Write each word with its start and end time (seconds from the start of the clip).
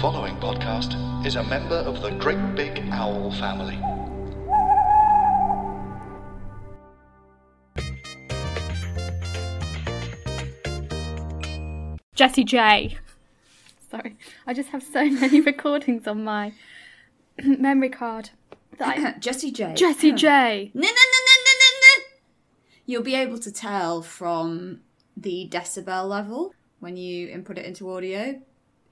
Following 0.00 0.34
podcast 0.36 0.96
is 1.26 1.36
a 1.36 1.42
member 1.42 1.74
of 1.74 2.00
the 2.00 2.08
Great 2.12 2.54
Big 2.54 2.82
Owl 2.90 3.30
family. 3.32 3.78
Jessie 12.14 12.44
J. 12.44 12.96
Sorry, 13.90 14.16
I 14.46 14.54
just 14.54 14.70
have 14.70 14.82
so 14.82 15.04
many 15.10 15.42
recordings 15.42 16.08
on 16.08 16.24
my 16.24 16.54
memory 17.44 17.90
card. 17.90 18.30
That 18.78 18.98
I... 18.98 19.18
Jessie 19.18 19.52
J. 19.52 19.74
Jessie 19.74 20.12
J. 20.12 20.70
No, 20.74 20.80
no, 20.80 20.88
no, 20.88 20.92
no, 20.92 21.34
no, 21.44 21.52
no, 21.60 21.76
no. 21.82 22.04
You'll 22.86 23.02
be 23.02 23.16
able 23.16 23.38
to 23.38 23.52
tell 23.52 24.00
from 24.00 24.80
the 25.14 25.46
decibel 25.52 26.08
level 26.08 26.54
when 26.78 26.96
you 26.96 27.28
input 27.28 27.58
it 27.58 27.66
into 27.66 27.92
audio, 27.92 28.40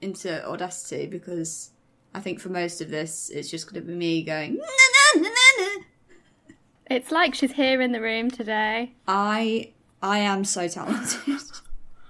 into 0.01 0.45
Audacity, 0.47 1.05
because 1.07 1.71
I 2.13 2.19
think 2.19 2.39
for 2.39 2.49
most 2.49 2.81
of 2.81 2.89
this, 2.89 3.29
it's 3.29 3.49
just 3.49 3.71
going 3.71 3.81
to 3.81 3.87
be 3.87 3.93
me 3.95 4.23
going. 4.23 4.59
It's 6.89 7.11
like 7.11 7.35
she's 7.35 7.51
here 7.51 7.81
in 7.81 7.91
the 7.91 8.01
room 8.01 8.31
today. 8.31 8.93
I 9.07 9.73
I 10.01 10.19
am 10.19 10.43
so 10.43 10.67
talented. 10.67 11.41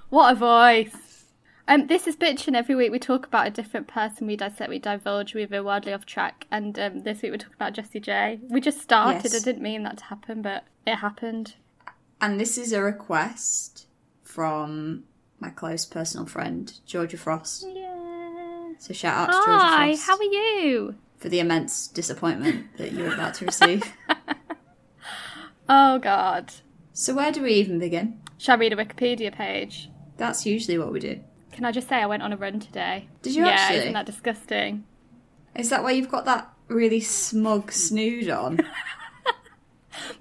What 0.09 0.31
a 0.31 0.35
voice! 0.35 1.25
Um, 1.67 1.85
this 1.85 2.07
is 2.07 2.15
bitching. 2.15 2.55
Every 2.55 2.73
week 2.73 2.91
we 2.91 2.97
talk 2.97 3.27
about 3.27 3.45
a 3.45 3.51
different 3.51 3.87
person. 3.87 4.25
We 4.25 4.35
dissect, 4.35 4.71
we 4.71 4.79
divulge, 4.79 5.35
we 5.35 5.45
veer 5.45 5.61
wildly 5.61 5.93
off 5.93 6.03
track. 6.03 6.47
And 6.49 6.79
um, 6.79 7.03
this 7.03 7.21
week 7.21 7.31
we're 7.31 7.37
talking 7.37 7.53
about 7.53 7.73
Jessie 7.73 7.99
J. 7.99 8.39
We 8.49 8.59
just 8.59 8.81
started. 8.81 9.25
Yes. 9.25 9.39
I 9.39 9.45
didn't 9.45 9.61
mean 9.61 9.83
that 9.83 9.99
to 9.99 10.05
happen, 10.05 10.41
but 10.41 10.63
it 10.87 10.95
happened. 10.95 11.53
and 12.19 12.39
this 12.39 12.57
is 12.57 12.73
a 12.73 12.81
request 12.81 13.85
from 14.23 15.03
my 15.39 15.49
close 15.49 15.85
personal 15.85 16.25
friend 16.25 16.71
Georgia 16.85 17.17
Frost. 17.17 17.65
Yeah. 17.67 18.73
So 18.79 18.93
shout 18.93 19.17
out 19.17 19.25
to 19.27 19.31
Georgia 19.33 19.45
Frost. 19.45 19.73
Hi, 19.75 19.95
how 19.95 20.17
are 20.17 20.23
you? 20.23 20.95
for 21.19 21.29
the 21.29 21.39
immense 21.39 21.87
disappointment 21.87 22.77
that 22.77 22.93
you're 22.93 23.13
about 23.13 23.35
to 23.35 23.45
receive. 23.45 23.83
Oh 25.71 25.99
God. 25.99 26.51
so 26.93 27.13
where 27.13 27.31
do 27.31 27.43
we 27.43 27.51
even 27.53 27.77
begin? 27.77 28.19
Shall 28.39 28.55
I 28.55 28.57
read 28.57 28.73
a 28.73 28.75
Wikipedia 28.75 29.31
page? 29.31 29.91
That's 30.17 30.43
usually 30.43 30.79
what 30.79 30.91
we 30.91 30.99
do. 30.99 31.19
Can 31.51 31.63
I 31.63 31.71
just 31.71 31.87
say 31.87 31.97
I 31.97 32.07
went 32.07 32.23
on 32.23 32.33
a 32.33 32.37
run 32.37 32.59
today? 32.59 33.07
Did 33.21 33.35
you 33.35 33.45
yeah, 33.45 33.51
actually? 33.51 33.77
isn't 33.81 33.93
that 33.93 34.07
disgusting? 34.07 34.85
Is 35.55 35.69
that 35.69 35.83
why 35.83 35.91
you've 35.91 36.09
got 36.09 36.25
that 36.25 36.51
really 36.69 37.01
smug 37.01 37.71
snood 37.87 38.31
on? 38.31 38.61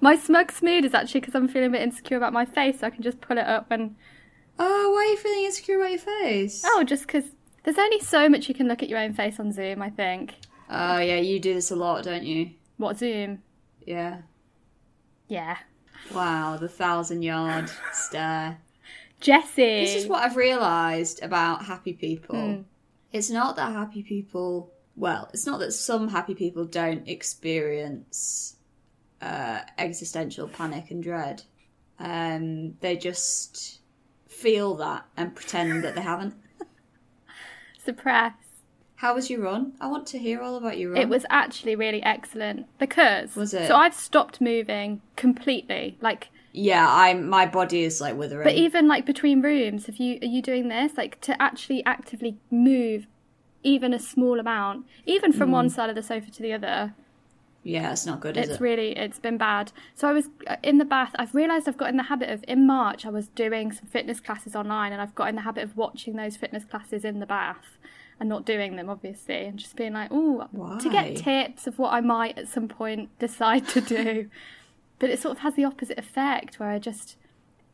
My 0.01 0.15
smug 0.15 0.51
snood 0.51 0.85
is 0.85 0.93
actually 0.93 1.21
because 1.21 1.33
I'm 1.33 1.47
feeling 1.47 1.69
a 1.69 1.71
bit 1.71 1.81
insecure 1.81 2.17
about 2.17 2.31
my 2.31 2.45
face, 2.45 2.81
so 2.81 2.85
I 2.87 2.91
can 2.91 3.01
just 3.01 3.19
pull 3.19 3.39
it 3.39 3.47
up 3.47 3.71
and 3.71 3.95
oh, 4.59 4.91
why 4.91 4.99
are 4.99 5.05
you 5.05 5.17
feeling 5.17 5.45
insecure 5.45 5.77
about 5.77 5.91
your 5.91 5.99
face? 5.99 6.61
oh, 6.65 6.83
just 6.83 7.07
because 7.07 7.25
there's 7.63 7.77
only 7.77 7.99
so 7.99 8.29
much 8.29 8.47
you 8.47 8.55
can 8.55 8.67
look 8.67 8.83
at 8.83 8.89
your 8.89 8.99
own 8.99 9.13
face 9.13 9.39
on 9.39 9.51
Zoom. 9.51 9.81
I 9.81 9.89
think. 9.89 10.35
Oh, 10.69 10.99
yeah, 10.99 11.17
you 11.17 11.39
do 11.39 11.53
this 11.55 11.71
a 11.71 11.75
lot, 11.75 12.03
don't 12.03 12.23
you? 12.23 12.51
What 12.77 12.97
Zoom? 12.97 13.41
Yeah. 13.85 14.19
Yeah, 15.27 15.57
Wow, 16.13 16.57
the 16.57 16.67
thousand 16.67 17.21
yard 17.21 17.69
stare. 17.93 18.57
Jessie. 19.19 19.81
This 19.81 19.95
is 19.95 20.07
what 20.07 20.23
I've 20.23 20.37
realised 20.37 21.21
about 21.21 21.65
happy 21.65 21.93
people. 21.93 22.65
It's 23.11 23.29
not 23.29 23.55
that 23.57 23.73
happy 23.73 24.01
people, 24.03 24.71
well, 24.95 25.29
it's 25.33 25.45
not 25.45 25.59
that 25.59 25.73
some 25.73 26.07
happy 26.07 26.35
people 26.35 26.65
don't 26.65 27.07
experience 27.07 28.55
uh, 29.21 29.61
existential 29.77 30.47
panic 30.47 30.89
and 30.91 31.03
dread. 31.03 31.43
Um, 31.99 32.75
they 32.79 32.95
just 32.95 33.79
feel 34.39 34.75
that 34.75 35.05
and 35.17 35.35
pretend 35.35 35.83
that 35.83 35.95
they 35.95 36.01
haven't. 36.01 36.33
suppress. 37.83 38.33
How 38.95 39.15
was 39.15 39.29
your 39.29 39.41
run? 39.41 39.73
I 39.79 39.87
want 39.87 40.07
to 40.07 40.19
hear 40.19 40.41
all 40.41 40.55
about 40.55 40.77
your 40.77 40.91
run. 40.91 41.01
It 41.01 41.09
was 41.09 41.25
actually 41.29 41.75
really 41.75 42.03
excellent 42.03 42.67
because 42.79 43.35
Was 43.35 43.53
it? 43.53 43.67
so 43.67 43.75
I've 43.75 43.93
stopped 43.93 44.41
moving 44.41 45.01
completely. 45.15 45.97
Like, 46.01 46.29
Yeah, 46.51 46.85
I'm. 46.89 47.29
My 47.29 47.45
body 47.45 47.83
is 47.83 48.01
like 48.01 48.17
withering. 48.17 48.43
but 48.43 48.55
even 48.55 48.87
like 48.87 49.05
between 49.05 49.41
rooms, 49.41 49.87
if 49.87 49.99
you 49.99 50.19
are 50.21 50.27
you 50.27 50.41
doing 50.41 50.67
this 50.67 50.97
like 50.97 51.21
to 51.21 51.41
actually 51.41 51.83
actively 51.85 52.37
move 52.51 53.07
even 53.63 53.93
a 53.93 53.99
small 53.99 54.39
amount, 54.39 54.85
even 55.05 55.31
from 55.31 55.49
mm. 55.49 55.53
one 55.53 55.69
side 55.69 55.89
of 55.89 55.95
the 55.95 56.03
sofa 56.03 56.31
to 56.31 56.41
the 56.41 56.53
other, 56.53 56.93
yeah, 57.63 57.91
it's 57.91 58.05
not 58.05 58.21
good, 58.21 58.37
is 58.37 58.47
it's 58.47 58.55
it? 58.55 58.61
really 58.61 58.97
it's 58.97 59.19
been 59.19 59.37
bad 59.37 59.71
so 59.93 60.07
i 60.07 60.13
was 60.13 60.29
uh, 60.47 60.55
in 60.63 60.77
the 60.77 60.85
bath 60.85 61.11
i've 61.15 61.35
realized 61.35 61.67
i've 61.67 61.77
got 61.77 61.89
in 61.89 61.97
the 61.97 62.03
habit 62.03 62.29
of 62.29 62.43
in 62.47 62.65
march 62.65 63.05
i 63.05 63.09
was 63.09 63.27
doing 63.27 63.71
some 63.71 63.85
fitness 63.85 64.19
classes 64.19 64.55
online 64.55 64.91
and 64.93 65.01
i've 65.01 65.13
got 65.15 65.27
in 65.29 65.35
the 65.35 65.41
habit 65.41 65.63
of 65.63 65.75
watching 65.75 66.15
those 66.15 66.37
fitness 66.37 66.63
classes 66.63 67.03
in 67.03 67.19
the 67.19 67.25
bath 67.25 67.77
and 68.19 68.27
not 68.29 68.45
doing 68.45 68.75
them 68.75 68.89
obviously 68.89 69.45
and 69.45 69.59
just 69.59 69.75
being 69.75 69.93
like 69.93 70.09
oh 70.11 70.47
to 70.79 70.89
get 70.89 71.15
tips 71.17 71.67
of 71.67 71.77
what 71.77 71.93
i 71.93 72.01
might 72.01 72.37
at 72.37 72.47
some 72.47 72.67
point 72.67 73.09
decide 73.19 73.67
to 73.67 73.81
do 73.81 74.29
but 74.99 75.09
it 75.09 75.19
sort 75.21 75.33
of 75.37 75.39
has 75.39 75.55
the 75.55 75.63
opposite 75.65 75.97
effect 75.97 76.59
where 76.59 76.69
i 76.69 76.79
just 76.79 77.15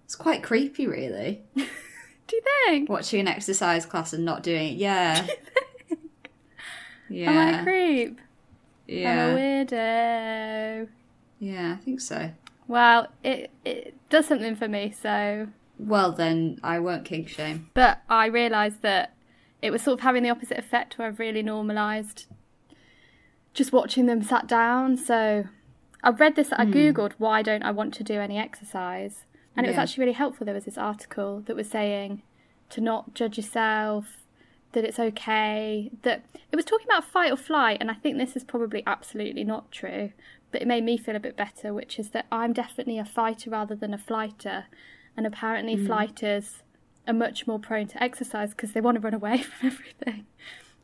It's 0.03 0.15
quite 0.15 0.43
creepy, 0.43 0.85
really. 0.87 1.41
do 1.55 2.35
you 2.35 2.41
think 2.67 2.89
Watching 2.89 3.19
an 3.19 3.27
exercise 3.27 3.85
class 3.85 4.13
and 4.13 4.25
not 4.25 4.43
doing 4.43 4.73
it. 4.73 4.77
Yeah. 4.77 5.25
yeah. 7.09 7.31
am 7.31 7.37
i 7.55 7.59
a 7.59 7.63
creep 7.63 8.19
Yeah. 8.87 9.27
i'm 9.27 9.37
a 9.37 9.39
weirdo 9.39 10.87
Yeah, 11.39 11.73
I 11.73 11.83
think 11.83 12.01
so. 12.01 12.31
well 12.67 13.07
it 13.23 13.51
it 13.63 13.95
does 14.09 14.27
something 14.27 14.55
for 14.55 14.67
me 14.67 14.93
so 14.99 15.47
Well, 15.77 16.11
then 16.13 16.59
I 16.63 16.79
won't 16.79 17.05
kink 17.05 17.27
shame. 17.27 17.69
But 17.73 18.01
I 18.09 18.27
realised 18.27 18.81
that 18.81 19.13
it 19.61 19.71
was 19.71 19.81
sort 19.81 19.99
of 19.99 20.03
having 20.03 20.23
the 20.23 20.29
opposite 20.29 20.57
effect 20.57 20.97
where 20.97 21.07
I've 21.07 21.19
really 21.19 21.43
normalised 21.43 22.27
just 23.53 23.71
watching 23.73 24.05
them 24.05 24.21
sat 24.21 24.47
down. 24.47 24.95
So 24.97 25.45
I 26.03 26.09
read 26.11 26.35
this, 26.35 26.53
I 26.53 26.65
hmm. 26.65 26.73
googled, 26.73 27.13
why 27.17 27.41
don't 27.41 27.63
I 27.63 27.71
want 27.71 27.93
to 27.95 28.03
do 28.03 28.19
any 28.19 28.37
exercise? 28.37 29.25
And 29.57 29.65
it 29.65 29.69
was 29.69 29.77
actually 29.77 30.01
really 30.03 30.13
helpful. 30.13 30.45
There 30.45 30.53
was 30.53 30.65
this 30.65 30.77
article 30.77 31.41
that 31.45 31.55
was 31.55 31.69
saying 31.69 32.21
to 32.71 32.81
not 32.81 33.13
judge 33.13 33.37
yourself, 33.37 34.24
that 34.75 34.83
it's 34.83 34.99
okay, 34.99 35.89
that 36.03 36.23
it 36.51 36.55
was 36.55 36.65
talking 36.65 36.85
about 36.85 37.03
fight 37.03 37.31
or 37.31 37.37
flight. 37.37 37.77
And 37.81 37.89
I 37.89 37.95
think 37.95 38.17
this 38.17 38.35
is 38.35 38.43
probably 38.43 38.83
absolutely 38.85 39.43
not 39.43 39.71
true, 39.71 40.11
but 40.51 40.61
it 40.61 40.67
made 40.67 40.83
me 40.83 40.97
feel 40.97 41.15
a 41.15 41.19
bit 41.19 41.35
better, 41.35 41.73
which 41.73 41.97
is 41.97 42.09
that 42.09 42.27
I'm 42.31 42.53
definitely 42.53 42.99
a 42.99 43.05
fighter 43.05 43.49
rather 43.49 43.75
than 43.75 43.93
a 43.93 43.97
flighter. 43.97 44.65
And 45.17 45.25
apparently, 45.25 45.75
mm. 45.75 45.87
flighters 45.87 46.61
are 47.07 47.13
much 47.13 47.47
more 47.47 47.59
prone 47.59 47.87
to 47.87 48.03
exercise 48.03 48.51
because 48.51 48.73
they 48.73 48.81
want 48.81 48.95
to 48.95 49.01
run 49.01 49.13
away 49.13 49.37
from 49.41 49.67
everything. 49.67 50.27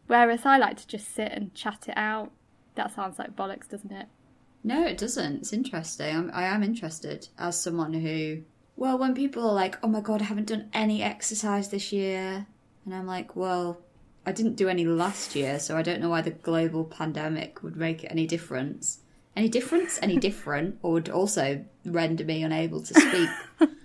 Whereas 0.08 0.46
I 0.46 0.58
like 0.58 0.78
to 0.78 0.88
just 0.88 1.14
sit 1.14 1.32
and 1.32 1.54
chat 1.54 1.86
it 1.88 1.98
out. 1.98 2.32
That 2.76 2.96
sounds 2.96 3.20
like 3.20 3.36
bollocks, 3.36 3.70
doesn't 3.70 3.92
it? 3.92 4.08
No, 4.64 4.86
it 4.86 4.98
doesn't. 4.98 5.38
It's 5.38 5.54
interesting. 5.54 6.16
I'm, 6.16 6.32
I 6.34 6.44
am 6.44 6.64
interested 6.64 7.28
as 7.38 7.62
someone 7.62 7.94
who. 7.94 8.44
Well, 8.78 8.98
when 8.98 9.14
people 9.14 9.48
are 9.48 9.54
like, 9.54 9.78
oh 9.84 9.88
my 9.88 10.02
god, 10.02 10.22
I 10.22 10.26
haven't 10.26 10.48
done 10.48 10.70
any 10.74 11.04
exercise 11.04 11.70
this 11.70 11.92
year. 11.92 12.48
And 12.86 12.94
I'm 12.96 13.06
like, 13.08 13.36
well, 13.36 13.80
I 14.26 14.32
didn't 14.32 14.56
do 14.56 14.70
any 14.70 14.86
last 14.86 15.36
year, 15.36 15.60
so 15.60 15.78
I 15.78 15.82
don't 15.82 16.00
know 16.02 16.10
why 16.10 16.22
the 16.22 16.32
global 16.32 16.84
pandemic 16.84 17.64
would 17.64 17.76
make 17.76 18.06
any 18.10 18.28
difference. 18.28 19.00
Any 19.36 19.50
difference? 19.50 20.00
Any 20.02 20.18
different? 20.30 20.78
Or 20.82 20.94
would 20.94 21.10
also 21.10 21.64
render 21.86 22.24
me 22.24 22.44
unable 22.44 22.82
to 22.82 22.94
speak. 22.94 23.30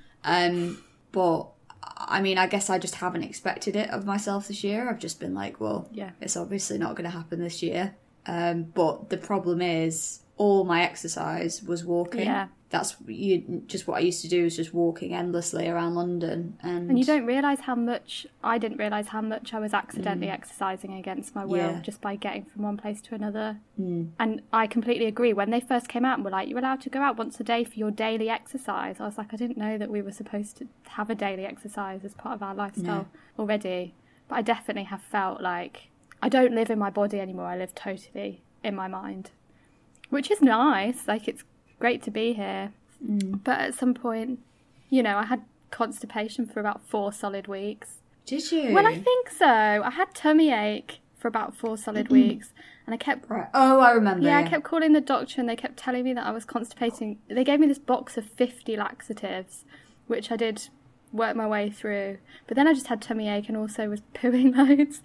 um, 0.24 0.82
but 1.12 1.48
I 1.96 2.20
mean, 2.20 2.36
I 2.38 2.46
guess 2.46 2.68
I 2.68 2.78
just 2.78 2.96
haven't 2.96 3.22
expected 3.22 3.76
it 3.76 3.90
of 3.90 4.04
myself 4.04 4.48
this 4.48 4.62
year. 4.64 4.88
I've 4.88 4.98
just 4.98 5.20
been 5.20 5.34
like, 5.34 5.60
well, 5.60 5.88
Yeah. 5.92 6.10
it's 6.20 6.36
obviously 6.36 6.78
not 6.78 6.96
going 6.96 7.04
to 7.04 7.16
happen 7.16 7.40
this 7.40 7.62
year. 7.62 7.94
Um, 8.26 8.64
but 8.64 9.10
the 9.10 9.16
problem 9.18 9.62
is, 9.62 10.20
all 10.36 10.64
my 10.64 10.82
exercise 10.82 11.62
was 11.62 11.84
walking. 11.84 12.22
Yeah. 12.22 12.48
That's 12.68 12.96
you, 13.06 13.62
just 13.68 13.86
what 13.86 13.98
I 13.98 14.00
used 14.00 14.22
to 14.22 14.28
do 14.28 14.44
is 14.44 14.56
just 14.56 14.74
walking 14.74 15.14
endlessly 15.14 15.68
around 15.68 15.94
London. 15.94 16.58
And, 16.62 16.90
And 16.90 16.98
you 16.98 17.04
don't 17.04 17.24
realise 17.24 17.60
how 17.60 17.76
much 17.76 18.26
I 18.42 18.58
didn't 18.58 18.78
realise 18.78 19.06
how 19.06 19.20
much 19.20 19.54
I 19.54 19.60
was 19.60 19.72
accidentally 19.72 20.28
exercising 20.28 20.92
against 20.92 21.32
my 21.34 21.44
will 21.44 21.58
Yeah. 21.58 21.80
just 21.80 22.00
by 22.00 22.16
getting 22.16 22.44
from 22.44 22.64
one 22.64 22.76
place 22.76 23.00
to 23.02 23.14
another. 23.14 23.58
Mm. 23.80 24.08
And 24.18 24.42
I 24.52 24.66
completely 24.66 25.06
agree. 25.06 25.32
When 25.32 25.50
they 25.50 25.60
first 25.60 25.88
came 25.88 26.04
out 26.04 26.18
and 26.18 26.24
were 26.24 26.30
like, 26.32 26.48
"You're 26.48 26.58
allowed 26.58 26.80
to 26.82 26.90
go 26.90 27.00
out 27.00 27.16
once 27.16 27.38
a 27.38 27.44
day 27.44 27.62
for 27.62 27.78
your 27.78 27.92
daily 27.92 28.28
exercise," 28.28 28.96
I 28.98 29.06
was 29.06 29.16
like, 29.16 29.32
I 29.32 29.36
didn't 29.36 29.56
know 29.56 29.78
that 29.78 29.88
we 29.88 30.02
were 30.02 30.12
supposed 30.12 30.56
to 30.58 30.66
have 30.88 31.08
a 31.08 31.14
daily 31.14 31.46
exercise 31.46 32.04
as 32.04 32.14
part 32.14 32.34
of 32.34 32.42
our 32.42 32.54
lifestyle 32.54 33.06
already. 33.38 33.94
But 34.28 34.34
I 34.34 34.42
definitely 34.42 34.84
have 34.84 35.02
felt 35.02 35.40
like 35.40 35.88
I 36.22 36.28
don't 36.28 36.54
live 36.54 36.70
in 36.70 36.78
my 36.78 36.90
body 36.90 37.20
anymore. 37.20 37.46
I 37.46 37.56
live 37.56 37.74
totally 37.74 38.42
in 38.64 38.74
my 38.74 38.88
mind, 38.88 39.30
which 40.10 40.30
is 40.30 40.40
nice. 40.40 41.06
Like 41.06 41.28
it's 41.28 41.44
great 41.78 42.02
to 42.04 42.10
be 42.10 42.32
here. 42.32 42.72
Mm. 43.04 43.40
But 43.44 43.60
at 43.60 43.74
some 43.74 43.94
point, 43.94 44.40
you 44.90 45.02
know, 45.02 45.18
I 45.18 45.24
had 45.24 45.42
constipation 45.70 46.46
for 46.46 46.60
about 46.60 46.80
four 46.86 47.12
solid 47.12 47.46
weeks. 47.48 47.98
Did 48.24 48.50
you? 48.50 48.72
Well, 48.72 48.86
I 48.86 48.98
think 48.98 49.30
so. 49.30 49.46
I 49.46 49.90
had 49.90 50.14
tummy 50.14 50.52
ache 50.52 51.00
for 51.18 51.28
about 51.28 51.54
four 51.54 51.76
solid 51.76 52.08
weeks, 52.08 52.52
and 52.86 52.94
I 52.94 52.96
kept. 52.96 53.30
Right. 53.30 53.48
Oh, 53.54 53.80
I 53.80 53.92
remember. 53.92 54.26
Yeah, 54.26 54.38
I 54.38 54.42
kept 54.42 54.64
calling 54.64 54.92
the 54.92 55.00
doctor, 55.00 55.40
and 55.40 55.48
they 55.48 55.56
kept 55.56 55.76
telling 55.76 56.04
me 56.04 56.12
that 56.14 56.26
I 56.26 56.32
was 56.32 56.44
constipating. 56.44 57.18
They 57.28 57.44
gave 57.44 57.60
me 57.60 57.66
this 57.66 57.78
box 57.78 58.16
of 58.16 58.24
fifty 58.24 58.76
laxatives, 58.76 59.64
which 60.06 60.32
I 60.32 60.36
did 60.36 60.68
work 61.12 61.36
my 61.36 61.46
way 61.46 61.70
through. 61.70 62.18
But 62.46 62.56
then 62.56 62.66
I 62.66 62.74
just 62.74 62.88
had 62.88 63.00
tummy 63.00 63.28
ache, 63.28 63.48
and 63.48 63.56
also 63.56 63.88
was 63.88 64.02
pooing 64.14 64.56
loads. 64.56 65.02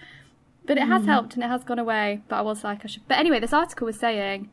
But 0.66 0.78
it 0.78 0.88
has 0.88 1.06
helped, 1.06 1.34
and 1.34 1.44
it 1.44 1.48
has 1.48 1.64
gone 1.64 1.80
away. 1.80 2.22
But 2.28 2.38
I 2.38 2.42
was 2.42 2.64
like, 2.64 2.86
I 2.86 2.88
should. 2.88 3.08
But 3.08 3.18
anyway, 3.18 3.40
this 3.40 3.54
article 3.54 3.86
was 3.86 4.00
saying 4.00 4.50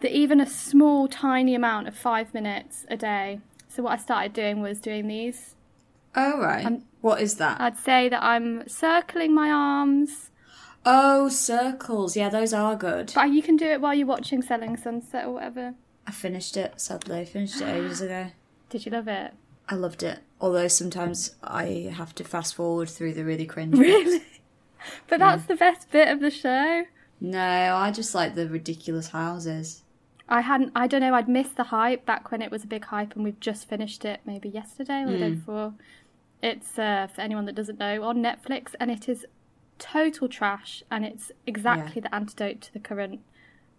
that 0.00 0.10
even 0.10 0.40
a 0.40 0.46
small, 0.46 1.06
tiny 1.08 1.54
amount 1.54 1.88
of 1.88 1.94
five 1.96 2.34
minutes 2.34 2.84
a 2.88 2.96
day. 2.96 3.40
So 3.68 3.84
what 3.84 3.92
I 3.92 3.96
started 3.96 4.32
doing 4.32 4.60
was 4.60 4.80
doing 4.80 5.06
these 5.06 5.54
Oh, 6.14 6.38
right. 6.40 6.64
Um, 6.64 6.82
what 7.00 7.20
is 7.20 7.36
that? 7.36 7.60
I'd 7.60 7.78
say 7.78 8.08
that 8.08 8.22
I'm 8.22 8.68
circling 8.68 9.34
my 9.34 9.50
arms, 9.50 10.30
oh, 10.84 11.28
circles. 11.28 12.16
Yeah, 12.16 12.28
those 12.28 12.52
are 12.52 12.76
good. 12.76 13.12
but 13.14 13.30
you 13.30 13.42
can 13.42 13.56
do 13.56 13.66
it 13.66 13.80
while 13.80 13.94
you're 13.94 14.06
watching 14.06 14.42
Selling 14.42 14.76
Sunset 14.76 15.24
or 15.26 15.32
whatever. 15.34 15.74
I 16.06 16.10
finished 16.10 16.56
it, 16.56 16.80
sadly. 16.80 17.24
Finished 17.24 17.60
it 17.60 17.68
ages 17.68 18.00
ago. 18.00 18.28
Did 18.68 18.86
you 18.86 18.92
love 18.92 19.08
it? 19.08 19.32
I 19.68 19.74
loved 19.74 20.02
it. 20.02 20.18
Although 20.40 20.68
sometimes 20.68 21.36
I 21.42 21.92
have 21.94 22.14
to 22.16 22.24
fast 22.24 22.54
forward 22.54 22.90
through 22.90 23.14
the 23.14 23.24
really 23.24 23.46
cringe. 23.46 23.74
Really? 23.78 24.22
But 25.08 25.18
that's 25.18 25.44
the 25.44 25.56
best 25.56 25.90
bit 25.90 26.08
of 26.08 26.20
the 26.20 26.30
show. 26.30 26.84
No, 27.20 27.76
I 27.76 27.90
just 27.90 28.14
like 28.14 28.34
the 28.34 28.48
ridiculous 28.48 29.08
houses. 29.08 29.82
I 30.28 30.40
hadn't, 30.40 30.72
I 30.74 30.86
don't 30.86 31.02
know, 31.02 31.14
I'd 31.14 31.28
missed 31.28 31.56
the 31.56 31.64
hype 31.64 32.06
back 32.06 32.30
when 32.30 32.42
it 32.42 32.50
was 32.50 32.64
a 32.64 32.66
big 32.66 32.86
hype 32.86 33.14
and 33.14 33.22
we've 33.22 33.38
just 33.38 33.68
finished 33.68 34.04
it 34.04 34.20
maybe 34.24 34.48
yesterday 34.48 35.02
or 35.02 35.10
the 35.10 35.18
day 35.18 35.30
before. 35.30 35.74
It's, 36.42 36.78
uh, 36.78 37.08
for 37.14 37.20
anyone 37.20 37.44
that 37.46 37.54
doesn't 37.54 37.78
know, 37.78 38.02
on 38.02 38.18
Netflix 38.18 38.74
and 38.80 38.90
it 38.90 39.08
is 39.08 39.26
total 39.78 40.28
trash 40.28 40.82
and 40.90 41.04
it's 41.04 41.30
exactly 41.46 42.00
the 42.00 42.14
antidote 42.14 42.60
to 42.62 42.72
the 42.72 42.78
current 42.78 43.20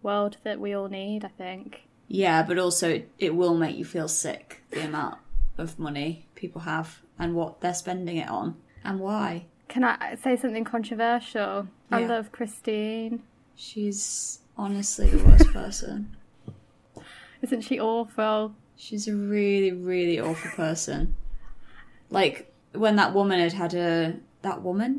world 0.03 0.37
that 0.43 0.59
we 0.59 0.73
all 0.73 0.87
need, 0.89 1.25
I 1.25 1.29
think. 1.29 1.87
Yeah, 2.07 2.43
but 2.43 2.59
also 2.59 2.89
it, 2.89 3.09
it 3.17 3.35
will 3.35 3.55
make 3.55 3.75
you 3.75 3.85
feel 3.85 4.07
sick 4.07 4.63
the 4.71 4.85
amount 4.85 5.17
of 5.57 5.79
money 5.79 6.27
people 6.35 6.61
have 6.61 7.01
and 7.17 7.35
what 7.35 7.61
they're 7.61 7.73
spending 7.73 8.17
it 8.17 8.29
on 8.29 8.57
and 8.83 8.99
why. 8.99 9.45
Can 9.67 9.83
I 9.83 10.15
say 10.15 10.35
something 10.35 10.63
controversial? 10.63 11.67
I 11.91 12.05
love 12.05 12.31
Christine. 12.31 13.23
She's 13.55 14.39
honestly 14.57 15.07
the 15.07 15.23
worst 15.23 15.51
person. 15.51 16.15
Isn't 17.41 17.61
she 17.61 17.79
awful? 17.79 18.55
She's 18.75 19.07
a 19.07 19.15
really, 19.15 19.71
really 19.71 20.19
awful 20.19 20.51
person. 20.51 21.15
Like 22.09 22.51
when 22.73 22.95
that 22.97 23.13
woman 23.13 23.39
had 23.39 23.53
had 23.53 23.73
a 23.73 24.15
that 24.41 24.61
woman 24.61 24.97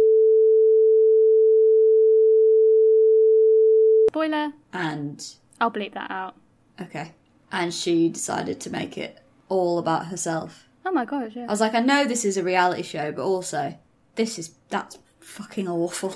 Spoiler. 4.11 4.53
and 4.73 5.35
I'll 5.61 5.71
bleep 5.71 5.95
that 5.95 6.11
out. 6.11 6.37
okay, 6.81 7.13
and 7.51 7.75
she 7.75 8.09
decided 8.09 8.61
to 8.61 8.71
make 8.71 8.97
it 8.97 9.19
all 9.49 9.79
about 9.79 10.07
herself. 10.07 10.69
Oh 10.87 10.93
my 10.93 11.05
god, 11.05 11.33
yeah. 11.35 11.45
I 11.45 11.51
was 11.51 11.61
like, 11.61 11.75
I 11.75 11.81
know 11.81 12.05
this 12.05 12.25
is 12.25 12.37
a 12.37 12.43
reality 12.45 12.83
show, 12.83 13.11
but 13.13 13.23
also 13.25 13.77
this 14.17 14.39
is 14.39 14.55
that's 14.69 14.99
fucking 15.21 15.69
awful. 15.69 16.15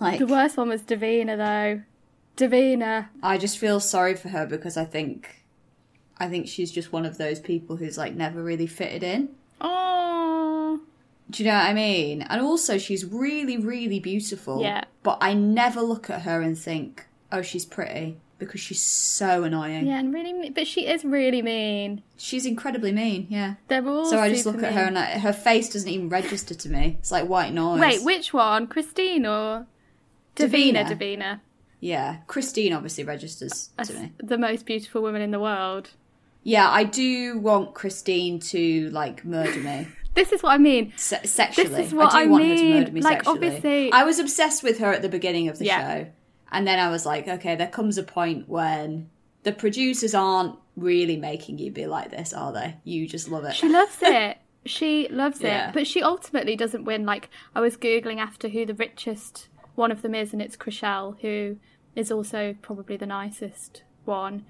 Like 0.00 0.18
The 0.18 0.26
worst 0.26 0.56
one 0.56 0.68
was 0.68 0.82
Davina 0.82 1.36
though. 1.36 1.82
Davina. 2.36 3.08
I 3.22 3.36
just 3.36 3.58
feel 3.58 3.80
sorry 3.80 4.14
for 4.14 4.28
her 4.28 4.46
because 4.46 4.76
I 4.76 4.84
think 4.84 5.44
I 6.18 6.28
think 6.28 6.48
she's 6.48 6.70
just 6.70 6.92
one 6.92 7.06
of 7.06 7.18
those 7.18 7.40
people 7.40 7.76
who's 7.76 7.98
like 7.98 8.14
never 8.14 8.42
really 8.42 8.66
fitted 8.66 9.02
in. 9.02 9.30
Oh. 9.60 10.80
Do 11.30 11.42
you 11.42 11.48
know 11.50 11.56
what 11.56 11.66
I 11.66 11.74
mean? 11.74 12.22
And 12.22 12.40
also 12.40 12.78
she's 12.78 13.04
really, 13.04 13.58
really 13.58 14.00
beautiful. 14.00 14.62
Yeah. 14.62 14.84
But 15.02 15.18
I 15.20 15.34
never 15.34 15.80
look 15.80 16.08
at 16.10 16.22
her 16.22 16.40
and 16.40 16.58
think, 16.58 17.06
oh, 17.30 17.42
she's 17.42 17.64
pretty 17.64 18.18
because 18.38 18.60
she's 18.60 18.80
so 18.80 19.44
annoying. 19.44 19.86
Yeah, 19.86 19.98
and 19.98 20.12
really, 20.14 20.32
me- 20.32 20.50
but 20.50 20.66
she 20.66 20.86
is 20.86 21.04
really 21.04 21.42
mean. 21.42 22.02
She's 22.16 22.46
incredibly 22.46 22.92
mean, 22.92 23.26
yeah. 23.28 23.54
They're 23.68 23.86
all. 23.86 24.06
So 24.06 24.18
I 24.18 24.28
just 24.30 24.46
look 24.46 24.62
at 24.62 24.72
her 24.72 24.82
and 24.82 24.98
I, 24.98 25.18
her 25.18 25.32
face 25.32 25.68
doesn't 25.70 25.88
even 25.88 26.08
register 26.08 26.54
to 26.54 26.68
me. 26.68 26.96
It's 27.00 27.10
like 27.10 27.26
white 27.28 27.52
noise. 27.52 27.80
Wait, 27.80 28.02
which 28.04 28.32
one? 28.32 28.66
Christine 28.66 29.26
or 29.26 29.66
Davina? 30.36 30.86
Davina. 30.86 30.98
Davina. 30.98 31.40
Yeah, 31.80 32.16
Christine 32.26 32.72
obviously 32.72 33.04
registers 33.04 33.70
to 33.84 33.92
me. 33.94 34.12
the 34.18 34.38
most 34.38 34.66
beautiful 34.66 35.00
woman 35.02 35.22
in 35.22 35.30
the 35.30 35.38
world. 35.40 35.90
Yeah, 36.42 36.68
I 36.70 36.84
do 36.84 37.38
want 37.38 37.74
Christine 37.74 38.40
to 38.40 38.90
like 38.90 39.24
murder 39.24 39.60
me. 39.60 39.88
This 40.14 40.32
is 40.32 40.42
what 40.42 40.50
I 40.50 40.58
mean. 40.58 40.92
Se- 40.96 41.26
sexually. 41.26 41.68
This 41.68 41.86
is 41.88 41.94
what 41.94 42.12
I 42.12 42.24
do 42.24 42.28
I 42.28 42.32
want 42.32 42.44
her 42.44 42.56
to 42.56 42.74
murder 42.74 42.90
me 42.90 43.00
Like, 43.02 43.18
sexually. 43.18 43.36
obviously- 43.46 43.92
I 43.92 44.02
was 44.02 44.18
obsessed 44.18 44.64
with 44.64 44.78
her 44.80 44.92
at 44.92 45.00
the 45.00 45.08
beginning 45.08 45.46
of 45.46 45.60
the 45.60 45.66
Yeah. 45.66 45.80
show. 46.02 46.06
And 46.50 46.66
then 46.66 46.78
I 46.78 46.90
was 46.90 47.04
like, 47.06 47.28
okay, 47.28 47.56
there 47.56 47.66
comes 47.68 47.98
a 47.98 48.02
point 48.02 48.48
when 48.48 49.10
the 49.42 49.52
producers 49.52 50.14
aren't 50.14 50.56
really 50.76 51.16
making 51.16 51.58
you 51.58 51.70
be 51.70 51.86
like 51.86 52.10
this, 52.10 52.32
are 52.32 52.52
they? 52.52 52.76
You 52.84 53.06
just 53.08 53.28
love 53.28 53.44
it. 53.44 53.54
She 53.54 53.68
loves 53.68 53.96
it. 54.02 54.38
She 54.64 55.08
loves 55.08 55.40
Yeah. 55.40 55.68
it. 55.68 55.74
But 55.74 55.86
she 55.86 56.02
ultimately 56.02 56.56
doesn't 56.56 56.84
win. 56.84 57.04
Like, 57.06 57.28
I 57.54 57.60
was 57.60 57.76
Googling 57.76 58.18
after 58.18 58.48
who 58.48 58.64
the 58.66 58.74
richest 58.74 59.48
one 59.74 59.90
of 59.92 60.02
them 60.02 60.14
is, 60.14 60.32
and 60.32 60.42
it's 60.42 60.56
Chrishell, 60.56 61.20
who 61.20 61.56
is 61.94 62.10
also 62.10 62.54
probably 62.62 62.96
the 62.96 63.06
nicest 63.06 63.82
one. 64.04 64.44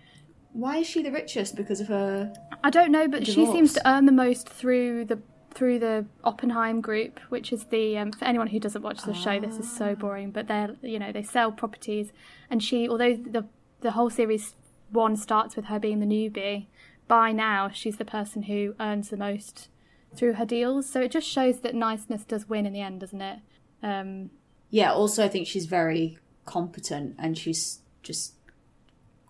Why 0.53 0.79
is 0.79 0.87
she 0.87 1.03
the 1.03 1.13
richest? 1.13 1.57
Because 1.57 1.81
of 1.81 1.89
her. 1.89 2.33
I 2.65 2.71
don't 2.71 2.91
know, 2.91 3.07
but 3.09 3.27
she 3.27 3.45
seems 3.47 3.73
to 3.75 3.89
earn 3.89 4.07
the 4.07 4.13
most 4.13 4.49
through 4.49 5.05
the 5.05 5.21
through 5.59 5.81
the 5.81 6.07
Oppenheim 6.23 6.81
group, 6.81 7.19
which 7.31 7.53
is 7.53 7.65
the 7.65 7.99
um, 7.99 8.13
for 8.13 8.25
anyone 8.25 8.47
who 8.47 8.61
doesn't 8.61 8.83
watch 8.83 9.03
the 9.03 9.13
show, 9.13 9.41
this 9.41 9.59
is 9.59 9.71
so 9.71 9.97
boring. 9.97 10.31
But 10.31 10.47
they're 10.47 10.77
you 10.83 11.01
know 11.01 11.11
they 11.11 11.25
sell 11.25 11.51
properties, 11.51 12.13
and 12.49 12.63
she 12.63 12.89
although 12.89 13.17
the 13.17 13.45
the 13.81 13.91
whole 13.91 14.09
series 14.09 14.55
one 14.93 15.17
starts 15.17 15.57
with 15.57 15.65
her 15.65 15.81
being 15.81 15.99
the 15.99 16.07
newbie, 16.07 16.67
by 17.09 17.33
now 17.33 17.71
she's 17.71 17.97
the 17.97 18.05
person 18.05 18.43
who 18.45 18.77
earns 18.79 19.11
the 19.11 19.17
most 19.17 19.69
through 20.15 20.35
her 20.35 20.47
deals. 20.47 20.89
So 20.89 21.01
it 21.01 21.11
just 21.11 21.29
shows 21.29 21.61
that 21.61 21.75
niceness 21.75 22.25
does 22.25 22.49
win 22.49 22.65
in 22.65 22.73
the 22.73 22.81
end, 22.81 23.01
doesn't 23.01 23.21
it? 23.21 23.41
Um, 23.83 24.31
Yeah, 24.71 24.93
also, 24.93 25.25
I 25.25 25.29
think 25.29 25.49
she's 25.49 25.67
very 25.67 26.19
competent 26.47 27.17
and 27.19 27.37
she's 27.37 27.81
just 28.03 28.35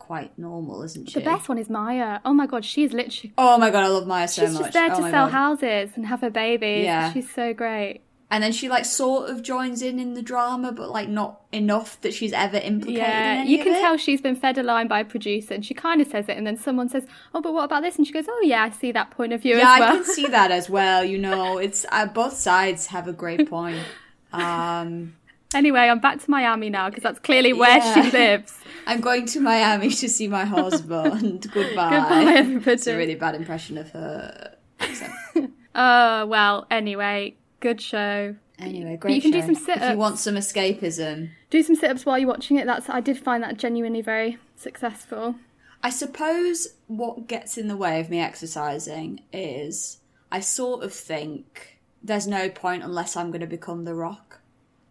quite 0.09 0.37
normal, 0.39 0.83
isn't 0.83 1.11
she? 1.11 1.19
the 1.21 1.25
best 1.25 1.49
one 1.51 1.59
is 1.59 1.69
Maya. 1.69 2.19
Oh 2.25 2.33
my 2.33 2.47
god, 2.47 2.65
she's 2.65 2.93
literally 2.93 3.33
Oh 3.37 3.59
my 3.59 3.71
god, 3.71 3.85
I 3.85 3.89
love 3.89 4.07
Maya 4.07 4.27
so 4.27 4.43
she's 4.43 4.55
much. 4.55 4.63
just 4.63 4.73
there 4.73 4.87
oh 4.93 4.97
to 4.97 5.03
sell 5.15 5.27
God. 5.27 5.33
houses 5.33 5.91
and 5.97 6.07
have 6.07 6.21
her 6.23 6.31
babies. 6.31 6.85
Yeah. 6.85 7.13
she's 7.13 7.31
so 7.31 7.53
great. 7.53 8.01
And 8.31 8.43
then 8.45 8.53
she 8.53 8.69
like 8.69 8.85
sort 8.85 9.31
of 9.31 9.43
joins 9.43 9.81
in 9.81 9.99
in 9.99 10.13
the 10.15 10.21
drama, 10.23 10.71
but 10.73 10.91
like 10.91 11.09
not 11.09 11.41
enough 11.53 11.99
that 12.03 12.13
she's 12.13 12.33
ever 12.35 12.59
implicated. 12.59 13.05
in 13.05 13.11
Yeah, 13.11 13.43
you 13.45 13.63
can 13.65 13.73
tell 13.83 13.97
she's 13.97 14.21
been 14.21 14.37
fed 14.37 14.59
a 14.59 14.63
line 14.63 14.87
by 14.89 15.01
a 15.01 15.05
producer, 15.05 15.55
and 15.55 15.65
she 15.65 15.73
kind 15.73 16.01
of 16.03 16.09
says 16.09 16.27
it, 16.29 16.37
and 16.37 16.47
then 16.47 16.59
someone 16.59 16.89
says, 16.91 17.05
"Oh, 17.35 17.41
but 17.41 17.55
what 17.55 17.65
about 17.65 17.83
this?" 17.83 17.97
And 17.97 18.07
she 18.07 18.13
goes, 18.13 18.27
"Oh, 18.29 18.43
yeah, 18.45 18.63
I 18.65 18.71
see 18.71 18.93
that 18.93 19.11
point 19.13 19.33
of 19.33 19.41
view 19.41 19.57
Yeah, 19.57 19.73
as 19.75 19.81
well." 19.81 19.89
I 19.93 19.95
can 19.97 20.05
see 20.05 20.27
that 20.27 20.51
as 20.51 20.69
well. 20.69 21.03
You 21.05 21.19
know, 21.27 21.57
it's 21.57 21.87
uh, 21.91 22.05
both 22.07 22.35
sides 22.35 22.87
have 22.89 23.09
a 23.09 23.15
great 23.15 23.49
point. 23.49 23.79
Um, 24.31 25.15
anyway, 25.55 25.81
I'm 25.81 25.99
back 26.01 26.21
to 26.23 26.31
Miami 26.31 26.71
now 26.71 26.89
because 26.89 27.03
that's 27.03 27.19
clearly 27.19 27.53
where 27.53 27.79
Yeah. 27.79 27.95
she 28.03 28.11
lives. 28.17 28.55
I'm 28.87 29.01
going 29.01 29.27
to 29.27 29.41
Miami 29.41 29.91
to 29.91 30.09
see 30.09 30.29
my 30.29 30.45
husband. 30.45 31.47
Goodbye. 31.53 31.91
Goodbye, 31.91 32.33
everybody. 32.39 32.73
It's 32.73 32.87
a 32.87 32.97
really 32.97 33.15
bad 33.15 33.35
impression 33.35 33.79
of 33.79 33.91
her. 33.91 34.55
accent. 34.81 35.13
Uh, 35.75 36.27
well, 36.29 36.67
anyway, 36.73 37.37
good 37.61 37.81
show. 37.81 38.35
Anyway, 38.59 38.97
great. 38.97 39.15
you 39.15 39.23
can 39.23 39.31
do 39.31 39.43
some 39.43 39.55
sit-ups. 39.55 39.85
If 39.85 39.91
you 39.93 39.97
want 39.99 40.19
some 40.19 40.35
escapism, 40.35 41.31
Do 41.51 41.63
some 41.63 41.77
sit-ups 41.77 42.05
while 42.05 42.19
you're 42.19 42.27
watching 42.29 42.57
it. 42.57 42.67
That's 42.67 42.89
I 42.91 43.01
did 43.01 43.17
find 43.17 43.45
that 43.45 43.59
genuinely 43.59 44.01
very 44.03 44.39
successful. 44.57 45.37
I 45.81 45.91
suppose 45.91 46.67
what 46.89 47.29
gets 47.29 47.57
in 47.57 47.69
the 47.69 47.77
way 47.77 48.01
of 48.01 48.11
me 48.11 48.19
exercising 48.19 49.21
is 49.33 49.99
I 50.33 50.41
sort 50.41 50.83
of 50.83 50.93
think 50.93 51.79
there's 52.03 52.27
no 52.27 52.49
point 52.49 52.83
unless 52.83 53.15
I'm 53.17 53.29
going 53.31 53.43
to 53.43 53.47
become 53.47 53.85
The 53.85 53.95
Rock. 53.95 54.28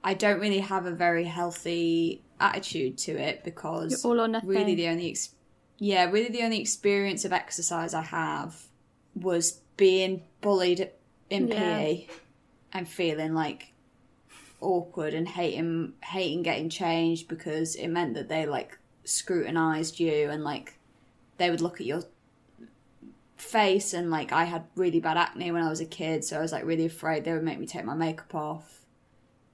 I 0.04 0.14
don't 0.14 0.40
really 0.40 0.60
have 0.60 0.86
a 0.86 0.92
very 0.92 1.26
healthy 1.26 2.22
attitude 2.40 2.98
to 3.00 3.12
it 3.12 3.44
because 3.44 4.04
You're 4.04 4.14
all 4.14 4.22
or 4.22 4.28
nothing. 4.28 4.50
really 4.50 4.76
the 4.76 4.88
only 4.88 5.10
ex- 5.10 5.34
yeah 5.80 6.06
really 6.10 6.30
the 6.30 6.44
only 6.44 6.60
experience 6.62 7.26
of 7.26 7.34
exercise 7.34 7.94
I 7.94 8.04
have 8.04 8.62
was 9.16 9.60
being 9.76 10.24
bullied 10.42 10.90
in 11.30 11.48
Yeah. 11.48 11.56
PE 11.78 12.08
and 12.74 12.88
feeling 12.88 13.34
like 13.34 13.74
awkward 14.62 15.14
and 15.14 15.28
hating 15.28 15.94
hating 16.04 16.44
getting 16.44 16.70
changed 16.70 17.28
because 17.28 17.76
it 17.76 17.88
meant 17.88 18.14
that 18.16 18.30
they 18.30 18.46
like 18.46 18.78
scrutinized 19.04 20.00
you 20.00 20.30
and 20.30 20.44
like 20.44 20.78
they 21.38 21.50
would 21.50 21.62
look 21.62 21.80
at 21.80 21.86
your 21.88 22.02
face 23.36 23.94
and 23.94 24.10
like 24.10 24.32
I 24.32 24.46
had 24.46 24.66
really 24.76 25.00
bad 25.00 25.18
acne 25.18 25.52
when 25.52 25.62
I 25.64 25.70
was 25.70 25.80
a 25.80 25.86
kid 25.86 26.24
so 26.24 26.38
I 26.38 26.42
was 26.42 26.52
like 26.52 26.66
really 26.66 26.86
afraid 26.86 27.24
they 27.24 27.34
would 27.34 27.44
make 27.44 27.60
me 27.60 27.68
take 27.68 27.86
my 27.86 27.94
makeup 27.94 28.34
off 28.34 28.86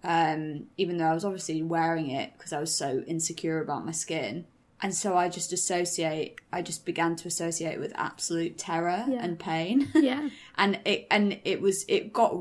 um 0.04 0.66
even 0.78 0.98
though 0.98 1.06
I 1.08 1.14
was 1.14 1.26
obviously 1.26 1.62
wearing 1.64 2.10
it 2.10 2.34
because 2.38 2.54
I 2.54 2.60
was 2.60 2.76
so 2.76 3.04
insecure 3.08 3.62
about 3.62 3.86
my 3.86 3.92
skin 3.92 4.46
and 4.82 4.94
so 4.94 5.16
I 5.16 5.30
just 5.30 5.54
associate 5.54 6.40
I 6.52 6.62
just 6.62 6.86
began 6.86 7.16
to 7.18 7.28
associate 7.28 7.80
with 7.80 7.94
absolute 7.96 8.58
terror 8.58 9.06
Yeah. 9.08 9.24
and 9.24 9.40
pain 9.40 9.90
Yeah. 9.96 10.30
and 10.58 10.80
it 10.86 11.08
and 11.10 11.40
it 11.46 11.62
was 11.62 11.86
it 11.88 12.12
got 12.14 12.36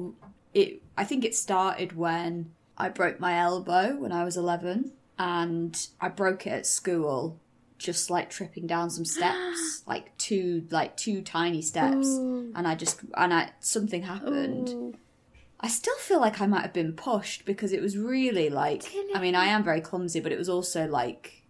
it 0.54 0.82
I 0.98 1.04
think 1.04 1.24
it 1.24 1.34
started 1.36 1.96
when 1.96 2.52
I 2.76 2.88
broke 2.88 3.20
my 3.20 3.38
elbow 3.38 3.96
when 3.96 4.12
I 4.12 4.24
was 4.24 4.36
11 4.36 4.92
and 5.18 5.86
I 6.00 6.08
broke 6.08 6.46
it 6.46 6.50
at 6.50 6.66
school 6.66 7.38
just 7.78 8.10
like 8.10 8.30
tripping 8.30 8.66
down 8.66 8.90
some 8.90 9.04
steps 9.04 9.82
like 9.86 10.16
two 10.18 10.66
like 10.70 10.96
two 10.96 11.20
tiny 11.22 11.62
steps 11.62 12.06
Ooh. 12.08 12.52
and 12.56 12.66
I 12.66 12.74
just 12.74 13.00
and 13.16 13.32
I 13.32 13.50
something 13.60 14.02
happened 14.02 14.68
Ooh. 14.70 14.94
I 15.62 15.68
still 15.68 15.96
feel 15.98 16.20
like 16.20 16.40
I 16.40 16.46
might 16.46 16.62
have 16.62 16.72
been 16.72 16.92
pushed 16.92 17.44
because 17.44 17.72
it 17.72 17.80
was 17.80 17.96
really 17.96 18.50
like 18.50 18.84
I 19.14 19.20
mean 19.20 19.34
I 19.34 19.46
am 19.46 19.62
very 19.62 19.80
clumsy 19.80 20.20
but 20.20 20.32
it 20.32 20.38
was 20.38 20.48
also 20.48 20.86
like 20.88 21.44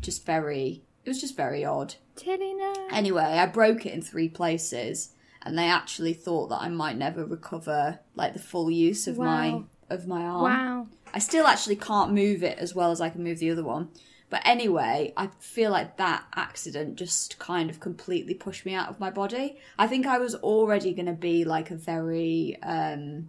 just 0.00 0.24
very 0.24 0.84
it 1.04 1.10
was 1.10 1.20
just 1.20 1.36
very 1.36 1.64
odd 1.64 1.96
Tilly, 2.16 2.54
no. 2.54 2.74
Anyway, 2.90 3.22
I 3.22 3.46
broke 3.46 3.86
it 3.86 3.94
in 3.94 4.02
three 4.02 4.28
places, 4.28 5.14
and 5.42 5.58
they 5.58 5.68
actually 5.68 6.12
thought 6.12 6.48
that 6.48 6.60
I 6.60 6.68
might 6.68 6.96
never 6.96 7.24
recover 7.24 8.00
like 8.14 8.32
the 8.32 8.38
full 8.38 8.70
use 8.70 9.06
of 9.06 9.18
my 9.18 9.62
of 9.88 10.06
my 10.06 10.22
arm. 10.22 10.42
Wow. 10.42 10.86
I 11.14 11.18
still 11.18 11.46
actually 11.46 11.76
can't 11.76 12.12
move 12.12 12.42
it 12.42 12.58
as 12.58 12.74
well 12.74 12.90
as 12.90 13.00
I 13.00 13.10
can 13.10 13.22
move 13.22 13.38
the 13.38 13.50
other 13.50 13.64
one. 13.64 13.90
But 14.32 14.40
anyway, 14.46 15.12
I 15.14 15.28
feel 15.40 15.70
like 15.70 15.98
that 15.98 16.24
accident 16.34 16.96
just 16.96 17.38
kind 17.38 17.68
of 17.68 17.80
completely 17.80 18.32
pushed 18.32 18.64
me 18.64 18.72
out 18.72 18.88
of 18.88 18.98
my 18.98 19.10
body. 19.10 19.58
I 19.78 19.86
think 19.86 20.06
I 20.06 20.16
was 20.16 20.34
already 20.34 20.94
going 20.94 21.04
to 21.04 21.12
be 21.12 21.44
like 21.44 21.70
a 21.70 21.74
very 21.74 22.56
um, 22.62 23.28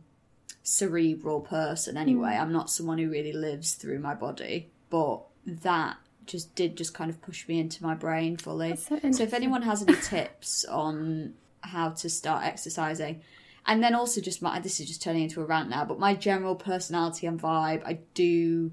cerebral 0.62 1.42
person 1.42 1.98
anyway. 1.98 2.38
I'm 2.40 2.54
not 2.54 2.70
someone 2.70 3.00
who 3.00 3.10
really 3.10 3.34
lives 3.34 3.74
through 3.74 4.00
my 4.00 4.14
body, 4.14 4.70
but 4.90 5.24
that 5.46 5.98
just 6.26 6.56
did 6.56 6.78
just 6.78 6.94
kind 6.94 7.10
of 7.10 7.22
push 7.22 7.50
me 7.50 7.60
into 7.60 7.84
my 7.84 7.96
brain 7.96 8.38
fully. 8.38 8.78
So 8.78 8.98
so 9.12 9.24
if 9.24 9.34
anyone 9.34 9.64
has 9.64 9.82
any 9.86 9.98
tips 9.98 10.64
on 10.70 11.34
how 11.60 11.90
to 11.90 12.10
start 12.10 12.46
exercising, 12.46 13.20
and 13.66 13.84
then 13.84 13.94
also 13.94 14.22
just 14.22 14.42
my 14.42 14.58
this 14.62 14.80
is 14.80 14.88
just 14.88 15.02
turning 15.02 15.24
into 15.24 15.42
a 15.42 15.46
rant 15.46 15.70
now, 15.70 15.84
but 15.84 16.00
my 16.00 16.16
general 16.16 16.56
personality 16.56 17.28
and 17.28 17.42
vibe, 17.42 17.84
I 17.86 18.00
do 18.14 18.72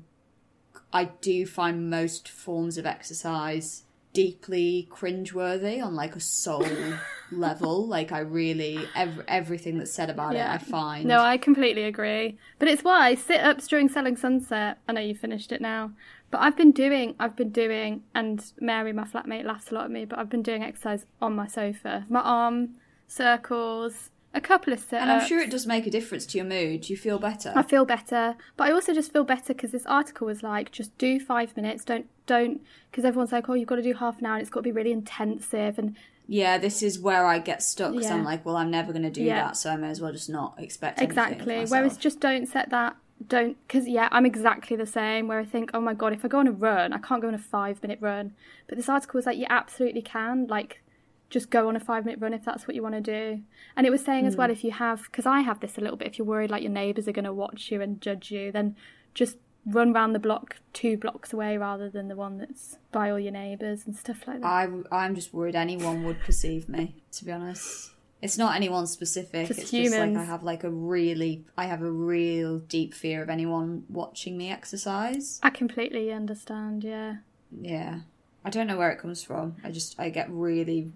I 0.93 1.05
do 1.21 1.47
find 1.47 1.89
most 1.91 2.29
forms 2.29 2.79
of 2.79 2.87
exercise 2.87 3.85
deeply 4.13 4.89
cringeworthy 4.91 5.81
on 5.81 5.95
like 5.95 6.17
a 6.17 6.21
soul 6.21 6.67
level. 7.31 7.87
Like 7.87 8.11
I 8.11 8.19
really 8.21 8.79
ev- 8.97 9.25
everything 9.29 9.79
that's 9.79 9.93
said 9.93 10.11
about 10.11 10.35
Yeah. 10.35 10.51
it, 10.53 10.55
I 10.57 10.59
find. 10.59 11.05
No, 11.07 11.21
I 11.21 11.39
completely 11.39 11.85
agree. 11.85 12.37
But 12.59 12.67
it's 12.69 12.83
why 12.83 13.15
sit 13.15 13.41
ups 13.41 13.69
during 13.69 13.89
Selling 13.89 14.17
Sunset. 14.17 14.79
I 14.89 14.93
know 14.93 15.01
you 15.01 15.15
finished 15.15 15.53
it 15.53 15.61
now, 15.61 15.93
but 16.33 16.41
I've 16.41 16.57
been 16.57 16.73
doing, 16.73 17.15
I've 17.21 17.37
been 17.37 17.51
doing, 17.51 18.03
and 18.15 18.45
Mary, 18.61 18.93
my 18.93 19.05
flatmate, 19.05 19.45
laughs 19.45 19.71
a 19.71 19.75
lot 19.75 19.85
at 19.85 19.91
me, 19.93 20.05
but 20.07 20.19
I've 20.19 20.29
been 20.31 20.43
doing 20.43 20.65
exercise 20.65 21.07
on 21.23 21.37
my 21.37 21.47
sofa. 21.47 22.05
My 22.09 22.21
arm 22.21 22.71
circles, 23.07 24.11
a 24.33 24.41
couple 24.41 24.73
of 24.73 24.79
sit 24.79 25.01
and 25.01 25.11
I'm 25.11 25.21
uh, 25.23 25.25
sure 25.27 25.41
it 25.41 25.51
does 25.51 25.67
make 25.67 25.87
a 25.87 25.91
difference 25.91 26.25
to 26.27 26.39
your 26.39 26.47
mood. 26.47 26.89
You 26.89 26.97
feel 26.97 27.19
better. 27.19 27.53
I 27.57 27.63
feel 27.63 27.85
better, 27.85 28.37
but 28.57 28.69
I 28.69 28.73
also 28.73 28.95
just 28.95 29.13
feel 29.13 29.25
better 29.25 29.53
because 29.55 29.73
this 29.73 29.87
article 29.87 30.27
was 30.27 30.43
like, 30.43 30.71
just 30.71 30.97
do 30.99 31.19
five 31.19 31.57
minutes. 31.57 31.85
Don't 31.85 32.07
don't 32.27 32.61
because 32.91 33.05
everyone's 33.05 33.33
like, 33.33 33.49
oh, 33.49 33.55
you've 33.55 33.69
got 33.69 33.77
to 33.77 33.83
do 33.83 33.95
half 33.95 34.21
an 34.21 34.27
hour. 34.27 34.35
and 34.35 34.43
It's 34.43 34.51
got 34.51 34.61
to 34.61 34.65
be 34.65 34.73
really 34.73 34.93
intensive, 34.93 35.79
and 35.79 35.97
Yeah, 36.29 36.59
this 36.59 36.81
is 36.83 36.99
where 36.99 37.27
I 37.27 37.41
get 37.41 37.61
stuck 37.63 37.93
because 37.93 38.07
Yeah. 38.07 38.15
I'm 38.15 38.25
like, 38.25 38.47
well, 38.47 38.57
I'm 38.57 38.71
never 38.71 38.93
going 38.93 39.03
to 39.03 39.11
do 39.11 39.23
Yeah. 39.23 39.47
that, 39.47 39.57
so 39.57 39.71
I 39.71 39.77
may 39.77 39.89
as 39.91 40.01
well 40.01 40.13
just 40.13 40.31
not 40.31 40.55
expect 40.59 41.01
exactly. 41.03 41.65
Whereas 41.67 41.97
just 41.97 42.21
don't 42.21 42.47
set 42.47 42.71
that. 42.71 42.97
Don't 43.27 43.57
because 43.67 43.87
yeah, 43.87 44.09
I'm 44.13 44.25
exactly 44.25 44.77
the 44.77 44.87
same. 44.87 45.27
Where 45.29 45.41
I 45.41 45.45
think, 45.45 45.73
oh 45.75 45.81
my 45.81 45.93
god, 45.93 46.13
if 46.13 46.25
I 46.25 46.29
go 46.29 46.39
on 46.39 46.47
a 46.47 46.53
run, 46.53 46.93
I 46.93 46.99
can't 46.99 47.21
go 47.21 47.29
on 47.29 47.35
a 47.35 47.39
five 47.39 47.83
minute 47.83 47.99
run. 48.01 48.33
But 48.69 48.79
this 48.79 48.89
article 48.89 49.19
was 49.19 49.27
like, 49.27 49.37
you 49.37 49.47
absolutely 49.51 50.01
can. 50.03 50.47
Like, 50.47 50.83
just 51.31 51.49
go 51.51 51.69
on 51.69 51.77
a 51.77 51.81
five 51.81 52.05
minute 52.05 52.21
run 52.21 52.35
if 52.35 52.45
that's 52.45 52.67
what 52.69 52.75
you 52.75 52.83
want 52.83 52.95
to 52.97 53.01
do. 53.01 53.41
And 53.77 53.87
it 53.87 53.91
was 53.91 54.05
saying 54.05 54.27
as 54.27 54.35
Hmm. 54.35 54.41
well, 54.41 54.51
if 54.51 54.63
you 54.65 54.73
have, 54.73 55.05
because 55.05 55.27
I 55.27 55.41
have 55.41 55.61
this 55.61 55.79
a 55.79 55.81
little 55.81 55.97
bit. 55.97 56.09
If 56.09 56.19
you're 56.19 56.27
worried 56.27 56.51
like 56.51 56.63
your 56.63 56.73
neighbours 56.73 57.09
are 57.09 57.13
going 57.13 57.25
to 57.25 57.33
watch 57.33 57.71
you 57.71 57.81
and 57.81 58.01
judge 58.01 58.31
you, 58.31 58.53
then 58.53 58.77
just 59.15 59.37
run 59.67 59.93
round 59.93 60.15
the 60.15 60.19
block 60.19 60.57
two 60.73 60.97
blocks 60.97 61.33
away 61.33 61.57
rather 61.57 61.89
than 61.91 62.09
the 62.09 62.17
one 62.17 62.39
that's 62.39 62.79
by 62.93 63.11
all 63.11 63.19
your 63.19 63.33
neighbours 63.33 63.87
and 63.87 63.95
stuff 63.95 64.27
like 64.27 64.41
that. 64.41 64.47
I, 64.47 64.69
I'm 64.91 65.15
just 65.15 65.33
worried 65.33 65.55
anyone 65.55 66.03
would 66.05 66.21
perceive 66.21 66.69
me. 66.69 66.97
To 67.13 67.25
be 67.25 67.31
honest, 67.33 67.91
it's 68.23 68.37
not 68.39 68.57
anyone 68.57 68.87
specific. 68.87 69.47
Just 69.49 69.61
it's 69.61 69.71
just 69.71 69.97
like 69.97 70.17
I 70.17 70.25
have 70.25 70.43
like 70.43 70.65
a 70.65 70.71
really, 70.71 71.45
I 71.57 71.67
have 71.67 71.83
a 71.83 71.91
real 71.91 72.59
deep 72.59 72.93
fear 72.95 73.23
of 73.23 73.29
anyone 73.31 73.85
watching 73.89 74.37
me 74.39 74.51
exercise. 74.51 75.39
I 75.43 75.51
completely 75.51 76.11
understand. 76.11 76.83
Yeah. 76.83 77.17
Yeah, 77.61 78.01
I 78.45 78.51
don't 78.51 78.67
know 78.67 78.79
where 78.79 78.91
it 78.91 78.99
comes 78.99 79.23
from. 79.23 79.57
I 79.65 79.71
just, 79.71 79.99
I 80.01 80.09
get 80.09 80.31
really. 80.31 80.91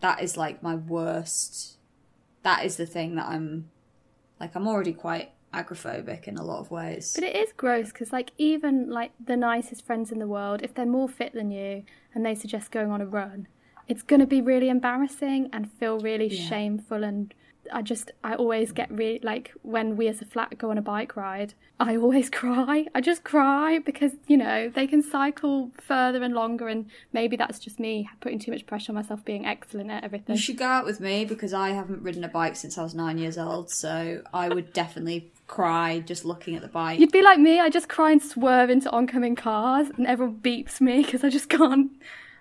That 0.00 0.22
is 0.22 0.36
like 0.36 0.62
my 0.62 0.74
worst. 0.74 1.78
That 2.42 2.64
is 2.64 2.76
the 2.76 2.86
thing 2.86 3.16
that 3.16 3.26
I'm, 3.26 3.70
like, 4.40 4.54
I'm 4.54 4.68
already 4.68 4.92
quite 4.92 5.32
agrophobic 5.52 6.28
in 6.28 6.36
a 6.36 6.44
lot 6.44 6.60
of 6.60 6.70
ways. 6.70 7.12
But 7.14 7.24
it 7.24 7.34
is 7.34 7.52
gross 7.56 7.88
because, 7.88 8.12
like, 8.12 8.32
even 8.38 8.90
like 8.90 9.12
the 9.24 9.36
nicest 9.36 9.84
friends 9.84 10.12
in 10.12 10.18
the 10.18 10.26
world, 10.26 10.60
if 10.62 10.74
they're 10.74 10.86
more 10.86 11.08
fit 11.08 11.34
than 11.34 11.50
you 11.50 11.84
and 12.14 12.24
they 12.24 12.34
suggest 12.34 12.70
going 12.70 12.90
on 12.90 13.00
a 13.00 13.06
run, 13.06 13.48
it's 13.88 14.02
going 14.02 14.20
to 14.20 14.26
be 14.26 14.40
really 14.40 14.68
embarrassing 14.68 15.48
and 15.52 15.72
feel 15.72 15.98
really 15.98 16.28
Yeah. 16.28 16.48
shameful. 16.48 17.02
And 17.02 17.34
I 17.72 17.82
just, 17.82 18.10
I 18.22 18.34
always 18.34 18.72
get 18.72 18.90
really 18.90 19.20
like 19.22 19.52
when 19.62 19.96
we 19.96 20.08
as 20.08 20.20
a 20.20 20.24
flat 20.24 20.56
go 20.58 20.70
on 20.70 20.78
a 20.78 20.82
bike 20.82 21.16
ride, 21.16 21.54
I 21.80 21.96
always 21.96 22.30
cry. 22.40 22.86
I 22.94 23.00
just 23.00 23.24
cry 23.24 23.78
because 23.78 24.12
you 24.26 24.36
know 24.36 24.68
they 24.68 24.86
can 24.86 25.02
cycle 25.02 25.70
further 25.80 26.22
and 26.22 26.34
longer, 26.34 26.68
and 26.68 26.86
maybe 27.12 27.36
that's 27.36 27.58
just 27.58 27.78
me 27.78 28.08
putting 28.20 28.38
too 28.38 28.50
much 28.52 28.66
pressure 28.66 28.92
on 28.92 28.96
myself 28.96 29.24
being 29.24 29.46
excellent 29.46 29.90
at 29.90 30.04
everything. 30.04 30.36
You 30.36 30.42
should 30.42 30.58
go 30.58 30.66
out 30.66 30.84
with 30.84 31.00
me 31.00 31.24
because 31.24 31.52
I 31.54 31.70
haven't 31.70 32.02
ridden 32.02 32.24
a 32.24 32.28
bike 32.28 32.56
since 32.56 32.78
I 32.78 32.82
was 32.82 32.94
nine 32.94 33.18
years 33.18 33.38
old, 33.38 33.70
so 33.70 34.22
I 34.32 34.48
would 34.48 34.72
definitely 34.72 35.32
cry 35.46 36.00
just 36.00 36.24
looking 36.24 36.54
at 36.56 36.62
the 36.62 36.68
bike. 36.68 37.00
You'd 37.00 37.12
be 37.12 37.22
like 37.22 37.38
me, 37.38 37.60
I 37.60 37.70
just 37.70 37.88
cry 37.88 38.12
and 38.12 38.22
swerve 38.22 38.70
into 38.70 38.90
oncoming 38.90 39.36
cars, 39.36 39.88
and 39.96 40.06
everyone 40.06 40.36
beeps 40.36 40.80
me 40.80 41.02
because 41.02 41.24
I 41.24 41.30
just 41.30 41.48
can't. 41.48 41.90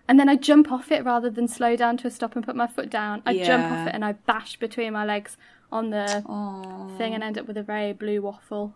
And 0.08 0.20
then 0.20 0.30
I 0.30 0.36
jump 0.36 0.72
off 0.72 0.92
it 0.92 1.04
rather 1.04 1.30
than 1.30 1.48
slow 1.48 1.76
down 1.76 1.98
to 1.98 2.08
a 2.08 2.12
stop 2.12 2.36
and 2.36 2.46
put 2.46 2.56
my 2.56 2.68
foot 2.68 2.90
down. 2.90 3.22
I 3.26 3.38
jump 3.44 3.66
off 3.66 3.88
it 3.88 3.94
and 3.94 4.06
I 4.06 4.14
bash 4.14 4.58
between 4.58 4.94
my 4.94 5.06
legs 5.06 5.36
on 5.72 5.90
the 5.90 6.24
Aw. 6.26 6.98
thing 6.98 7.14
and 7.14 7.22
end 7.24 7.38
up 7.38 7.46
with 7.48 7.58
a 7.58 7.64
very 7.64 7.92
blue 7.92 8.22
waffle. 8.22 8.76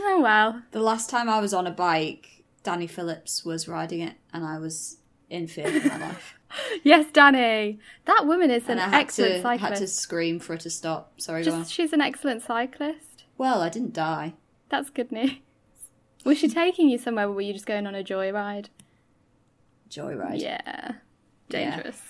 oh 0.00 0.20
well. 0.20 0.62
The 0.72 0.80
last 0.80 1.08
time 1.08 1.28
I 1.28 1.40
was 1.40 1.54
on 1.54 1.66
a 1.66 1.70
bike, 1.70 2.44
Danny 2.62 2.86
Phillips 2.86 3.44
was 3.44 3.66
riding 3.68 4.00
it, 4.00 4.16
and 4.32 4.44
I 4.44 4.58
was 4.58 4.98
in 5.30 5.46
fear 5.46 5.80
for 5.80 5.88
my 5.88 5.98
life. 5.98 6.34
Yes, 6.82 7.10
Danny. 7.12 7.78
That 8.06 8.26
woman 8.26 8.50
is 8.50 8.64
an 8.70 8.78
and 8.78 8.94
I 8.94 9.00
excellent 9.00 9.34
to, 9.34 9.42
cyclist. 9.42 9.64
I 9.64 9.68
had 9.68 9.78
to 9.80 9.86
scream 9.86 10.40
for 10.40 10.54
her 10.54 10.58
to 10.60 10.70
stop. 10.70 11.20
Sorry. 11.20 11.42
Just, 11.44 11.70
she's 11.70 11.92
an 11.92 12.00
excellent 12.00 12.42
cyclist. 12.42 13.24
Well, 13.36 13.60
I 13.60 13.68
didn't 13.68 13.92
die. 13.92 14.32
That's 14.70 14.88
good 14.88 15.12
news. 15.12 15.32
Was 16.24 16.38
she 16.38 16.48
taking 16.48 16.88
you 16.88 16.96
somewhere 16.96 17.26
or 17.26 17.32
were 17.32 17.42
you 17.42 17.52
just 17.52 17.66
going 17.66 17.86
on 17.86 17.94
a 17.94 18.02
joyride? 18.02 18.68
Joyride. 19.90 20.40
Yeah. 20.40 20.92
Dangerous. 21.48 22.00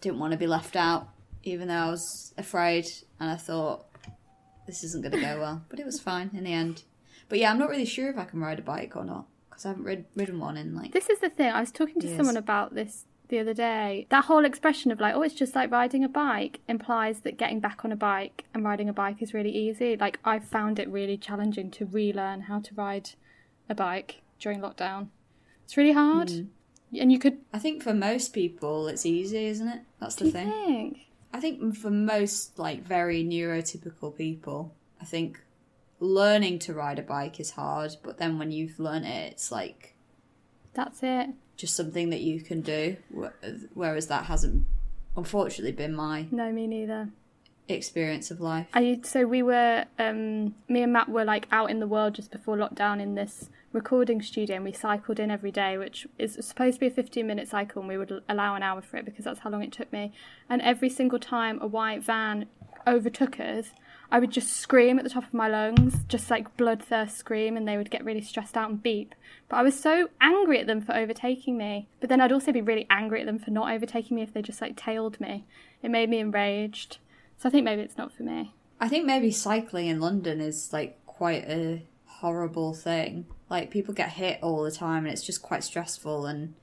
Didn't 0.00 0.18
want 0.18 0.32
to 0.32 0.38
be 0.38 0.46
left 0.46 0.76
out, 0.76 1.08
even 1.42 1.68
though 1.68 1.74
I 1.74 1.90
was 1.90 2.32
afraid, 2.38 2.86
and 3.18 3.30
I 3.30 3.36
thought 3.36 3.84
this 4.66 4.82
isn't 4.84 5.02
going 5.02 5.12
to 5.12 5.20
go 5.20 5.38
well. 5.40 5.64
But 5.68 5.78
it 5.78 5.84
was 5.86 6.00
fine 6.00 6.30
in 6.32 6.44
the 6.44 6.52
end. 6.52 6.84
But 7.28 7.38
yeah, 7.38 7.50
I'm 7.50 7.58
not 7.58 7.68
really 7.68 7.84
sure 7.84 8.08
if 8.10 8.16
I 8.16 8.24
can 8.24 8.40
ride 8.40 8.58
a 8.58 8.62
bike 8.62 8.96
or 8.96 9.04
not 9.04 9.26
because 9.50 9.66
I 9.66 9.68
haven't 9.70 9.84
rid- 9.84 10.06
ridden 10.16 10.40
one 10.40 10.56
in 10.56 10.74
like. 10.74 10.92
This 10.92 11.10
is 11.10 11.18
the 11.20 11.28
thing. 11.28 11.50
I 11.52 11.60
was 11.60 11.70
talking 11.70 12.00
to 12.00 12.06
Yes. 12.08 12.16
someone 12.16 12.36
about 12.38 12.74
this 12.74 13.04
the 13.28 13.38
other 13.38 13.52
day. 13.54 14.06
That 14.08 14.24
whole 14.24 14.44
expression 14.46 14.90
of 14.90 15.00
like, 15.00 15.14
oh, 15.14 15.22
it's 15.22 15.34
just 15.34 15.54
like 15.54 15.70
riding 15.70 16.02
a 16.02 16.08
bike 16.08 16.60
implies 16.66 17.20
that 17.20 17.36
getting 17.36 17.60
back 17.60 17.84
on 17.84 17.92
a 17.92 17.96
bike 17.96 18.44
and 18.54 18.64
riding 18.64 18.88
a 18.88 18.92
bike 18.92 19.20
is 19.20 19.34
really 19.34 19.52
easy. 19.54 19.96
Like, 19.96 20.18
I 20.24 20.38
found 20.38 20.78
it 20.78 20.88
really 20.88 21.16
challenging 21.18 21.70
to 21.72 21.84
relearn 21.86 22.42
how 22.42 22.58
to 22.60 22.74
ride 22.74 23.10
a 23.68 23.74
bike 23.74 24.22
during 24.40 24.60
lockdown. 24.60 25.08
It's 25.70 25.76
really 25.76 25.92
hard. 25.92 26.30
Hmm. 26.30 26.46
And 26.98 27.12
you 27.12 27.20
could. 27.20 27.38
I 27.52 27.60
think 27.60 27.84
for 27.84 27.94
most 27.94 28.32
people 28.32 28.88
it's 28.88 29.06
easy, 29.06 29.46
isn't 29.46 29.68
it? 29.68 29.82
That's 30.00 30.16
the 30.16 30.28
thing. 30.28 30.50
think? 30.50 31.06
I 31.32 31.38
think 31.38 31.76
for 31.76 31.92
most 31.92 32.58
like 32.58 32.82
very 32.82 33.22
neurotypical 33.22 34.16
people, 34.16 34.74
I 35.00 35.04
think 35.04 35.40
learning 36.00 36.58
to 36.60 36.74
ride 36.74 36.98
a 36.98 37.02
bike 37.02 37.38
is 37.38 37.52
hard, 37.52 37.94
but 38.02 38.18
then 38.18 38.36
when 38.36 38.50
you've 38.50 38.80
learned 38.80 39.06
it, 39.06 39.30
it's 39.30 39.52
like 39.52 39.94
That's 40.74 41.04
it. 41.04 41.28
just 41.56 41.76
something 41.76 42.10
that 42.10 42.20
you 42.20 42.40
can 42.40 42.62
do. 42.62 42.96
Whereas 43.72 44.08
that 44.08 44.24
hasn't, 44.24 44.64
unfortunately, 45.16 45.70
been 45.70 45.94
my 45.94 46.26
No, 46.32 46.50
me 46.50 46.66
neither. 46.66 47.10
Experience 47.74 48.30
of 48.30 48.40
life. 48.40 48.66
I 48.74 49.00
so 49.02 49.26
we 49.26 49.42
were 49.42 49.84
um 49.98 50.54
me 50.68 50.82
and 50.82 50.92
Matt 50.92 51.08
were 51.08 51.24
like 51.24 51.46
out 51.50 51.70
in 51.70 51.80
the 51.80 51.86
world 51.86 52.14
just 52.14 52.30
before 52.30 52.56
lockdown 52.56 53.00
in 53.00 53.14
this 53.14 53.50
recording 53.72 54.20
studio 54.20 54.56
and 54.56 54.64
we 54.64 54.72
cycled 54.72 55.20
in 55.20 55.30
every 55.30 55.52
day 55.52 55.78
which 55.78 56.06
is 56.18 56.36
supposed 56.40 56.74
to 56.74 56.80
be 56.80 56.86
a 56.86 56.90
15 56.90 57.26
minute 57.26 57.48
cycle 57.48 57.80
and 57.80 57.88
we 57.88 57.96
would 57.96 58.22
allow 58.28 58.56
an 58.56 58.62
hour 58.62 58.82
for 58.82 58.96
it 58.96 59.04
because 59.04 59.24
that's 59.24 59.40
how 59.40 59.50
long 59.50 59.62
it 59.62 59.72
took 59.72 59.92
me. 59.92 60.12
And 60.48 60.60
every 60.62 60.88
single 60.88 61.18
time 61.18 61.60
a 61.62 61.66
white 61.66 62.02
van 62.02 62.46
overtook 62.86 63.38
us 63.38 63.70
I 64.10 64.18
would 64.18 64.32
just 64.32 64.52
scream 64.52 64.98
at 64.98 65.04
the 65.04 65.10
top 65.10 65.24
of 65.24 65.34
my 65.34 65.46
lungs 65.46 66.02
just 66.08 66.30
like 66.30 66.56
bloodthirst 66.56 67.12
scream 67.12 67.56
and 67.56 67.68
they 67.68 67.76
would 67.76 67.90
get 67.90 68.04
really 68.04 68.22
stressed 68.22 68.56
out 68.56 68.70
and 68.70 68.82
beep. 68.82 69.14
But 69.48 69.58
I 69.58 69.62
was 69.62 69.78
so 69.78 70.08
angry 70.20 70.58
at 70.58 70.66
them 70.66 70.80
for 70.80 70.96
overtaking 70.96 71.56
me 71.56 71.88
but 72.00 72.08
then 72.08 72.20
I'd 72.20 72.32
also 72.32 72.50
be 72.50 72.62
really 72.62 72.86
angry 72.90 73.20
at 73.20 73.26
them 73.26 73.38
for 73.38 73.52
not 73.52 73.72
overtaking 73.72 74.16
me 74.16 74.22
if 74.22 74.34
they 74.34 74.42
just 74.42 74.60
like 74.60 74.74
tailed 74.74 75.20
me. 75.20 75.44
It 75.80 75.90
made 75.90 76.10
me 76.10 76.18
enraged 76.18 76.98
so 77.40 77.48
I 77.48 77.52
think 77.52 77.64
maybe 77.64 77.82
it's 77.82 77.98
not 77.98 78.12
for 78.12 78.22
me 78.22 78.54
I 78.80 78.88
think 78.88 79.04
maybe 79.04 79.30
cycling 79.30 79.88
in 79.88 80.00
London 80.00 80.40
is 80.40 80.72
like 80.72 81.04
quite 81.04 81.44
a 81.44 81.86
horrible 82.06 82.72
thing. 82.72 83.26
Like 83.50 83.70
people 83.70 83.92
get 83.92 84.10
hit 84.10 84.38
all 84.42 84.62
the 84.62 84.70
time 84.70 85.04
and 85.04 85.12
it's 85.12 85.24
just 85.24 85.42
quite 85.42 85.62
stressful 85.62 86.24
and 86.26 86.54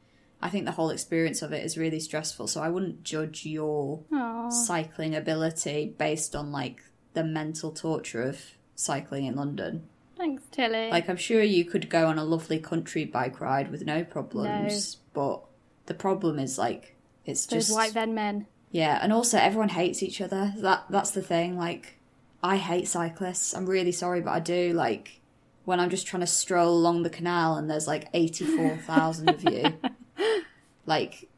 I 0.42 0.50
think 0.50 0.66
the 0.66 0.72
whole 0.72 0.90
experience 0.90 1.42
of 1.44 1.54
it 1.54 1.64
is 1.64 1.78
really 1.78 2.00
stressful. 2.00 2.48
So 2.48 2.62
I 2.62 2.70
wouldn't 2.70 3.04
judge 3.04 3.46
your 3.46 4.04
Aw. 4.12 4.50
cycling 4.50 5.16
ability 5.16 5.96
based 5.98 6.36
on 6.36 6.52
like 6.52 6.82
the 7.14 7.24
mental 7.24 7.72
torture 7.72 8.24
of 8.24 8.42
cycling 8.76 9.26
in 9.26 9.36
London. 9.36 9.88
Thanks, 10.18 10.44
Tilly. 10.52 10.90
Like 10.90 11.08
I'm 11.08 11.18
sure 11.18 11.44
you 11.44 11.66
could 11.66 11.90
go 11.90 12.08
on 12.08 12.18
a 12.18 12.24
lovely 12.24 12.60
country 12.60 13.06
bike 13.06 13.40
ride 13.40 13.70
with 13.70 13.86
no 13.86 14.04
problems, 14.04 14.98
no. 14.98 15.22
but 15.22 15.44
the 15.86 15.94
problem 15.94 16.40
is 16.40 16.58
like 16.58 16.96
it's 17.26 17.46
those 17.46 17.68
just 17.68 17.76
white 17.76 17.94
van 17.94 18.16
men. 18.16 18.48
Yeah, 18.72 19.00
and 19.02 19.12
also 19.14 19.38
everyone 19.38 19.70
hates 19.70 20.02
each 20.04 20.20
other. 20.22 20.54
That 20.58 20.86
that's 20.90 21.12
the 21.12 21.22
thing. 21.22 21.58
Like, 21.58 21.98
I 22.44 22.58
hate 22.58 22.88
cyclists. 22.88 23.54
I'm 23.54 23.66
really 23.66 23.92
sorry, 23.92 24.22
but 24.22 24.32
I 24.32 24.40
do. 24.40 24.74
Like, 24.74 25.22
when 25.66 25.80
I'm 25.80 25.90
just 25.90 26.08
trying 26.08 26.22
to 26.22 26.28
stroll 26.28 26.76
along 26.78 27.04
the 27.04 27.10
canal 27.10 27.56
and 27.56 27.70
there's 27.70 27.88
like 27.88 28.08
eighty 28.14 28.46
four 28.46 28.78
thousand 28.78 29.30
of 29.30 29.44
you, 29.44 29.74
like, 30.86 31.30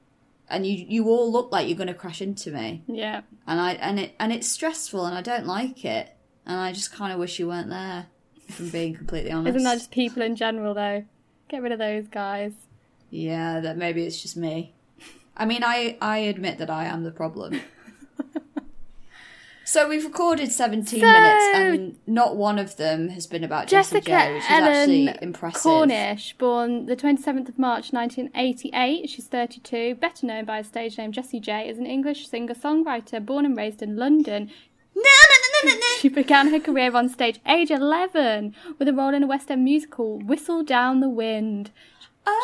and 0.50 0.66
you 0.66 0.86
you 0.88 1.08
all 1.10 1.32
look 1.32 1.52
like 1.52 1.68
you're 1.68 1.78
going 1.78 1.88
to 1.88 1.94
crash 1.94 2.22
into 2.22 2.52
me, 2.52 2.84
Yeah. 2.88 3.22
and 3.48 3.60
I 3.60 3.74
and 3.74 4.00
it 4.00 4.16
and 4.20 4.32
it's 4.34 4.48
stressful, 4.48 5.06
and 5.06 5.16
I 5.18 5.22
don't 5.22 5.46
like 5.46 5.86
it, 5.86 6.16
and 6.46 6.60
I 6.60 6.72
just 6.74 6.92
kind 6.94 7.14
of 7.14 7.20
wish 7.20 7.40
you 7.40 7.48
weren't 7.48 7.70
there. 7.70 8.08
If 8.48 8.60
I'm 8.60 8.70
being 8.70 8.96
completely 8.96 9.32
honest, 9.32 9.56
Isn't 9.56 9.64
that 9.66 9.76
just 9.78 9.92
people 9.92 10.24
in 10.24 10.36
general, 10.36 10.74
though? 10.74 11.06
Get 11.50 11.62
rid 11.62 11.72
of 11.72 11.78
those 11.80 12.08
guys. 12.08 12.52
yeah, 13.12 13.60
that 13.60 13.78
maybe 13.78 14.04
it's 14.06 14.20
just 14.22 14.36
me. 14.38 14.74
I 15.40 15.46
mean, 15.46 15.64
I 15.64 15.98
I 16.02 16.18
admit 16.20 16.58
that 16.60 16.70
I 16.70 16.86
am 16.86 17.04
the 17.04 17.12
problem. 17.12 17.62
So 19.72 19.88
we've 19.88 20.04
recorded 20.04 20.52
17 20.52 21.00
So- 21.00 21.06
minutes 21.06 21.46
and 21.54 21.96
not 22.08 22.36
one 22.36 22.58
of 22.58 22.78
them 22.78 23.10
has 23.10 23.28
been 23.28 23.44
about 23.44 23.68
Jessica 23.68 24.02
Jessica 24.02 24.10
Joe, 24.30 24.34
which 24.34 24.44
is 24.44 24.50
Ellen 24.50 25.08
actually 25.10 25.16
impressive. 25.22 25.62
Cornish, 25.62 26.34
born 26.40 26.88
the 26.88 26.96
27th 26.96 27.50
of 27.50 27.60
March 27.60 27.94
1988. 27.94 29.08
She's 29.08 29.28
32, 29.28 29.94
better 29.94 30.26
known 30.26 30.46
by 30.46 30.58
her 30.58 30.64
stage 30.64 30.98
name 30.98 31.12
Jessie 31.12 31.40
J, 31.40 31.70
is 31.70 31.78
an 31.78 31.86
English 31.86 32.28
singer-songwriter 32.30 33.24
born 33.24 33.46
and 33.46 33.56
raised 33.56 33.84
in 33.84 33.96
London. 33.96 34.50
No, 34.96 35.04
no, 35.04 35.36
no, 35.64 35.70
no, 35.70 35.72
no, 35.76 35.80
no. 35.80 35.86
She 36.00 36.10
began 36.10 36.50
her 36.50 36.60
career 36.60 36.96
on 36.96 37.08
stage 37.08 37.40
age 37.46 37.70
11 37.70 38.56
with 38.80 38.88
a 38.88 38.94
role 38.94 39.14
in 39.14 39.22
a 39.22 39.28
West 39.28 39.52
End 39.52 39.64
musical, 39.64 40.18
Whistle 40.18 40.64
Down 40.64 41.00
the 41.00 41.10
Wind. 41.10 41.70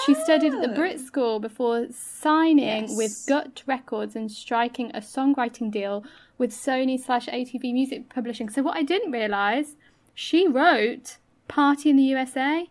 She 0.06 0.14
studied 0.16 0.54
at 0.54 0.62
the 0.62 0.72
Oh. 0.72 0.76
Brit 0.76 1.00
School 1.00 1.40
before 1.40 1.88
signing 1.92 2.88
Yes. 2.88 2.98
with 2.98 3.26
Gut 3.28 3.64
Records 3.66 4.16
and 4.16 4.32
striking 4.32 4.92
a 4.94 5.00
songwriting 5.00 5.72
deal 5.72 6.04
with 6.38 6.52
Sony 6.52 7.00
slash 7.00 7.28
ATV 7.28 7.72
Music 7.74 8.10
Publishing. 8.10 8.50
So 8.50 8.62
what 8.64 8.76
I 8.78 8.84
didn't 8.84 9.12
realise, 9.12 9.76
she 10.14 10.48
wrote 10.48 11.18
Party 11.48 11.90
in 11.92 11.96
the 11.98 12.04
USA. 12.04 12.68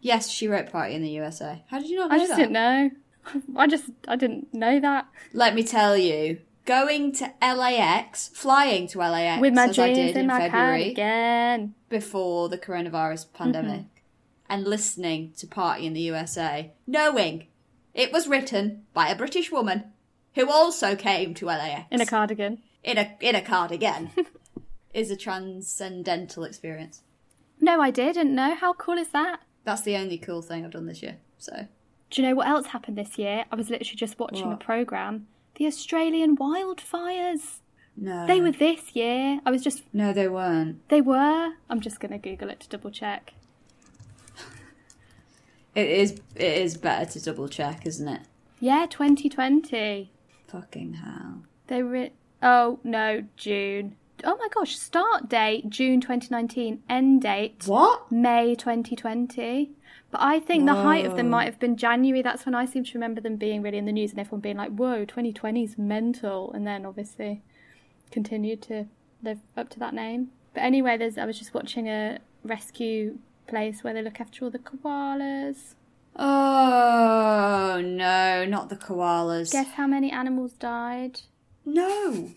Yes, 0.00 0.28
she 0.30 0.48
wrote 0.48 0.70
Party 0.70 0.94
in 0.94 1.02
the 1.02 1.10
USA. 1.10 1.62
How 1.68 1.78
did 1.78 1.88
you 1.90 1.96
not 1.96 2.10
know 2.10 2.16
that? 2.18 2.22
I 2.22 2.26
just 2.26 2.30
that? 2.30 2.36
didn't 2.38 2.52
know. 2.52 2.90
I 3.56 3.66
just 3.66 3.84
I 4.08 4.16
didn't 4.16 4.52
know 4.52 4.80
that. 4.80 5.06
Let 5.32 5.54
me 5.54 5.62
tell 5.64 5.96
you, 5.96 6.40
going 6.66 7.12
to 7.12 7.32
LAX, 7.40 8.28
flying 8.28 8.86
to 8.88 8.98
LAX, 8.98 9.40
With 9.40 9.54
my 9.54 9.64
as 9.66 9.78
I 9.78 9.92
did 9.94 10.10
in 10.16 10.22
in 10.22 10.26
my 10.26 10.40
February 10.40 10.94
cardigan. 10.94 11.74
before 11.88 12.48
the 12.48 12.58
coronavirus 12.58 13.32
pandemic, 13.32 13.80
Mm-hmm. 13.80 13.93
And 14.48 14.64
listening 14.64 15.32
to 15.38 15.46
Party 15.46 15.86
in 15.86 15.92
the 15.94 16.00
USA, 16.02 16.72
knowing 16.86 17.46
it 17.94 18.12
was 18.12 18.28
written 18.28 18.84
by 18.92 19.08
a 19.08 19.16
British 19.16 19.50
woman 19.50 19.84
who 20.34 20.50
also 20.50 20.96
came 20.96 21.32
to 21.34 21.46
LAX 21.46 21.86
In 21.90 22.00
a 22.00 22.06
cardigan. 22.06 22.58
in 22.82 22.98
a 22.98 23.16
in 23.20 23.34
a 23.34 23.40
cardigan, 23.42 24.10
is 24.94 25.10
a 25.10 25.16
transcendental 25.16 26.44
experience. 26.44 27.02
No, 27.60 27.80
I 27.80 27.90
didn't 27.90 28.34
know. 28.34 28.54
How 28.54 28.72
cool 28.74 28.98
is 28.98 29.08
that? 29.10 29.40
That's 29.64 29.82
the 29.82 29.96
only 29.96 30.18
cool 30.18 30.42
thing 30.42 30.64
I've 30.64 30.72
done 30.72 30.86
this 30.86 31.02
year. 31.02 31.16
So 31.38 31.66
Do 32.10 32.20
you 32.22 32.28
know 32.28 32.34
what 32.34 32.48
else 32.48 32.66
happened 32.66 32.98
this 32.98 33.16
year? 33.16 33.44
I 33.50 33.56
was 33.56 33.70
literally 33.70 33.96
just 33.96 34.18
watching 34.18 34.48
What? 34.48 34.60
a 34.62 34.64
programme. 34.64 35.26
The 35.56 35.66
Australian 35.66 36.36
wildfires. 36.36 37.58
no, 37.96 38.26
They 38.26 38.40
were 38.40 38.50
this 38.50 38.94
year. 38.94 39.40
I 39.46 39.50
was 39.50 39.62
just 39.62 39.84
no, 39.92 40.12
they 40.12 40.28
weren't. 40.28 40.86
They 40.88 41.00
were. 41.00 41.52
I'm 41.70 41.80
just 41.80 42.00
going 42.00 42.12
to 42.12 42.18
Google 42.18 42.50
it 42.50 42.60
to 42.60 42.68
double 42.68 42.90
check. 42.90 43.32
It 45.74 45.88
is 45.88 46.20
it 46.36 46.42
is 46.58 46.76
better 46.76 47.10
to 47.12 47.20
double 47.20 47.48
check, 47.48 47.86
isn't 47.86 48.08
it? 48.08 48.22
Yeah, 48.60 48.86
2020. 48.88 50.10
Fucking 50.46 50.94
hell. 50.94 51.42
They 51.66 51.82
were. 51.82 52.10
Oh, 52.42 52.78
no, 52.84 53.24
June. 53.36 53.96
Oh 54.22 54.36
my 54.36 54.48
gosh, 54.48 54.76
start 54.76 55.28
date 55.28 55.68
June 55.68 56.00
2019, 56.00 56.82
end 56.88 57.22
date 57.22 57.64
What? 57.66 58.10
May 58.12 58.54
2020. 58.54 59.72
But 60.10 60.20
I 60.20 60.38
think 60.38 60.66
the 60.66 60.74
height 60.74 61.04
of 61.04 61.16
them 61.16 61.28
might 61.28 61.46
have 61.46 61.58
been 61.58 61.76
January. 61.76 62.22
That's 62.22 62.46
when 62.46 62.54
I 62.54 62.66
seem 62.66 62.84
to 62.84 62.92
remember 62.94 63.20
them 63.20 63.36
being 63.36 63.62
really 63.62 63.78
in 63.78 63.84
the 63.84 63.92
news 63.92 64.12
and 64.12 64.20
everyone 64.20 64.40
being 64.40 64.56
like, 64.56 64.70
whoa, 64.70 65.04
2020 65.04 65.64
is 65.64 65.76
mental. 65.76 66.52
And 66.52 66.64
then 66.66 66.86
obviously 66.86 67.42
continued 68.12 68.62
to 68.62 68.86
live 69.22 69.40
up 69.56 69.68
to 69.70 69.80
that 69.80 69.92
name. 69.92 70.30
But 70.52 70.62
anyway, 70.62 70.96
there's 70.96 71.18
I 71.18 71.24
was 71.24 71.38
just 71.38 71.52
watching 71.52 71.88
a 71.88 72.20
rescue 72.44 73.18
place 73.46 73.82
where 73.84 73.94
they 73.94 74.02
look 74.02 74.20
after 74.20 74.44
all 74.44 74.50
the 74.50 74.58
koalas. 74.58 75.74
Oh 76.16 77.80
no, 77.84 78.44
not 78.44 78.68
the 78.68 78.76
koalas. 78.76 79.52
Guess 79.52 79.72
how 79.72 79.86
many 79.86 80.10
animals 80.10 80.52
died? 80.52 81.20
No. 81.64 82.30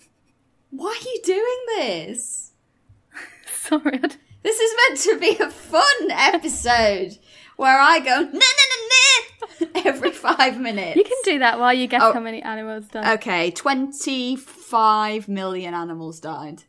Why 0.71 0.89
are 0.99 1.07
you 1.07 1.19
doing 1.23 1.59
this? 1.77 2.51
Sorry, 3.51 3.99
I 4.03 4.09
This 4.43 4.59
is 4.59 4.73
meant 4.77 4.99
to 5.01 5.19
be 5.19 5.43
a 5.43 5.49
fun 5.49 6.11
episode 6.11 7.17
where 7.57 7.79
I 7.79 7.99
go 7.99 8.21
na 8.21 8.31
na 8.31 8.65
na 8.71 8.77
na 8.89 9.81
every 9.89 10.11
five 10.11 10.59
minutes. 10.59 10.95
you 10.95 11.03
can 11.03 11.17
do 11.23 11.39
that 11.39 11.59
while 11.59 11.73
you 11.73 11.87
guess 11.87 12.01
Oh. 12.03 12.13
how 12.13 12.19
many 12.19 12.41
animals 12.41 12.85
died. 12.87 13.07
Okay, 13.19 13.51
twenty-five 13.51 15.27
million 15.27 15.73
animals 15.73 16.19
died. 16.19 16.63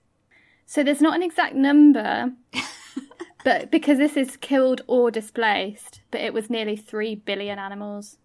So 0.66 0.82
there's 0.82 1.00
not 1.00 1.14
an 1.14 1.22
exact 1.22 1.54
number, 1.54 2.32
but 3.44 3.70
because 3.70 3.98
this 3.98 4.16
is 4.16 4.36
killed 4.36 4.82
or 4.86 5.10
displaced, 5.10 6.00
but 6.10 6.20
it 6.20 6.34
was 6.34 6.50
nearly 6.50 6.76
three 6.76 7.14
billion 7.14 7.58
animals. 7.58 8.18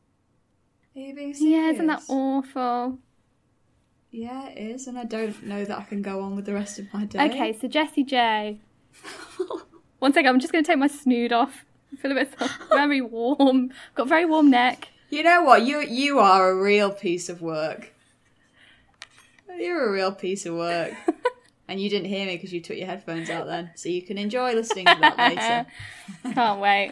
Are 0.96 1.00
you 1.00 1.16
being 1.16 1.34
Yeah, 1.38 1.70
isn't 1.70 1.88
that 1.88 2.04
awful? 2.08 3.00
Yeah, 4.12 4.50
it 4.50 4.60
is, 4.60 4.88
and 4.88 4.98
I 4.98 5.06
don't 5.06 5.44
know 5.44 5.66
that 5.66 5.78
I 5.78 5.84
can 5.84 6.04
go 6.04 6.22
on 6.22 6.36
with 6.36 6.46
the 6.46 6.54
rest 6.54 6.78
of 6.78 6.94
my 6.94 7.06
day. 7.06 7.26
Okay, 7.26 7.58
so 7.60 7.68
Jessie 7.68 8.04
J. 8.04 8.60
One 10.00 10.14
second, 10.14 10.30
I'm 10.30 10.40
just 10.40 10.54
going 10.54 10.64
to 10.64 10.68
take 10.68 10.78
my 10.78 10.88
snood 10.88 11.34
off. 11.34 11.66
I 11.92 11.96
feel 11.96 12.12
a 12.12 12.16
bit 12.16 12.34
very 12.70 13.02
warm. 13.02 13.72
Got 13.96 14.04
a 14.04 14.10
very 14.10 14.26
warm 14.26 14.50
neck. 14.50 14.90
You 15.10 15.24
know 15.24 15.44
what? 15.44 15.64
You 15.64 15.80
you 15.82 16.20
are 16.20 16.50
a 16.50 16.56
real 16.56 16.92
piece 16.92 17.30
of 17.30 17.42
work. 17.42 17.94
You're 19.58 19.88
a 19.88 19.92
real 19.92 20.12
piece 20.12 20.46
of 20.46 20.56
work. 20.56 20.94
and 21.68 21.80
you 21.80 21.90
didn't 21.90 22.08
hear 22.10 22.26
me 22.26 22.36
because 22.36 22.54
you 22.54 22.62
took 22.62 22.78
your 22.78 22.88
headphones 22.88 23.30
out 23.30 23.48
then, 23.48 23.72
so 23.76 23.90
you 23.90 24.02
can 24.02 24.18
enjoy 24.18 24.54
listening 24.54 24.86
to 24.86 24.98
that 25.02 25.18
later. 25.18 25.66
Can't 26.34 26.60
wait. 26.60 26.92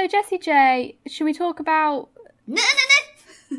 So 0.00 0.06
Jessie 0.06 0.38
J, 0.38 0.96
should 1.06 1.24
we 1.24 1.34
talk 1.34 1.60
about? 1.60 2.08
No, 2.46 2.62
no, 3.50 3.58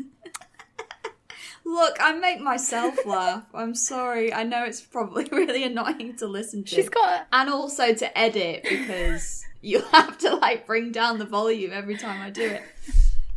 Look, 1.64 1.96
I 2.00 2.14
make 2.14 2.40
myself 2.40 3.06
laugh. 3.06 3.44
I'm 3.54 3.76
sorry. 3.76 4.34
I 4.34 4.42
know 4.42 4.64
it's 4.64 4.80
probably 4.80 5.22
really 5.30 5.62
annoying 5.62 6.16
to 6.16 6.26
listen 6.26 6.64
to. 6.64 6.74
She's 6.74 6.88
got. 6.88 7.28
and 7.32 7.48
also 7.48 7.94
to 7.94 8.18
edit 8.18 8.64
because 8.68 9.44
you 9.60 9.82
have 9.92 10.18
to 10.18 10.34
like 10.34 10.66
bring 10.66 10.90
down 10.90 11.18
the 11.18 11.26
volume 11.26 11.70
every 11.72 11.96
time 11.96 12.20
I 12.20 12.30
do 12.30 12.42
it. 12.42 12.62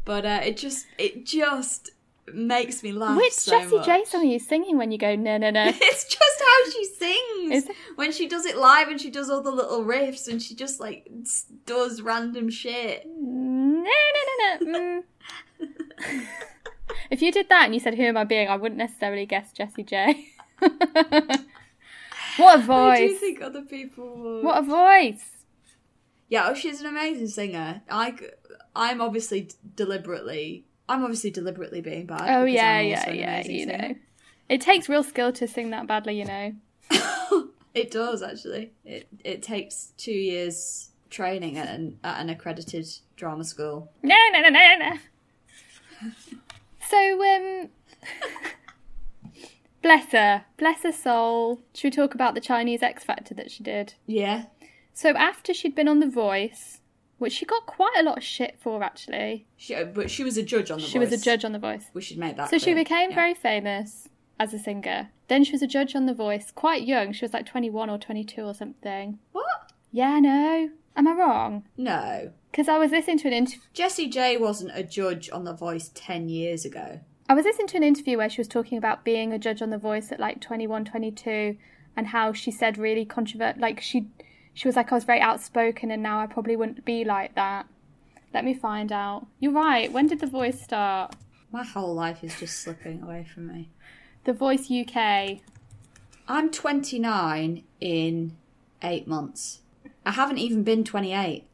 But 0.03 0.25
uh, 0.25 0.39
it 0.43 0.57
just 0.57 0.87
it 0.97 1.27
just 1.27 1.91
makes 2.33 2.81
me 2.83 2.91
laugh. 2.91 3.17
Which 3.17 3.33
so 3.33 3.51
Jessie 3.51 3.77
much. 3.77 3.85
J 3.85 4.03
song 4.05 4.21
are 4.21 4.25
you 4.25 4.39
singing 4.39 4.77
when 4.77 4.91
you 4.91 4.97
go 4.97 5.15
no 5.15 5.37
no 5.37 5.49
no? 5.49 5.65
It's 5.67 6.05
just 6.05 6.41
how 6.41 6.71
she 6.71 6.85
sings. 6.85 7.63
Is 7.63 7.69
it? 7.69 7.75
When 7.95 8.11
she 8.11 8.27
does 8.27 8.45
it 8.45 8.57
live 8.57 8.87
and 8.87 8.99
she 8.99 9.09
does 9.09 9.29
all 9.29 9.41
the 9.41 9.51
little 9.51 9.83
riffs 9.83 10.27
and 10.27 10.41
she 10.41 10.55
just 10.55 10.79
like 10.79 11.07
does 11.65 12.01
random 12.01 12.49
shit. 12.49 13.05
no 13.05 13.83
no 13.83 14.57
no 14.61 14.71
no. 14.71 15.03
Mm. 15.61 16.25
if 17.11 17.21
you 17.21 17.31
did 17.31 17.49
that 17.49 17.65
and 17.65 17.73
you 17.73 17.79
said 17.79 17.95
who 17.95 18.03
am 18.03 18.17
I 18.17 18.23
being, 18.23 18.47
I 18.47 18.55
wouldn't 18.55 18.79
necessarily 18.79 19.25
guess 19.25 19.51
Jessie 19.51 19.83
J. 19.83 20.29
what 20.59 20.71
a 20.79 21.43
I 22.37 22.57
do 22.57 22.63
voice! 22.63 23.19
think 23.19 23.41
other 23.41 23.61
people 23.61 24.17
would. 24.17 24.43
What 24.43 24.57
a 24.57 24.61
voice! 24.61 25.31
Yeah, 26.27 26.47
oh, 26.49 26.53
she's 26.55 26.81
an 26.81 26.87
amazing 26.87 27.27
singer. 27.27 27.81
I, 27.89 28.15
I'm 28.75 28.99
obviously 28.99 29.41
d- 29.41 29.55
deliberately, 29.75 30.64
I'm 30.87 31.03
obviously 31.03 31.31
deliberately 31.31 31.81
being 31.81 32.05
bad. 32.05 32.27
Oh 32.29 32.45
yeah, 32.45 32.79
yeah, 32.79 33.09
yeah. 33.09 33.43
You 33.45 33.65
know, 33.65 33.95
it 34.49 34.61
takes 34.61 34.87
real 34.87 35.03
skill 35.03 35.31
to 35.33 35.47
sing 35.47 35.71
that 35.71 35.87
badly. 35.87 36.17
You 36.19 36.25
know. 36.25 36.53
It 37.75 37.91
does 37.91 38.23
actually. 38.23 38.71
It 38.85 39.09
it 39.25 39.43
takes 39.43 39.91
two 39.97 40.13
years 40.13 40.91
training 41.09 41.57
at 41.57 41.67
an, 41.67 41.99
at 42.05 42.21
an 42.21 42.29
accredited 42.29 42.87
drama 43.17 43.43
school. 43.43 43.91
No, 44.01 44.15
no, 44.31 44.39
no, 44.41 44.49
no, 44.49 44.75
no. 44.79 46.11
So, 46.87 47.35
um, 47.35 47.69
bless 49.81 50.11
her, 50.11 50.45
bless 50.55 50.83
her 50.83 50.91
soul. 50.91 51.61
Should 51.73 51.87
we 51.87 51.91
talk 51.95 52.13
about 52.13 52.35
the 52.35 52.41
Chinese 52.41 52.83
X 52.83 53.03
Factor 53.03 53.33
that 53.33 53.49
she 53.49 53.63
did? 53.63 53.95
Yeah, 54.05 54.45
So 54.93 55.09
after 55.09 55.51
she'd 55.51 55.73
been 55.73 55.87
on 55.87 55.99
The 55.99 56.07
Voice, 56.07 56.81
which 57.17 57.33
she 57.33 57.45
got 57.45 57.65
quite 57.65 57.93
a 57.97 58.03
lot 58.03 58.17
of 58.17 58.23
shit 58.23 58.57
for, 58.59 58.83
actually. 58.83 59.45
she, 59.55 59.73
uh, 59.75 59.85
but 59.85 60.11
she 60.11 60.23
was 60.23 60.37
a 60.37 60.43
judge 60.43 60.69
on 60.71 60.79
the. 60.79 60.85
She 60.85 60.99
was 60.99 61.11
a 61.11 61.17
judge 61.17 61.45
on 61.45 61.51
The 61.53 61.59
Voice. 61.59 61.85
We 61.93 62.01
should 62.01 62.17
make 62.17 62.35
that. 62.37 62.49
So 62.49 62.57
she 62.57 62.73
became 62.73 63.09
Yeah. 63.11 63.15
very 63.15 63.33
famous 63.33 64.09
as 64.39 64.53
a 64.53 64.59
singer. 64.59 65.09
Then 65.27 65.43
she 65.43 65.51
was 65.53 65.61
a 65.61 65.67
judge 65.67 65.95
on 65.95 66.05
The 66.05 66.13
Voice, 66.13 66.51
quite 66.51 66.83
young. 66.83 67.13
She 67.13 67.23
was 67.25 67.33
like 67.33 67.45
21 67.45 67.89
or 67.89 67.97
22 67.97 68.43
or 68.43 68.53
something. 68.53 69.19
What? 69.31 69.71
Yeah, 69.91 70.19
know. 70.19 70.69
Am 70.97 71.07
I 71.07 71.11
wrong? 71.13 71.63
No, 71.77 72.31
Because 72.51 72.69
I 72.69 72.77
was 72.77 72.91
listening 72.91 73.17
to 73.19 73.27
an 73.27 73.33
interview. 73.33 73.59
Jessie 73.73 74.07
J 74.07 74.37
wasn't 74.37 74.71
a 74.73 74.81
judge 74.83 75.29
on 75.31 75.43
The 75.43 75.53
Voice 75.53 75.91
ten 75.93 76.29
years 76.29 76.63
ago. 76.63 77.01
I 77.27 77.33
was 77.33 77.43
listening 77.43 77.67
to 77.67 77.77
an 77.77 77.83
interview 77.83 78.17
where 78.17 78.29
she 78.29 78.39
was 78.39 78.47
talking 78.47 78.77
about 78.77 79.03
being 79.03 79.33
a 79.33 79.39
judge 79.39 79.61
on 79.61 79.71
The 79.71 79.77
Voice 79.77 80.11
at 80.11 80.19
like 80.21 80.39
21, 80.41 80.85
22, 80.85 81.57
and 81.97 82.07
how 82.07 82.31
she 82.33 82.51
said 82.51 82.77
really 82.77 83.03
controvert. 83.03 83.57
Like 83.57 83.81
she, 83.81 84.07
she 84.55 84.67
was 84.67 84.75
like, 84.75 84.91
I 84.91 84.95
was 84.95 85.03
very 85.03 85.19
outspoken, 85.19 85.91
and 85.91 86.01
now 86.01 86.19
I 86.19 86.27
probably 86.27 86.55
wouldn't 86.55 86.85
be 86.85 87.03
like 87.03 87.35
that. 87.35 87.67
Let 88.33 88.45
me 88.45 88.53
find 88.53 88.91
out. 88.91 89.27
You're 89.39 89.51
right. 89.51 89.91
When 89.91 90.07
did 90.07 90.21
The 90.21 90.27
Voice 90.27 90.61
start? 90.61 91.15
My 91.51 91.63
whole 91.63 91.93
life 91.93 92.23
is 92.23 92.39
just 92.39 92.59
slipping 92.61 93.03
away 93.03 93.27
from 93.31 93.47
me. 93.47 93.69
The 94.23 94.33
Voice 94.33 94.71
UK. 94.71 95.39
I'm 96.27 96.49
29 96.51 97.63
in 97.81 98.37
eight 98.81 99.07
months. 99.07 99.59
I 100.05 100.11
haven't 100.11 100.37
even 100.37 100.63
been 100.63 100.85
28. 100.85 101.45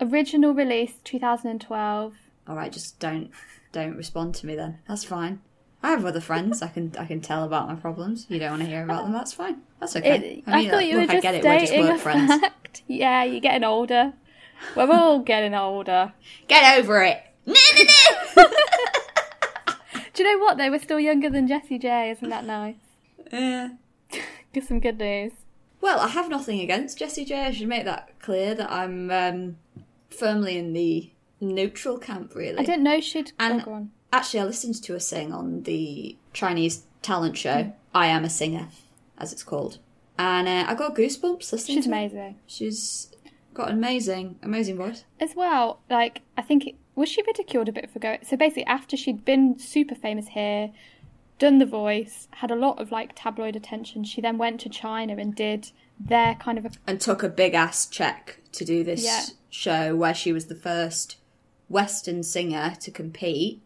Original 0.00 0.54
release 0.54 0.94
2012. 1.02 2.14
All 2.48 2.56
right, 2.56 2.72
just 2.72 3.00
don't 3.00 3.30
don't 3.72 3.96
respond 3.96 4.34
to 4.36 4.46
me 4.46 4.54
then. 4.54 4.78
That's 4.86 5.04
fine. 5.04 5.40
I 5.86 5.90
have 5.90 6.04
other 6.04 6.20
friends. 6.20 6.62
I 6.62 6.66
can 6.66 6.92
I 6.98 7.06
can 7.06 7.20
tell 7.20 7.44
about 7.44 7.68
my 7.68 7.76
problems. 7.76 8.26
You 8.28 8.40
don't 8.40 8.50
want 8.50 8.62
to 8.62 8.68
hear 8.68 8.82
about 8.82 9.04
them. 9.04 9.12
That's 9.12 9.32
fine. 9.32 9.58
That's 9.78 9.94
okay. 9.94 10.42
It, 10.44 10.44
I, 10.44 10.56
mean, 10.56 10.70
thought 10.70 10.84
you 10.84 10.96
were 10.96 11.02
look, 11.02 11.10
I 11.10 11.14
just 11.14 11.22
get 11.22 11.34
it. 11.36 11.44
We're 11.44 11.60
just 11.60 11.72
a 11.72 11.98
friends. 11.98 12.40
fact. 12.40 12.82
Yeah, 12.88 13.22
you're 13.22 13.40
getting 13.40 13.62
older. 13.62 14.12
We're 14.74 14.90
all 14.90 15.20
getting 15.20 15.54
older. 15.54 16.12
Get 16.48 16.78
over 16.78 17.02
it. 17.02 17.22
No, 17.44 17.54
no, 17.54 17.82
no. 18.36 18.48
Do 20.14 20.22
you 20.22 20.32
know 20.32 20.42
what? 20.42 20.56
They 20.56 20.70
were 20.70 20.78
still 20.78 20.98
younger 20.98 21.30
than 21.30 21.46
Jessie 21.46 21.78
J. 21.78 22.10
Isn't 22.10 22.30
that 22.30 22.44
nice? 22.44 22.76
Yeah. 23.30 23.68
Give 24.52 24.64
some 24.64 24.80
good 24.80 24.98
news. 24.98 25.32
Well, 25.80 26.00
I 26.00 26.08
have 26.08 26.28
nothing 26.28 26.60
against 26.60 26.98
Jessie 26.98 27.24
J. 27.24 27.42
I 27.42 27.50
should 27.52 27.68
make 27.68 27.84
that 27.84 28.18
clear 28.18 28.54
that 28.54 28.72
I'm 28.72 29.10
um, 29.10 29.56
firmly 30.10 30.56
in 30.56 30.72
the 30.72 31.10
neutral 31.40 31.98
camp. 31.98 32.34
Really. 32.34 32.58
I 32.58 32.64
didn't 32.64 32.82
know 32.82 33.00
she'd. 33.00 33.32
And 33.38 33.62
go 33.62 33.72
on. 33.72 33.90
Actually, 34.16 34.40
I 34.40 34.44
listened 34.44 34.82
to 34.82 34.92
her 34.94 34.98
sing 35.00 35.32
on 35.32 35.62
the 35.62 36.16
Chinese 36.32 36.84
talent 37.02 37.36
show. 37.36 37.72
I 37.94 38.06
am 38.08 38.24
a 38.24 38.30
singer, 38.30 38.68
as 39.18 39.32
it's 39.32 39.42
called, 39.42 39.78
and 40.18 40.46
uh, 40.48 40.64
I 40.70 40.74
got 40.74 40.94
goosebumps 40.96 41.52
listening. 41.52 41.76
She's 41.78 41.84
to 41.84 41.90
her. 41.90 41.96
amazing. 41.96 42.36
She's 42.46 43.10
got 43.54 43.68
an 43.70 43.76
amazing, 43.76 44.38
amazing 44.42 44.76
voice. 44.76 45.04
As 45.20 45.34
well, 45.34 45.80
like, 45.90 46.22
I 46.36 46.42
think. 46.42 46.66
It, 46.66 46.74
was 46.94 47.10
she 47.10 47.22
ridiculed 47.26 47.68
a 47.68 47.72
bit 47.72 47.90
for 47.90 47.98
going. 47.98 48.20
So 48.22 48.38
basically, 48.38 48.64
after 48.64 48.96
she'd 48.96 49.22
been 49.22 49.58
super 49.58 49.94
famous 49.94 50.28
here, 50.28 50.70
done 51.38 51.58
The 51.58 51.66
Voice, 51.66 52.26
had 52.30 52.50
a 52.50 52.54
lot 52.56 52.78
of, 52.80 52.90
like, 52.90 53.12
tabloid 53.14 53.54
attention, 53.54 54.02
she 54.04 54.22
then 54.22 54.38
went 54.38 54.60
to 54.62 54.70
China 54.70 55.14
and 55.18 55.34
did 55.34 55.70
their 56.00 56.36
kind 56.36 56.56
of 56.56 56.64
a. 56.64 56.70
and 56.86 56.98
took 56.98 57.22
a 57.22 57.28
big 57.28 57.52
ass 57.52 57.86
check 57.86 58.40
to 58.52 58.64
do 58.64 58.82
this 58.82 59.04
Yeah. 59.04 59.24
show 59.50 59.94
where 59.94 60.14
she 60.14 60.32
was 60.32 60.46
the 60.46 60.54
first 60.54 61.16
Western 61.68 62.22
singer 62.22 62.74
to 62.80 62.90
compete. 62.90 63.60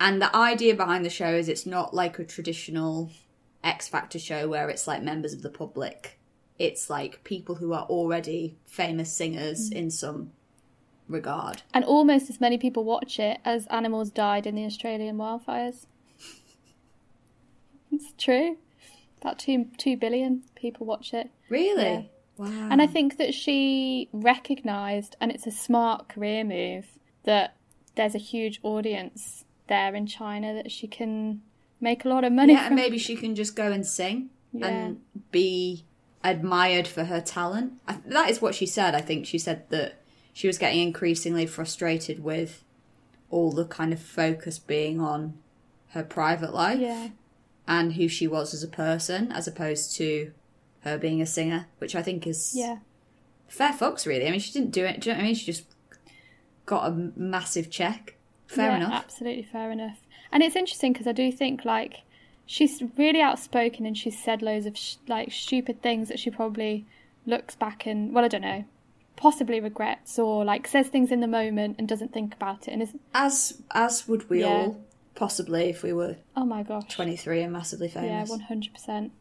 And 0.00 0.20
the 0.20 0.34
idea 0.36 0.74
behind 0.74 1.04
the 1.04 1.10
show 1.10 1.28
is 1.34 1.48
it's 1.48 1.66
not 1.66 1.94
like 1.94 2.18
a 2.18 2.24
traditional 2.24 3.10
X 3.62 3.88
Factor 3.88 4.18
show 4.18 4.48
where 4.48 4.68
it's 4.68 4.86
like 4.86 5.02
members 5.02 5.32
of 5.32 5.42
the 5.42 5.50
public. 5.50 6.18
It's 6.58 6.90
like 6.90 7.24
people 7.24 7.56
who 7.56 7.72
are 7.72 7.84
already 7.84 8.56
famous 8.66 9.12
singers 9.12 9.70
Mm. 9.70 9.76
in 9.76 9.90
some 9.90 10.32
regard. 11.08 11.62
And 11.72 11.84
almost 11.84 12.30
as 12.30 12.40
many 12.40 12.58
people 12.58 12.84
watch 12.84 13.18
it 13.18 13.38
as 13.44 13.66
animals 13.66 14.10
died 14.10 14.46
in 14.46 14.54
the 14.54 14.64
Australian 14.64 15.16
wildfires. 15.16 15.86
it's 17.92 18.12
true. 18.18 18.56
About 19.20 19.38
two 19.38 19.66
two 19.78 19.96
billion 19.96 20.42
people 20.54 20.86
watch 20.86 21.14
it. 21.14 21.30
Really? 21.48 21.82
Yeah. 21.82 22.02
Wow. 22.36 22.68
And 22.70 22.82
I 22.82 22.86
think 22.86 23.16
that 23.18 23.32
she 23.32 24.08
recognised, 24.12 25.16
and 25.20 25.30
it's 25.30 25.46
a 25.46 25.52
smart 25.52 26.08
career 26.08 26.42
move, 26.42 26.86
that 27.22 27.56
there's 27.94 28.14
a 28.16 28.18
huge 28.18 28.58
audience 28.64 29.43
there 29.68 29.94
in 29.94 30.06
China 30.06 30.54
that 30.54 30.70
she 30.70 30.86
can 30.86 31.42
make 31.80 32.04
a 32.04 32.08
lot 32.08 32.24
of 32.24 32.32
money 32.32 32.52
yeah, 32.52 32.60
and 32.60 32.66
from. 32.68 32.76
maybe 32.76 32.98
she 32.98 33.16
can 33.16 33.34
just 33.34 33.54
go 33.56 33.70
and 33.72 33.86
sing 33.86 34.30
Yeah. 34.52 34.66
and 34.66 35.00
be 35.30 35.84
admired 36.22 36.86
for 36.88 37.04
her 37.04 37.20
talent. 37.20 37.74
I, 37.86 37.98
that 38.06 38.30
is 38.30 38.40
what 38.40 38.54
she 38.54 38.66
said. 38.66 38.94
I 38.94 39.00
think 39.00 39.26
she 39.26 39.38
said 39.38 39.68
that 39.70 40.00
she 40.32 40.46
was 40.46 40.58
getting 40.58 40.80
increasingly 40.80 41.46
frustrated 41.46 42.22
with 42.24 42.64
all 43.30 43.52
the 43.52 43.64
kind 43.64 43.92
of 43.92 44.00
focus 44.00 44.58
being 44.58 45.00
on 45.00 45.34
her 45.90 46.02
private 46.02 46.52
life. 46.54 46.80
Yeah. 46.80 47.08
and 47.66 47.94
who 47.94 48.06
she 48.08 48.26
was 48.26 48.52
as 48.52 48.62
a 48.62 48.68
person, 48.68 49.32
as 49.32 49.48
opposed 49.48 49.96
to 49.96 50.32
her 50.80 50.98
being 50.98 51.22
a 51.22 51.26
singer, 51.26 51.66
which 51.78 51.94
I 51.96 52.02
think 52.02 52.26
is 52.26 52.52
Yeah. 52.54 52.78
fair 53.48 53.72
fucks, 53.72 54.04
really. 54.06 54.26
I 54.26 54.30
mean, 54.30 54.40
she 54.40 54.52
didn't 54.52 54.70
do 54.70 54.84
it. 54.84 55.00
Do 55.00 55.08
you 55.08 55.14
know 55.14 55.18
what 55.20 55.24
I 55.24 55.26
mean? 55.28 55.34
She 55.34 55.46
just 55.46 55.64
got 56.66 56.86
a 56.86 57.10
massive 57.16 57.70
check. 57.70 58.16
Fair 58.54 58.70
yeah, 58.70 58.76
enough. 58.76 58.92
Absolutely 59.04 59.42
fair 59.44 59.70
enough. 59.70 59.98
And 60.32 60.42
it's 60.42 60.56
interesting 60.56 60.92
because 60.92 61.06
I 61.06 61.12
do 61.12 61.30
think 61.30 61.64
like 61.64 62.02
she's 62.46 62.82
really 62.96 63.20
outspoken 63.20 63.86
and 63.86 63.96
she's 63.96 64.18
said 64.22 64.42
loads 64.42 64.66
of 64.66 64.76
sh- 64.76 64.96
like 65.08 65.32
stupid 65.32 65.82
things 65.82 66.08
that 66.08 66.18
she 66.18 66.30
probably 66.30 66.86
looks 67.26 67.54
back 67.56 67.86
and 67.86 68.14
well 68.14 68.24
I 68.24 68.28
don't 68.28 68.42
know, 68.42 68.64
possibly 69.16 69.60
regrets 69.60 70.18
or 70.18 70.44
like 70.44 70.66
says 70.66 70.88
things 70.88 71.10
in 71.12 71.20
the 71.20 71.26
moment 71.26 71.76
and 71.78 71.88
doesn't 71.88 72.12
think 72.12 72.34
about 72.34 72.68
it 72.68 72.72
and 72.72 72.82
is 72.82 72.94
As 73.14 73.62
as 73.72 74.06
would 74.08 74.28
we 74.28 74.40
Yeah. 74.40 74.48
all, 74.48 74.84
possibly, 75.14 75.70
if 75.70 75.82
we 75.82 75.92
were 75.92 76.16
oh 76.36 76.44
my 76.44 76.62
gosh. 76.62 76.92
23 76.94 77.42
and 77.42 77.52
massively 77.52 77.88
famous. 77.88 78.28
Yeah, 78.28 78.36
one 78.36 78.40
hundred 78.40 78.72
percent. 78.72 79.12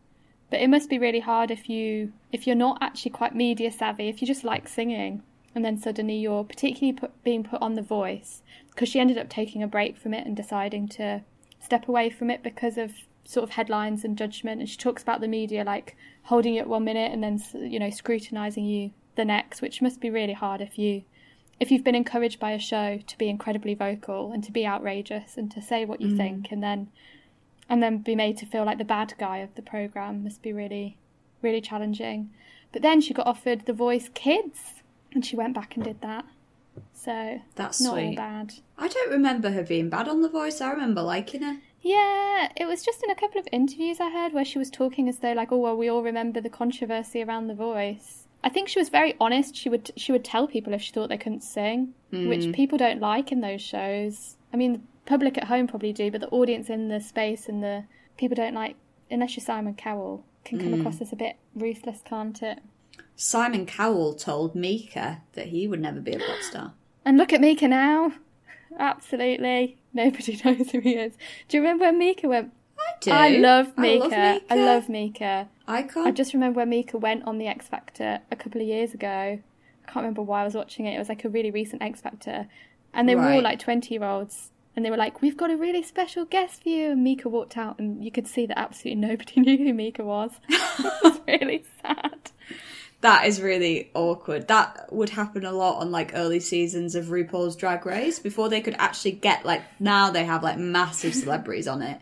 But 0.49 0.61
it 0.61 0.67
must 0.69 0.89
be 0.89 0.99
really 0.99 1.21
hard 1.21 1.49
if 1.49 1.69
you 1.69 2.11
if 2.31 2.45
you're 2.45 2.55
not 2.55 2.77
actually 2.81 3.11
quite 3.11 3.35
media 3.35 3.71
savvy. 3.71 4.09
If 4.09 4.21
you 4.21 4.27
just 4.27 4.43
like 4.43 4.67
singing, 4.67 5.23
and 5.55 5.63
then 5.63 5.77
suddenly 5.77 6.15
you're 6.15 6.43
particularly 6.43 6.93
put, 6.93 7.23
being 7.23 7.43
put 7.43 7.61
on 7.61 7.73
The 7.73 7.81
Voice 7.81 8.41
because 8.69 8.89
she 8.89 8.99
ended 8.99 9.17
up 9.17 9.29
taking 9.29 9.61
a 9.61 9.67
break 9.67 9.97
from 9.97 10.13
it 10.13 10.25
and 10.25 10.35
deciding 10.35 10.87
to 10.89 11.21
step 11.59 11.87
away 11.87 12.09
from 12.09 12.29
it 12.29 12.43
because 12.43 12.77
of 12.77 12.91
sort 13.23 13.43
of 13.43 13.51
headlines 13.51 14.03
and 14.03 14.17
judgment. 14.17 14.59
And 14.59 14.69
she 14.69 14.77
talks 14.77 15.03
about 15.03 15.21
the 15.21 15.27
media 15.27 15.63
like 15.63 15.95
holding 16.23 16.55
you 16.55 16.61
at 16.61 16.67
one 16.67 16.83
minute 16.83 17.11
and 17.11 17.23
then 17.23 17.41
you 17.53 17.79
know 17.79 17.89
scrutinizing 17.89 18.65
you 18.65 18.91
the 19.15 19.25
next, 19.25 19.61
which 19.61 19.81
must 19.81 20.01
be 20.01 20.09
really 20.09 20.33
hard 20.33 20.61
if 20.61 20.77
you 20.77 21.03
if 21.59 21.71
you've 21.71 21.83
been 21.83 21.95
encouraged 21.95 22.39
by 22.39 22.51
a 22.51 22.59
show 22.59 22.99
to 23.05 23.17
be 23.17 23.29
incredibly 23.29 23.73
vocal 23.73 24.31
and 24.31 24.43
to 24.43 24.51
be 24.51 24.65
outrageous 24.65 25.37
and 25.37 25.51
to 25.51 25.61
say 25.61 25.85
what 25.85 26.01
you 26.01 26.09
mm. 26.09 26.17
think 26.17 26.51
and 26.51 26.63
then 26.63 26.89
and 27.69 27.81
then 27.81 27.99
be 27.99 28.15
made 28.15 28.37
to 28.37 28.45
feel 28.45 28.65
like 28.65 28.77
the 28.77 28.83
bad 28.83 29.13
guy 29.17 29.37
of 29.37 29.53
the 29.55 29.61
program 29.61 30.23
must 30.23 30.41
be 30.41 30.51
really 30.51 30.97
really 31.41 31.61
challenging 31.61 32.29
but 32.71 32.81
then 32.81 32.99
she 32.99 33.13
got 33.13 33.27
offered 33.27 33.65
the 33.65 33.71
voice 33.71 34.09
kids 34.13 34.82
and 35.15 35.25
she 35.25 35.35
went 35.35 35.53
back 35.53 35.75
and 35.75 35.83
did 35.83 36.01
that. 36.01 36.25
So 36.93 37.41
That's 37.55 37.81
not 37.81 37.99
all 37.99 38.15
bad. 38.15 38.53
I 38.77 38.87
don't 38.87 39.11
remember 39.11 39.51
her 39.51 39.63
being 39.63 39.89
bad 39.89 40.07
on 40.07 40.21
The 40.21 40.29
Voice. 40.29 40.61
I 40.61 40.71
remember 40.71 41.01
liking 41.01 41.41
her. 41.41 41.57
yeah 41.81 42.49
it 42.55 42.65
was 42.65 42.83
just 42.83 43.03
in 43.03 43.11
a 43.11 43.15
couple 43.15 43.39
of 43.39 43.47
interviews 43.51 43.99
i 43.99 44.09
heard 44.09 44.31
where 44.31 44.45
she 44.45 44.57
was 44.57 44.69
talking 44.69 45.09
as 45.09 45.17
though 45.17 45.33
like 45.33 45.51
oh 45.51 45.57
well 45.57 45.75
we 45.75 45.89
all 45.89 46.01
remember 46.01 46.39
the 46.39 46.49
controversy 46.49 47.21
around 47.21 47.47
the 47.47 47.53
voice. 47.53 48.27
I 48.45 48.49
think 48.49 48.67
she 48.67 48.79
was 48.79 48.89
very 48.89 49.15
honest. 49.21 49.55
She 49.55 49.69
would 49.69 49.91
she 49.95 50.11
would 50.11 50.25
tell 50.25 50.47
people 50.47 50.73
if 50.73 50.81
she 50.81 50.91
thought 50.91 51.09
they 51.09 51.17
couldn't 51.17 51.43
sing 51.43 51.93
which 52.11 52.45
mm. 52.45 52.53
people 52.53 52.77
don't 52.77 52.99
like 52.99 53.31
in 53.31 53.41
those 53.41 53.61
shows. 53.61 54.37
I 54.53 54.57
mean 54.57 54.73
the 54.73 54.81
public 55.05 55.37
at 55.37 55.45
home 55.45 55.67
probably 55.67 55.93
do 55.93 56.09
but 56.11 56.21
the 56.21 56.29
audience 56.29 56.69
in 56.69 56.87
the 56.87 56.99
space 56.99 57.49
and 57.49 57.61
the 57.61 57.83
people 58.17 58.35
don't 58.35 58.53
like 58.53 58.75
unless 59.11 59.35
you're 59.35 59.45
simon 59.45 59.73
cowell 59.73 60.23
can 60.45 60.59
come 60.59 60.73
mm. 60.73 60.79
across 60.79 61.01
as 61.01 61.11
a 61.11 61.15
bit 61.15 61.35
ruthless 61.55 62.01
can't 62.05 62.41
it 62.41 62.59
Simon 63.15 63.65
Cowell 63.65 64.13
told 64.13 64.55
Mika 64.55 65.21
that 65.33 65.47
he 65.47 65.67
would 65.67 65.81
never 65.81 65.99
be 65.99 66.13
a 66.13 66.19
pop 66.19 66.41
star. 66.41 66.73
And 67.05 67.17
look 67.17 67.33
at 67.33 67.41
Mika 67.41 67.67
now. 67.67 68.13
Absolutely. 68.79 69.77
Nobody 69.93 70.39
knows 70.45 70.71
who 70.71 70.79
he 70.79 70.95
is. 70.95 71.13
Do 71.47 71.57
you 71.57 71.63
remember 71.63 71.85
when 71.85 71.97
Mika 71.97 72.27
went? 72.29 72.53
I 72.79 72.93
do. 73.01 73.11
I 73.11 73.29
love 73.29 73.77
Mika. 73.77 74.05
I 74.05 74.07
love 74.07 74.41
Mika. 74.41 74.45
I 74.49 74.55
love 74.55 74.89
Mika. 74.89 75.49
Icon. 75.67 76.07
I 76.07 76.11
just 76.11 76.33
remember 76.33 76.59
when 76.59 76.69
Mika 76.69 76.97
went 76.97 77.25
on 77.25 77.37
the 77.37 77.47
X 77.47 77.67
Factor 77.67 78.21
a 78.31 78.35
couple 78.35 78.61
of 78.61 78.67
years 78.67 78.93
ago. 78.93 79.07
I 79.07 79.41
can't 79.85 80.03
remember 80.03 80.21
why 80.21 80.41
I 80.41 80.45
was 80.45 80.55
watching 80.55 80.85
it. 80.85 80.95
It 80.95 80.99
was 80.99 81.09
like 81.09 81.25
a 81.25 81.29
really 81.29 81.51
recent 81.51 81.81
X 81.81 82.01
Factor. 82.01 82.47
And 82.93 83.09
they 83.09 83.15
were 83.15 83.29
all 83.29 83.41
like 83.41 83.59
20 83.59 83.93
year 83.93 84.03
olds. 84.03 84.51
And 84.75 84.83
they 84.83 84.89
were 84.89 84.97
like, 84.97 85.21
We've 85.21 85.37
got 85.37 85.51
a 85.51 85.57
really 85.57 85.83
special 85.83 86.25
guest 86.25 86.63
for 86.63 86.69
you. 86.69 86.91
And 86.91 87.03
Mika 87.03 87.29
walked 87.29 87.57
out, 87.57 87.77
and 87.79 88.03
you 88.03 88.11
could 88.11 88.27
see 88.27 88.45
that 88.47 88.57
absolutely 88.57 89.01
nobody 89.01 89.39
knew 89.41 89.57
who 89.57 89.73
Mika 89.73 90.03
was. 90.03 90.31
it 90.49 91.03
was 91.03 91.19
really 91.27 91.63
sad. 91.81 92.31
That 93.03 93.27
is 93.27 93.41
really 93.41 93.91
awkward. 93.93 94.47
That 94.47 94.87
would 94.93 95.09
happen 95.09 95.43
a 95.45 95.51
lot 95.51 95.81
on 95.81 95.91
like 95.91 96.13
early 96.15 96.39
seasons 96.39 96.95
of 96.95 97.07
RuPaul's 97.07 97.57
Drag 97.57 97.85
Race 97.85 98.17
before 98.17 98.47
they 98.47 98.61
could 98.61 98.75
actually 98.79 99.11
get 99.11 99.43
like 99.43 99.61
now 99.77 100.09
they 100.09 100.23
have 100.23 100.41
like 100.41 100.57
massive 100.57 101.13
celebrities 101.13 101.67
on 101.67 101.81
it. 101.81 101.99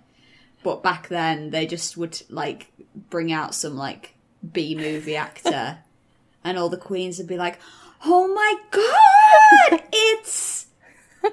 But 0.62 0.84
back 0.84 1.08
then 1.08 1.50
they 1.50 1.66
just 1.66 1.98
would 1.98 2.22
like 2.30 2.72
bring 3.10 3.32
out 3.32 3.56
some 3.56 3.76
like 3.76 4.14
B 4.54 4.76
movie 4.76 5.16
actor 5.16 5.80
and 6.44 6.60
all 6.60 6.70
the 6.70 6.78
queens 6.78 7.18
would 7.18 7.26
be 7.26 7.36
like, 7.38 7.60
"Oh 8.06 8.28
my 8.32 8.56
god, 8.70 9.82
it's 9.92 10.68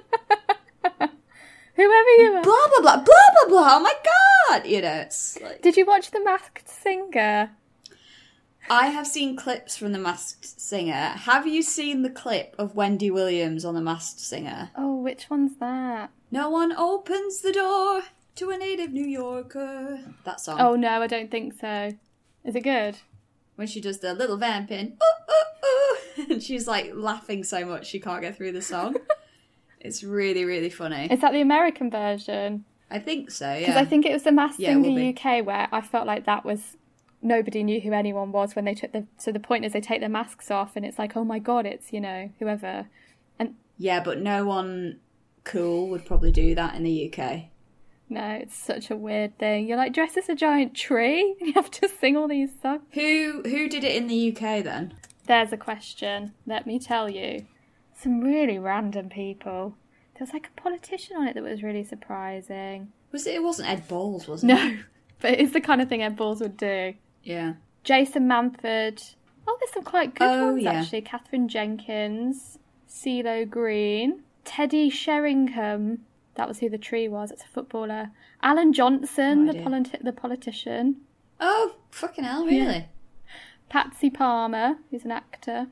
Whoever 1.75 2.11
you 2.19 2.37
are. 2.37 2.43
blah 2.43 2.67
blah 2.69 2.81
blah 2.81 2.97
blah 2.97 3.05
blah 3.05 3.49
blah. 3.49 3.77
Oh 3.77 3.81
my 3.81 3.95
god." 4.03 4.67
You 4.67 4.81
know, 4.81 4.95
it's 4.95 5.39
like 5.43 5.61
Did 5.61 5.77
you 5.77 5.85
watch 5.85 6.11
The 6.11 6.25
Masked 6.25 6.71
Singer? 6.71 7.51
I 8.71 8.89
have 8.89 9.07
seen 9.07 9.37
clips 9.37 9.77
from 9.77 9.93
The 9.93 9.99
Masked 9.99 10.61
Singer. 10.61 10.93
Have 10.93 11.47
you 11.47 11.63
seen 11.63 12.03
the 12.03 12.11
clip 12.11 12.55
of 12.59 12.75
Wendy 12.75 13.11
Williams 13.11 13.65
on 13.65 13.75
The 13.75 13.81
Masked 13.81 14.21
Singer? 14.21 14.71
Oh, 14.77 14.97
which 14.97 15.31
one's 15.31 15.57
that? 15.57 16.11
No 16.31 16.51
one 16.51 16.73
opens 16.73 17.41
the 17.41 17.53
door 17.53 18.03
to 18.37 18.51
a 18.51 18.59
native 18.59 18.93
New 18.93 19.07
Yorker. 19.07 20.01
That 20.25 20.41
song. 20.41 20.61
Oh 20.61 20.77
no, 20.77 21.03
I 21.03 21.07
don't 21.07 21.31
think 21.31 21.55
so. 21.59 21.95
Is 22.45 22.55
it 22.55 22.61
good? 22.61 22.99
When 23.57 23.67
she 23.67 23.81
does 23.81 23.99
the 24.01 24.15
little 24.15 24.37
vamping, 24.37 24.99
ooh, 25.03 25.33
ooh, 25.33 26.23
ooh, 26.23 26.27
and 26.33 26.43
she's 26.43 26.69
like 26.69 26.93
laughing 26.95 27.43
so 27.45 27.65
much 27.65 27.87
she 27.87 27.99
can't 27.99 28.21
get 28.21 28.37
through 28.37 28.53
the 28.53 28.63
song. 28.63 28.97
it's 29.81 30.05
really, 30.05 30.45
really 30.45 30.71
funny. 30.71 31.09
Is 31.11 31.21
that 31.21 31.33
the 31.33 31.41
American 31.41 31.91
version? 31.91 32.65
I 32.91 32.99
think 32.99 33.31
so, 33.31 33.53
yeah. 33.53 33.61
Because 33.61 33.77
I 33.77 33.85
think 33.85 34.07
it 34.07 34.13
was 34.13 34.23
the 34.23 34.33
Masked 34.33 34.61
Yeah, 34.61 34.81
Singer. 34.81 35.11
UK 35.11 35.45
where 35.45 35.69
I 35.73 35.81
felt 35.81 36.07
like 36.07 36.27
that 36.27 36.45
was 36.45 36.77
nobody 37.23 37.63
knew 37.63 37.81
who 37.81 37.93
anyone 37.93 38.33
was 38.33 38.55
when 38.55 38.65
they 38.65 38.75
took 38.75 38.93
the. 38.93 39.07
So 39.17 39.33
the 39.33 39.41
point 39.41 39.65
is 39.65 39.73
they 39.73 39.81
take 39.81 40.01
their 40.01 40.09
masks 40.09 40.51
off 40.51 40.77
and 40.77 40.85
it's 40.85 40.99
like, 40.99 41.17
oh 41.17 41.25
my 41.25 41.39
god, 41.39 41.67
it's 41.67 41.93
you 41.93 42.01
know 42.01 42.31
whoever. 42.39 42.89
And 43.39 43.55
Yeah, 43.77 44.01
but 44.03 44.21
no 44.21 44.45
one 44.45 45.01
cool 45.45 45.89
would 45.89 46.05
probably 46.05 46.33
do 46.33 46.55
that 46.55 46.75
in 46.75 46.83
the 46.83 47.13
UK. 47.13 47.45
No, 48.11 48.39
it's 48.41 48.57
such 48.57 48.91
a 48.91 48.97
weird 48.97 49.39
thing. 49.39 49.67
You're 49.67 49.77
like 49.77 49.93
dressed 49.93 50.17
as 50.17 50.29
a 50.29 50.35
giant 50.35 50.75
tree 50.75 51.37
and 51.41 51.47
you 51.49 51.53
have 51.55 51.71
to 51.73 51.89
sing 51.89 52.17
all 52.17 52.29
these 52.29 52.51
songs. 52.61 52.83
Who 52.93 53.43
who 53.45 53.69
did 53.69 53.85
it 53.85 53.97
in 53.97 54.07
the 54.07 54.33
UK 54.33 54.65
then? 54.65 54.95
There's 55.27 55.53
a 55.53 55.59
question. 55.59 56.33
Let 56.47 56.67
me 56.67 56.79
tell 56.79 57.11
you. 57.11 57.47
Some 57.95 58.21
really 58.21 58.59
random 58.59 59.09
people. 59.09 59.75
There 60.15 60.25
was 60.25 60.33
like 60.33 60.49
a 60.49 60.61
politician 60.61 61.17
on 61.17 61.27
it 61.27 61.35
that 61.35 61.43
was 61.43 61.63
really 61.63 61.85
surprising. 61.85 62.93
Was 63.13 63.27
it? 63.27 63.35
It 63.35 63.43
wasn't 63.43 63.69
Ed 63.69 63.89
Balls, 63.89 64.27
was 64.27 64.43
it? 64.43 64.47
No, 64.47 64.79
but 65.21 65.33
it's 65.33 65.53
the 65.53 65.61
kind 65.61 65.83
of 65.83 65.89
thing 65.89 66.03
Ed 66.03 66.17
Balls 66.17 66.41
would 66.41 66.57
do. 66.57 66.95
Yeah. 67.29 67.55
Jason 67.85 68.29
Manford. 68.29 69.15
Oh, 69.47 69.57
there's 69.61 69.73
some 69.73 69.83
quite 69.85 70.15
good 70.15 70.29
Oh, 70.29 70.47
ones 70.53 70.63
yeah. 70.63 70.73
actually. 70.73 71.03
Katherine 71.03 71.49
Jenkins, 71.49 72.59
CeeLo 72.89 73.49
Green, 73.49 74.23
Teddy 74.45 74.91
Sheringham. 74.91 76.05
That 76.35 76.49
was 76.49 76.59
who 76.61 76.69
the 76.69 76.79
tree 76.79 77.09
was. 77.09 77.31
It's 77.31 77.43
a 77.45 77.49
footballer. 77.49 78.11
Alan 78.43 78.73
Johnson, 78.73 79.47
No 79.47 79.53
the, 79.53 79.59
politi- 79.59 80.03
the 80.03 80.13
politician. 80.13 80.97
Oh, 81.41 81.77
fucking 81.91 82.25
hell, 82.25 82.45
really? 82.47 82.89
Patsy 83.69 84.11
Palmer, 84.11 84.77
who's 84.91 85.05
an 85.05 85.13
actor. 85.13 85.67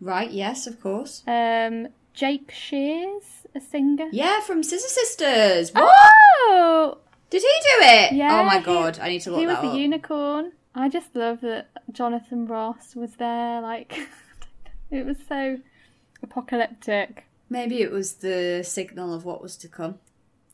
Right, 0.00 0.30
yes, 0.30 0.66
of 0.66 0.80
course. 0.80 1.22
Um, 1.26 1.88
Jake 2.14 2.50
Shears, 2.50 3.46
a 3.54 3.60
singer. 3.60 4.08
Yeah, 4.12 4.40
from 4.40 4.62
Scissor 4.62 4.88
Sisters. 4.88 5.70
What? 5.74 5.90
Oh, 6.48 6.98
Did 7.30 7.42
he 7.42 7.48
do 7.48 7.86
it? 7.86 8.12
yeah. 8.12 8.40
Oh 8.40 8.44
my 8.44 8.58
he- 8.58 8.64
god, 8.64 8.98
I 9.00 9.08
need 9.08 9.20
to 9.22 9.30
look 9.30 9.40
He 9.40 9.46
was 9.46 9.58
the 9.60 9.76
unicorn. 9.76 10.52
I 10.76 10.90
just 10.90 11.16
love 11.16 11.40
that 11.40 11.68
Jonathan 11.90 12.46
Ross 12.46 12.94
was 12.94 13.14
there. 13.14 13.62
Like, 13.62 13.98
it 14.90 15.06
was 15.06 15.16
so 15.26 15.58
apocalyptic. 16.22 17.24
Maybe 17.48 17.80
it 17.80 17.90
was 17.90 18.14
the 18.14 18.62
signal 18.62 19.14
of 19.14 19.24
what 19.24 19.42
was 19.42 19.56
to 19.58 19.68
come. 19.68 19.98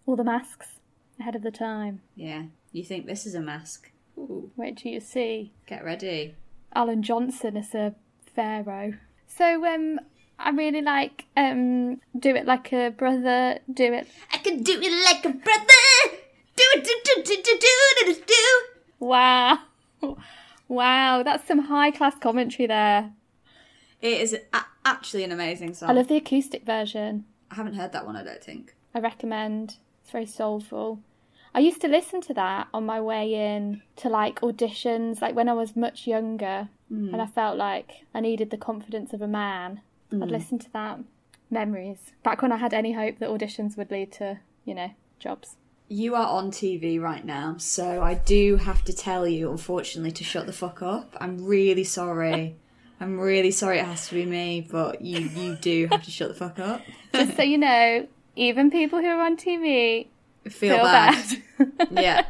All 0.07 0.15
the 0.15 0.23
masks 0.23 0.79
ahead 1.19 1.35
of 1.35 1.43
the 1.43 1.51
time. 1.51 2.03
Yeah. 2.15 2.45
You 2.71 2.85
think 2.85 3.07
this 3.07 3.27
is 3.27 3.35
a 3.35 3.41
mask? 3.41 3.91
Ooh, 4.17 4.51
Wait 4.57 4.77
till 4.77 4.93
you 4.93 5.01
see 5.01 5.53
get 5.67 5.85
ready. 5.85 6.35
Alan 6.75 7.03
Johnson 7.03 7.57
as 7.57 7.75
a 7.75 7.95
pharaoh. 8.35 8.95
So 9.27 9.67
um, 9.67 9.99
I 10.39 10.51
really 10.51 10.83
like 10.83 11.25
um, 11.37 12.01
do 12.19 12.37
it 12.37 12.47
like 12.47 12.73
a 12.73 12.91
brother. 12.91 13.59
Do 13.73 13.93
it. 13.93 14.07
I 14.33 14.39
can 14.39 14.63
do 14.63 14.79
it 14.81 15.05
like 15.05 15.25
a 15.25 15.37
brother. 15.37 16.19
Do 16.55 16.65
it, 16.75 16.85
do, 16.85 16.95
do, 17.05 17.23
do, 17.23 17.43
do, 17.43 17.59
do, 17.59 18.15
do, 18.15 18.21
do. 18.27 18.61
Wow, 19.01 19.59
wow, 20.69 21.23
that's 21.23 21.47
some 21.47 21.61
high 21.61 21.91
class 21.91 22.19
commentary 22.19 22.67
there. 22.67 23.13
It 24.01 24.21
is 24.21 24.35
a- 24.53 24.65
actually 24.85 25.25
an 25.25 25.33
amazing 25.33 25.75
song. 25.75 25.91
I 25.91 25.93
love 25.93 26.09
the 26.09 26.17
acoustic 26.17 26.65
version. 26.65 27.25
I 27.51 27.55
haven't 27.55 27.75
heard 27.75 27.93
that 27.93 28.07
one, 28.07 28.17
I 28.17 28.25
don't 28.25 28.43
think. 28.43 28.75
I 28.95 28.99
recommend. 28.99 29.77
It's 30.03 30.11
very 30.11 30.27
soulful. 30.27 31.01
I 31.55 31.61
used 31.61 31.81
to 31.83 31.89
listen 31.89 32.21
to 32.23 32.35
that 32.35 32.69
on 32.73 32.87
my 32.87 33.01
way 33.01 33.35
in 33.35 33.83
to 33.97 34.09
like 34.09 34.41
auditions, 34.41 35.21
like 35.21 35.35
when 35.35 35.49
I 35.49 35.53
was 35.53 35.77
much 35.77 36.07
younger, 36.07 36.69
hmm. 36.89 37.13
and 37.13 37.21
I 37.21 37.27
felt 37.27 37.59
like 37.59 38.07
I 38.15 38.21
needed 38.21 38.51
the 38.51 38.57
confidence 38.57 39.13
of 39.13 39.21
a 39.21 39.29
man. 39.29 39.83
I'd 40.11 40.17
hmm. 40.17 40.25
listen 40.25 40.59
to 40.61 40.73
that. 40.73 41.01
Memories. 41.51 42.13
Back 42.23 42.41
when 42.41 42.53
I 42.53 42.57
had 42.57 42.73
any 42.73 42.93
hope 42.93 43.19
that 43.19 43.29
auditions 43.29 43.77
would 43.77 43.91
lead 43.91 44.11
to, 44.13 44.41
you 44.65 44.75
know, 44.75 44.93
jobs. 45.19 45.57
You 45.93 46.15
are 46.15 46.27
on 46.27 46.51
TV 46.51 46.99
right 46.99 47.23
now, 47.23 47.57
so 47.59 48.03
I 48.03 48.15
do 48.15 48.57
have 48.57 48.83
to 48.85 48.95
tell 48.95 49.29
you, 49.29 49.51
unfortunately, 49.51 50.13
to 50.13 50.25
shut 50.25 50.47
the 50.47 50.53
fuck 50.55 50.81
up. 50.81 51.15
I'm 51.21 51.45
really 51.45 51.85
sorry. 51.85 52.57
I'm 53.01 53.21
really 53.21 53.51
sorry 53.51 53.79
it 53.79 53.85
has 53.85 54.09
to 54.09 54.15
be 54.15 54.25
me, 54.25 54.67
but 54.71 55.03
you, 55.03 55.19
you 55.19 55.55
do 55.57 55.89
have 55.91 56.03
to 56.05 56.11
shut 56.11 56.31
the 56.31 56.35
fuck 56.35 56.59
up. 56.59 56.81
Just 57.13 57.37
so 57.37 57.43
you 57.43 57.59
know, 57.59 58.09
even 58.37 58.71
people 58.71 59.01
who 59.01 59.07
are 59.07 59.21
on 59.21 59.37
TV 59.37 60.07
Feel, 60.45 60.77
feel 60.77 60.77
bad. 60.79 61.43
bad. 61.59 61.89
yeah. 61.91 62.27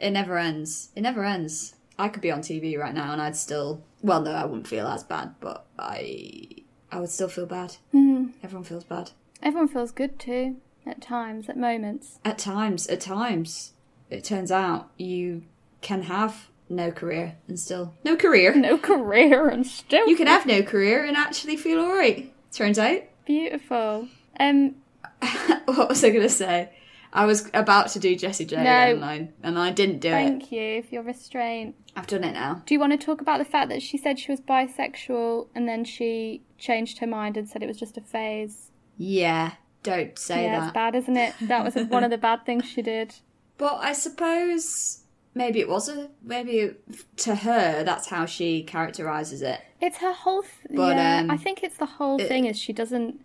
It 0.00 0.12
never 0.12 0.38
ends. 0.38 0.88
It 0.96 1.02
never 1.02 1.22
ends. 1.22 1.74
I 1.98 2.08
could 2.08 2.22
be 2.22 2.30
on 2.30 2.40
TV 2.40 2.78
right 2.78 2.94
now 2.94 3.12
and 3.12 3.20
I'd 3.20 3.36
still 3.36 3.84
well 4.00 4.22
no, 4.22 4.32
I 4.32 4.46
wouldn't 4.46 4.66
feel 4.66 4.86
as 4.88 5.04
bad, 5.04 5.34
but 5.38 5.66
I 5.78 6.48
I 6.90 6.98
would 6.98 7.10
still 7.10 7.28
feel 7.28 7.44
bad. 7.44 7.76
Mm-hmm. 7.92 8.28
Everyone 8.42 8.64
feels 8.64 8.84
bad. 8.84 9.10
Everyone 9.42 9.68
feels 9.68 9.92
good 9.92 10.18
too, 10.18 10.56
at 10.86 11.00
times, 11.00 11.48
at 11.48 11.56
moments. 11.56 12.18
At 12.24 12.38
times, 12.38 12.86
at 12.88 13.00
times, 13.00 13.72
it 14.10 14.24
turns 14.24 14.50
out 14.50 14.90
you 14.96 15.42
can 15.80 16.02
have 16.02 16.48
no 16.68 16.90
career 16.90 17.36
and 17.48 17.58
still 17.58 17.94
no 18.04 18.16
career. 18.16 18.54
No 18.56 18.78
career 18.78 19.48
and 19.48 19.66
still 19.66 20.06
You 20.08 20.16
can 20.16 20.26
have 20.26 20.46
no 20.46 20.62
career 20.62 21.04
and 21.04 21.16
actually 21.16 21.56
feel 21.56 21.80
alright. 21.80 22.32
Turns 22.52 22.78
out. 22.78 23.02
beautiful. 23.26 24.08
Um, 24.40 24.76
What 25.66 25.88
was 25.88 26.02
I 26.04 26.10
gonna 26.10 26.28
say? 26.28 26.70
I 27.14 27.26
was 27.26 27.50
about 27.52 27.88
to 27.88 27.98
do 27.98 28.16
Jessie 28.16 28.46
J 28.46 28.56
No. 28.56 28.62
again, 28.62 28.94
and 28.96 29.04
I, 29.04 29.28
and 29.42 29.58
I 29.58 29.70
didn't 29.70 29.98
do 29.98 30.08
it. 30.08 30.12
thank 30.12 30.50
you 30.50 30.82
for 30.82 30.94
your 30.94 31.02
restraint. 31.02 31.74
I've 31.94 32.06
done 32.06 32.24
it 32.24 32.32
now. 32.32 32.62
Do 32.64 32.72
you 32.72 32.80
want 32.80 32.98
to 32.98 33.04
talk 33.06 33.20
about 33.20 33.38
the 33.38 33.44
fact 33.44 33.68
that 33.68 33.82
she 33.82 33.98
said 33.98 34.18
she 34.18 34.32
was 34.32 34.40
bisexual 34.40 35.48
and 35.54 35.68
then 35.68 35.84
she 35.84 36.42
changed 36.56 36.98
her 37.00 37.06
mind 37.06 37.36
and 37.36 37.46
said 37.46 37.62
it 37.62 37.66
was 37.66 37.76
just 37.78 37.98
a 37.98 38.00
phase? 38.00 38.70
Yeah, 38.96 39.52
don't 39.82 40.18
say 40.18 40.44
yeah, 40.44 40.60
that. 40.60 40.66
it's 40.66 40.72
bad, 40.74 40.94
isn't 40.94 41.16
it? 41.16 41.34
That 41.42 41.64
was 41.64 41.74
one 41.88 42.04
of 42.04 42.10
the 42.10 42.18
bad 42.18 42.44
things 42.46 42.64
she 42.66 42.82
did. 42.82 43.14
But 43.58 43.76
I 43.80 43.92
suppose 43.92 45.00
maybe 45.34 45.60
it 45.60 45.68
was 45.68 45.88
a 45.88 46.10
maybe 46.22 46.74
to 47.16 47.34
her 47.34 47.82
that's 47.84 48.08
how 48.08 48.26
she 48.26 48.62
characterizes 48.62 49.42
it. 49.42 49.60
It's 49.80 49.98
her 49.98 50.12
whole. 50.12 50.42
Th- 50.42 50.76
But, 50.76 50.96
yeah, 50.96 51.20
um, 51.20 51.30
I 51.30 51.36
think 51.36 51.62
it's 51.62 51.76
the 51.76 51.86
whole 51.86 52.18
thing 52.18 52.46
is 52.46 52.58
she 52.58 52.72
doesn't. 52.72 53.20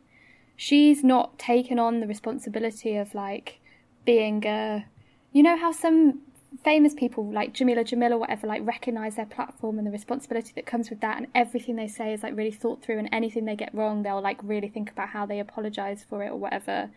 She's 0.55 1.03
not 1.03 1.37
taken 1.37 1.77
on 1.77 1.99
the 1.99 2.07
responsibility 2.07 2.95
of 2.97 3.13
like 3.13 3.59
being 4.05 4.45
a. 4.45 4.85
You 5.31 5.43
know 5.43 5.57
how 5.57 5.71
some 5.71 6.21
famous 6.63 6.93
people 6.93 7.31
like 7.31 7.53
Jameela 7.53 7.83
Jamil 7.85 8.11
or 8.11 8.17
whatever 8.17 8.47
like 8.47 8.65
recognize 8.65 9.15
their 9.15 9.25
platform 9.25 9.77
and 9.77 9.85
the 9.85 9.91
responsibility 9.91 10.51
that 10.55 10.65
comes 10.65 10.89
with 10.89 11.01
that, 11.01 11.17
and 11.17 11.27
everything 11.35 11.75
they 11.75 11.87
say 11.87 12.13
is 12.13 12.23
like 12.23 12.35
really 12.35 12.51
thought 12.51 12.81
through, 12.81 12.99
and 12.99 13.09
anything 13.11 13.45
they 13.45 13.55
get 13.55 13.73
wrong, 13.73 14.03
they'll 14.03 14.21
like 14.21 14.39
really 14.43 14.69
think 14.69 14.91
about 14.91 15.09
how 15.09 15.25
they 15.25 15.39
apologize 15.39 16.05
for 16.09 16.23
it 16.23 16.29
or 16.29 16.37
whatever. 16.37 16.89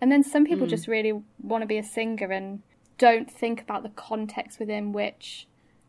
And 0.00 0.10
then 0.10 0.22
some 0.24 0.44
people 0.44 0.66
hmm. 0.66 0.70
just 0.70 0.88
really 0.88 1.22
want 1.40 1.62
to 1.62 1.66
be 1.66 1.78
a 1.78 1.84
singer 1.84 2.30
and 2.32 2.62
don't 2.98 3.30
think 3.30 3.60
about 3.60 3.82
the 3.82 3.88
context 3.90 4.60
within 4.60 4.92
which 4.92 5.46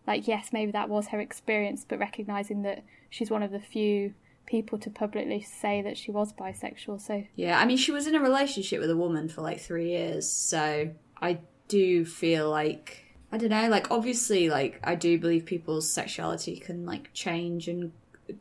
like 0.08 0.28
yes 0.28 0.50
maybe 0.52 0.72
that 0.72 0.90
was 0.90 1.08
her 1.08 1.20
experience 1.20 1.86
but 1.88 2.00
recognizing 2.00 2.64
that 2.64 2.84
she's 3.10 3.30
one 3.30 3.44
of 3.44 3.52
the 3.52 3.60
few 3.60 4.14
people 4.46 4.78
to 4.78 4.90
publicly 4.90 5.42
say 5.42 5.82
that 5.82 5.98
she 5.98 6.12
was 6.12 6.34
bisexual 6.34 7.00
so 7.00 7.24
Yeah, 7.36 7.60
I 7.60 7.66
mean 7.66 7.78
she 7.78 7.92
was 7.92 8.08
in 8.08 8.16
a 8.16 8.20
relationship 8.20 8.80
with 8.80 8.90
a 8.90 8.98
woman 8.98 9.30
for 9.30 9.42
like 9.42 9.60
3 9.60 9.90
years, 9.90 10.30
so 10.30 10.90
I 11.22 11.40
do 11.78 12.06
feel 12.06 12.46
like 12.50 12.86
I 13.32 13.38
don't 13.40 13.50
know, 13.58 13.68
like 13.78 13.88
obviously 13.98 14.44
like 14.50 14.74
I 14.84 14.96
do 14.96 15.12
believe 15.24 15.46
people's 15.46 15.88
sexuality 16.00 16.56
can 16.68 16.86
like 16.86 17.06
change 17.14 17.68
and 17.72 17.92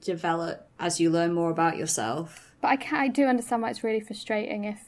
develop 0.00 0.68
as 0.78 1.00
you 1.00 1.10
learn 1.10 1.32
more 1.32 1.50
about 1.50 1.76
yourself. 1.76 2.52
but 2.60 2.68
i 2.68 2.76
can 2.76 2.96
i 3.06 3.08
do 3.08 3.24
understand 3.26 3.62
why 3.62 3.70
it's 3.70 3.82
really 3.84 4.00
frustrating 4.00 4.64
if 4.64 4.80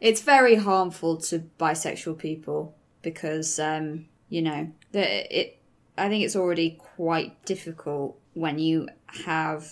It's 0.00 0.22
very 0.22 0.56
harmful 0.70 1.12
to 1.28 1.34
bisexual 1.58 2.16
people 2.18 2.60
because 3.02 3.58
um, 3.58 3.86
you 4.34 4.42
know, 4.42 4.60
the, 4.92 5.04
it 5.40 5.48
I 5.96 6.08
think 6.08 6.24
it's 6.24 6.36
already 6.36 6.70
quite 6.96 7.30
difficult 7.44 8.10
when 8.34 8.58
you 8.58 8.88
have 9.30 9.62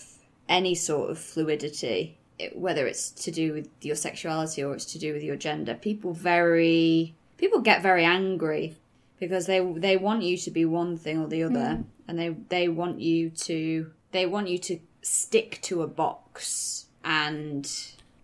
any 0.49 0.75
sort 0.75 1.09
of 1.11 1.17
fluidity, 1.19 2.17
it- 2.43 2.57
whether 2.65 2.83
it's 2.91 3.09
to 3.25 3.31
do 3.31 3.45
with 3.55 3.67
your 3.81 3.95
sexuality 3.95 4.59
or 4.63 4.73
it's 4.75 4.85
to 4.93 4.99
do 4.99 5.13
with 5.13 5.23
your 5.29 5.37
gender. 5.47 5.73
People 5.89 6.11
very 6.13 7.15
people 7.37 7.61
get 7.61 7.81
very 7.81 8.03
angry 8.03 8.75
because 9.19 9.45
they 9.45 9.59
they 9.59 9.97
want 9.97 10.23
you 10.23 10.37
to 10.37 10.51
be 10.51 10.65
one 10.65 10.97
thing 10.97 11.19
or 11.19 11.27
the 11.27 11.43
other, 11.43 11.83
and 12.07 12.19
they 12.19 12.29
they 12.49 12.67
want 12.67 12.99
you 12.99 13.29
to 13.29 13.91
they 14.11 14.25
want 14.25 14.47
you 14.49 14.57
to 14.57 14.79
stick 15.01 15.59
to 15.63 15.81
a 15.81 15.87
box 15.87 16.87
and 17.03 17.71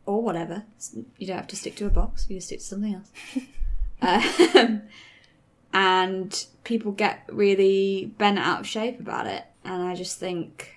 or 0.06 0.22
whatever. 0.22 0.64
You 1.18 1.28
don't 1.28 1.38
have 1.38 1.48
to 1.48 1.56
stick 1.56 1.76
to 1.78 1.86
a 1.86 1.90
box. 1.90 2.28
You 2.30 2.36
can 2.36 2.42
stick 2.42 2.60
to 2.60 2.66
something 2.66 2.96
else. 2.96 3.12
um, 4.56 4.82
and 5.74 6.46
people 6.64 6.92
get 6.92 7.24
really 7.32 8.14
bent 8.18 8.38
out 8.38 8.62
of 8.62 8.68
shape 8.68 9.00
about 9.00 9.28
it, 9.28 9.46
and 9.64 9.82
I 9.84 9.96
just 9.96 10.20
think 10.20 10.70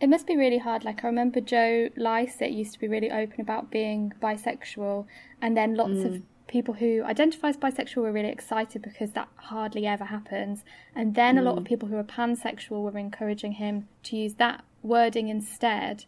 it 0.00 0.08
must 0.08 0.26
be 0.26 0.36
really 0.36 0.58
hard 0.58 0.84
like 0.84 1.04
i 1.04 1.06
remember 1.06 1.40
joe 1.40 1.88
lycett 1.96 2.50
used 2.50 2.72
to 2.72 2.80
be 2.80 2.88
really 2.88 3.12
open 3.12 3.40
about 3.40 3.70
being 3.70 4.12
bisexual 4.20 5.06
and 5.40 5.56
then 5.56 5.76
lots 5.76 6.02
of 6.02 6.22
people 6.52 6.74
who 6.74 7.02
identify 7.02 7.48
as 7.48 7.56
bisexual 7.56 8.02
were 8.02 8.12
really 8.12 8.28
excited 8.28 8.82
because 8.82 9.12
that 9.12 9.28
hardly 9.36 9.86
ever 9.86 10.04
happens. 10.04 10.64
And 10.94 11.14
then 11.14 11.38
a 11.38 11.42
lot 11.42 11.56
of 11.56 11.64
mm. 11.64 11.68
people 11.68 11.88
who 11.88 11.96
are 11.96 12.04
pansexual 12.04 12.82
were 12.82 12.98
encouraging 12.98 13.52
him 13.52 13.88
to 14.02 14.16
use 14.16 14.34
that 14.34 14.62
wording 14.82 15.28
instead. 15.28 16.04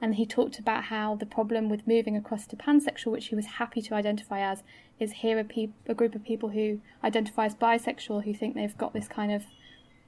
And 0.00 0.14
he 0.14 0.24
talked 0.24 0.60
about 0.60 0.84
how 0.84 1.16
the 1.16 1.26
problem 1.26 1.68
with 1.68 1.88
moving 1.88 2.16
across 2.16 2.46
to 2.46 2.56
pansexual 2.56 3.10
which 3.10 3.26
he 3.26 3.34
was 3.34 3.46
happy 3.46 3.82
to 3.82 3.94
identify 3.94 4.38
as 4.40 4.62
is 5.00 5.10
here 5.14 5.36
a, 5.36 5.44
peop 5.44 5.72
a 5.88 5.94
group 5.94 6.14
of 6.14 6.24
people 6.24 6.50
who 6.50 6.80
identify 7.02 7.46
as 7.46 7.56
bisexual 7.56 8.22
who 8.22 8.32
think 8.32 8.54
they've 8.54 8.78
got 8.78 8.92
this 8.92 9.08
kind 9.08 9.32
of 9.32 9.46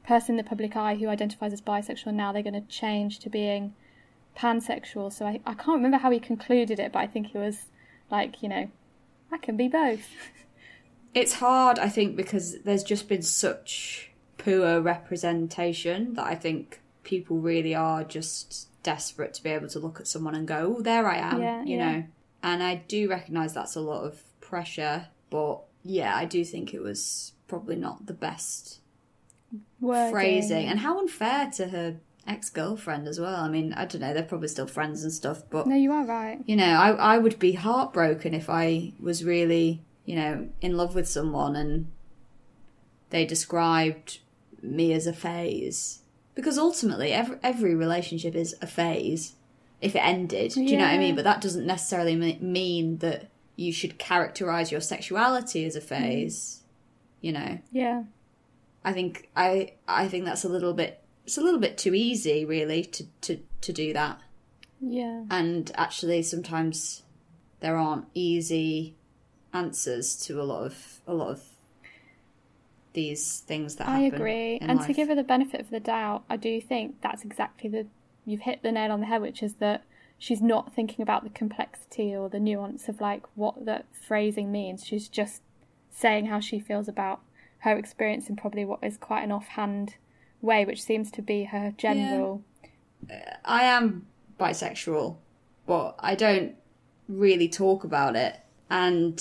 person 0.06 0.34
in 0.34 0.36
the 0.36 0.48
public 0.48 0.76
eye 0.76 0.94
who 0.94 1.08
identifies 1.08 1.52
as 1.52 1.60
bisexual 1.60 2.06
and 2.06 2.16
now 2.16 2.30
they're 2.30 2.44
going 2.44 2.54
to 2.54 2.68
change 2.68 3.18
to 3.18 3.28
being 3.28 3.74
pansexual. 4.38 5.12
So 5.12 5.26
I, 5.26 5.40
I 5.44 5.54
can't 5.54 5.78
remember 5.78 5.98
how 5.98 6.12
he 6.12 6.20
concluded 6.20 6.78
it 6.78 6.92
but 6.92 7.00
i 7.00 7.08
think 7.08 7.34
it 7.34 7.38
was 7.38 7.64
like 8.08 8.40
you 8.40 8.48
know 8.48 8.70
i 9.32 9.38
can 9.38 9.56
be 9.56 9.68
both 9.68 10.08
it's 11.14 11.34
hard. 11.34 11.78
I 11.78 11.88
think 11.88 12.16
because 12.16 12.60
there's 12.62 12.84
just 12.84 13.08
been 13.08 13.22
such 13.22 14.10
poor 14.38 14.80
representation 14.80 16.14
that 16.14 16.24
I 16.26 16.34
think 16.34 16.80
people 17.02 17.38
really 17.38 17.74
are 17.74 18.04
just 18.04 18.68
desperate 18.82 19.34
to 19.34 19.42
be 19.42 19.50
able 19.50 19.68
to 19.68 19.78
look 19.78 20.00
at 20.00 20.06
someone 20.06 20.34
and 20.34 20.46
go, 20.46 20.76
"Oh, 20.78 20.82
there 20.82 21.06
I 21.06 21.16
am," 21.16 21.42
Yeah, 21.42 21.62
you 21.64 21.76
yeah. 21.78 21.92
know. 21.92 22.04
And 22.42 22.62
I 22.62 22.76
do 22.76 23.08
recognise 23.08 23.52
that's 23.52 23.74
a 23.76 23.80
lot 23.80 24.04
of 24.04 24.22
pressure, 24.40 25.08
but 25.30 25.60
yeah, 25.82 26.14
I 26.16 26.24
do 26.24 26.44
think 26.44 26.72
it 26.72 26.80
was 26.80 27.32
probably 27.48 27.76
not 27.76 28.06
the 28.06 28.14
best 28.14 28.78
Wording. 29.80 30.12
phrasing 30.12 30.66
and 30.68 30.78
how 30.78 31.00
unfair 31.00 31.50
to 31.56 31.68
her 31.68 31.96
ex-girlfriend 32.26 33.08
as 33.08 33.18
well. 33.18 33.36
I 33.36 33.48
mean 33.48 33.72
i 33.72 33.84
don't 33.84 34.00
know 34.00 34.12
they're 34.12 34.22
probably 34.22 34.48
still 34.48 34.66
friends 34.66 35.02
and 35.02 35.12
stuff 35.12 35.42
but 35.50 35.66
no 35.66 35.74
you 35.74 35.92
are 35.92 36.04
right. 36.04 36.40
you 36.46 36.56
know 36.56 36.78
I, 36.78 36.90
I 36.90 37.18
would 37.18 37.38
be 37.38 37.52
heartbroken 37.52 38.34
if 38.34 38.50
i 38.50 38.92
was 39.00 39.24
really 39.24 39.82
you 40.04 40.16
know 40.16 40.48
in 40.60 40.76
love 40.76 40.94
with 40.94 41.08
someone 41.08 41.56
and 41.56 41.90
they 43.10 43.26
described 43.26 44.20
me 44.62 44.92
as 44.92 45.06
a 45.06 45.12
phase. 45.12 46.00
Because 46.34 46.58
ultimately 46.58 47.12
every, 47.12 47.38
every 47.42 47.74
relationship 47.74 48.34
is 48.34 48.54
a 48.62 48.66
phase 48.66 49.34
if 49.80 49.96
it 49.96 50.00
ended 50.00 50.52
do 50.52 50.62
you 50.62 50.76
know 50.76 50.84
what 50.84 50.92
i 50.92 50.98
mean? 50.98 51.14
But 51.14 51.24
that 51.24 51.40
doesn't 51.40 51.66
necessarily 51.66 52.14
mean 52.40 52.98
that 52.98 53.30
you 53.56 53.72
should 53.72 53.98
characterize 53.98 54.70
your 54.70 54.80
sexuality 54.80 55.64
as 55.64 55.76
a 55.76 55.80
phase 55.80 56.60
mm. 56.60 56.66
you 57.22 57.32
know? 57.32 57.58
Yeah. 57.72 58.04
I 58.84 58.92
think 58.92 59.28
I 59.36 59.72
I 59.88 60.08
think 60.08 60.24
that's 60.24 60.44
a 60.44 60.48
little 60.48 60.72
bit 60.72 61.02
it's 61.30 61.38
a 61.38 61.42
little 61.42 61.60
bit 61.60 61.78
too 61.78 61.94
easy 61.94 62.44
really 62.44 62.82
to 62.82 63.04
to 63.20 63.38
to 63.60 63.72
do 63.72 63.92
that. 63.92 64.20
yeah 64.80 65.22
And 65.30 65.70
actually 65.76 66.24
sometimes 66.24 67.04
there 67.60 67.76
aren't 67.76 68.06
easy 68.14 68.96
answers 69.52 70.16
to 70.26 70.42
a 70.42 70.42
lot 70.42 70.64
of 70.64 71.00
a 71.06 71.14
lot 71.14 71.28
of 71.28 71.42
these 72.94 73.44
things 73.46 73.76
that 73.76 73.86
I 73.86 74.00
agree. 74.00 74.58
And 74.60 74.80
to 74.80 74.92
give 74.92 75.06
her 75.06 75.14
the 75.14 75.22
benefit 75.22 75.60
of 75.60 75.70
the 75.70 75.78
doubt, 75.78 76.24
I 76.28 76.36
do 76.36 76.60
think 76.60 77.00
that's 77.00 77.22
exactly 77.22 77.70
the 77.70 77.86
you've 78.26 78.40
hit 78.40 78.64
the 78.64 78.72
nail 78.72 78.90
on 78.90 78.98
the 78.98 79.06
head, 79.06 79.22
which 79.22 79.40
is 79.40 79.54
that 79.66 79.84
she's 80.18 80.42
not 80.42 80.74
thinking 80.74 81.00
about 81.00 81.22
the 81.22 81.30
complexity 81.30 82.12
or 82.12 82.28
the 82.28 82.40
nuance 82.40 82.88
of 82.88 83.00
like 83.00 83.22
what 83.36 83.66
that 83.66 83.86
phrasing 83.92 84.50
means. 84.50 84.84
She's 84.84 85.08
just 85.08 85.42
saying 85.92 86.26
how 86.26 86.40
she 86.40 86.58
feels 86.58 86.88
about 86.88 87.20
her 87.58 87.76
experience 87.78 88.28
in 88.28 88.34
probably 88.34 88.64
what 88.64 88.82
is 88.82 88.96
quite 88.96 89.22
an 89.22 89.30
offhand 89.30 89.94
way, 90.40 90.64
which 90.64 90.82
seems 90.82 91.10
to 91.12 91.22
be 91.22 91.44
her 91.44 91.72
general. 91.76 92.42
I 93.44 93.64
am 93.64 94.06
bisexual, 94.38 95.16
but 95.66 95.96
I 95.98 96.14
don't 96.14 96.54
really 97.08 97.48
talk 97.48 97.84
about 97.84 98.16
it. 98.16 98.38
And 98.68 99.20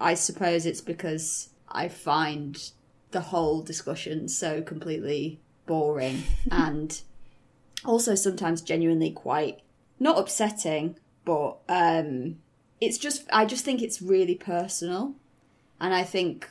I 0.00 0.14
suppose 0.14 0.66
it's 0.66 0.80
because 0.80 1.50
I 1.68 1.88
find 1.88 2.70
the 3.12 3.20
whole 3.20 3.62
discussion 3.62 4.28
so 4.28 4.60
completely 4.62 5.40
boring 5.66 6.22
and 6.50 7.00
also 7.84 8.14
sometimes 8.14 8.62
genuinely 8.62 9.10
quite 9.10 9.60
not 9.98 10.18
upsetting, 10.18 10.96
but 11.24 11.58
um, 11.68 12.36
it's 12.80 12.98
just, 12.98 13.24
I 13.32 13.46
just 13.46 13.64
think 13.64 13.82
it's 13.82 14.02
really 14.02 14.34
personal. 14.34 15.14
And 15.80 15.94
I 15.94 16.02
think 16.02 16.50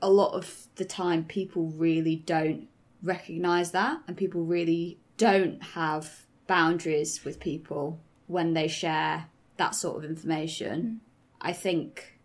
a 0.00 0.10
lot 0.10 0.32
of 0.32 0.66
the 0.76 0.84
time 0.84 1.24
people 1.24 1.66
really 1.66 2.16
don't 2.16 2.68
recognize 3.02 3.70
that 3.72 4.00
and 4.06 4.16
people 4.16 4.44
really 4.44 4.98
don't 5.16 5.62
have 5.62 6.26
boundaries 6.46 7.24
with 7.24 7.40
people 7.40 8.00
when 8.26 8.54
they 8.54 8.68
share 8.68 9.26
that 9.56 9.74
sort 9.74 9.96
of 9.96 10.10
information. 10.10 10.82
Mm. 10.82 10.98
I 11.40 11.52
think 11.52 12.18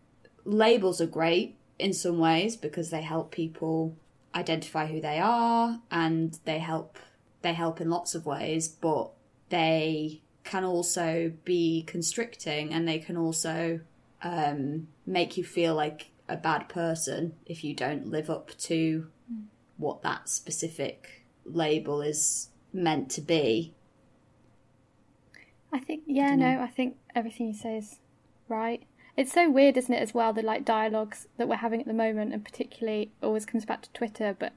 labels 0.45 1.01
are 1.01 1.07
great 1.07 1.57
in 1.79 1.93
some 1.93 2.19
ways 2.19 2.55
because 2.55 2.89
they 2.89 3.01
help 3.01 3.31
people 3.31 3.95
identify 4.35 4.87
who 4.87 5.01
they 5.01 5.19
are 5.19 5.79
and 5.91 6.37
they 6.45 6.59
help 6.59 6.97
they 7.41 7.53
help 7.53 7.81
in 7.81 7.89
lots 7.89 8.15
of 8.15 8.25
ways, 8.25 8.69
but 8.69 9.11
they 9.49 10.21
can 10.45 10.63
also 10.63 11.33
be 11.43 11.83
constricting 11.85 12.73
and 12.73 12.87
they 12.87 12.99
can 12.99 13.17
also 13.17 13.81
um, 14.21 14.87
make 15.05 15.37
you 15.37 15.43
feel 15.43 15.75
like 15.75 16.09
a 16.29 16.37
bad 16.37 16.69
person 16.69 17.33
if 17.45 17.63
you 17.63 17.75
don't 17.75 18.07
live 18.07 18.29
up 18.29 18.57
to 18.57 19.07
what 19.77 20.01
that 20.03 20.29
specific 20.29 21.25
label 21.45 22.01
is 22.01 22.49
meant 22.71 23.09
to 23.11 23.21
be. 23.21 23.73
I 25.71 25.79
think, 25.79 26.03
yeah, 26.05 26.31
I 26.31 26.35
no, 26.35 26.61
I 26.61 26.67
think 26.67 26.97
everything 27.15 27.47
you 27.47 27.53
say 27.53 27.77
is 27.77 27.99
right. 28.47 28.83
It's 29.15 29.33
so 29.33 29.49
weird, 29.49 29.77
isn't 29.77 29.93
it, 29.93 30.01
as 30.01 30.13
well, 30.13 30.33
the 30.33 30.41
like 30.41 30.65
dialogues 30.65 31.27
that 31.37 31.47
we're 31.47 31.57
having 31.57 31.81
at 31.81 31.87
the 31.87 31.93
moment, 31.93 32.33
and 32.33 32.43
particularly 32.43 33.11
always 33.21 33.45
comes 33.45 33.65
back 33.65 33.81
to 33.83 33.91
Twitter, 33.91 34.35
but 34.37 34.53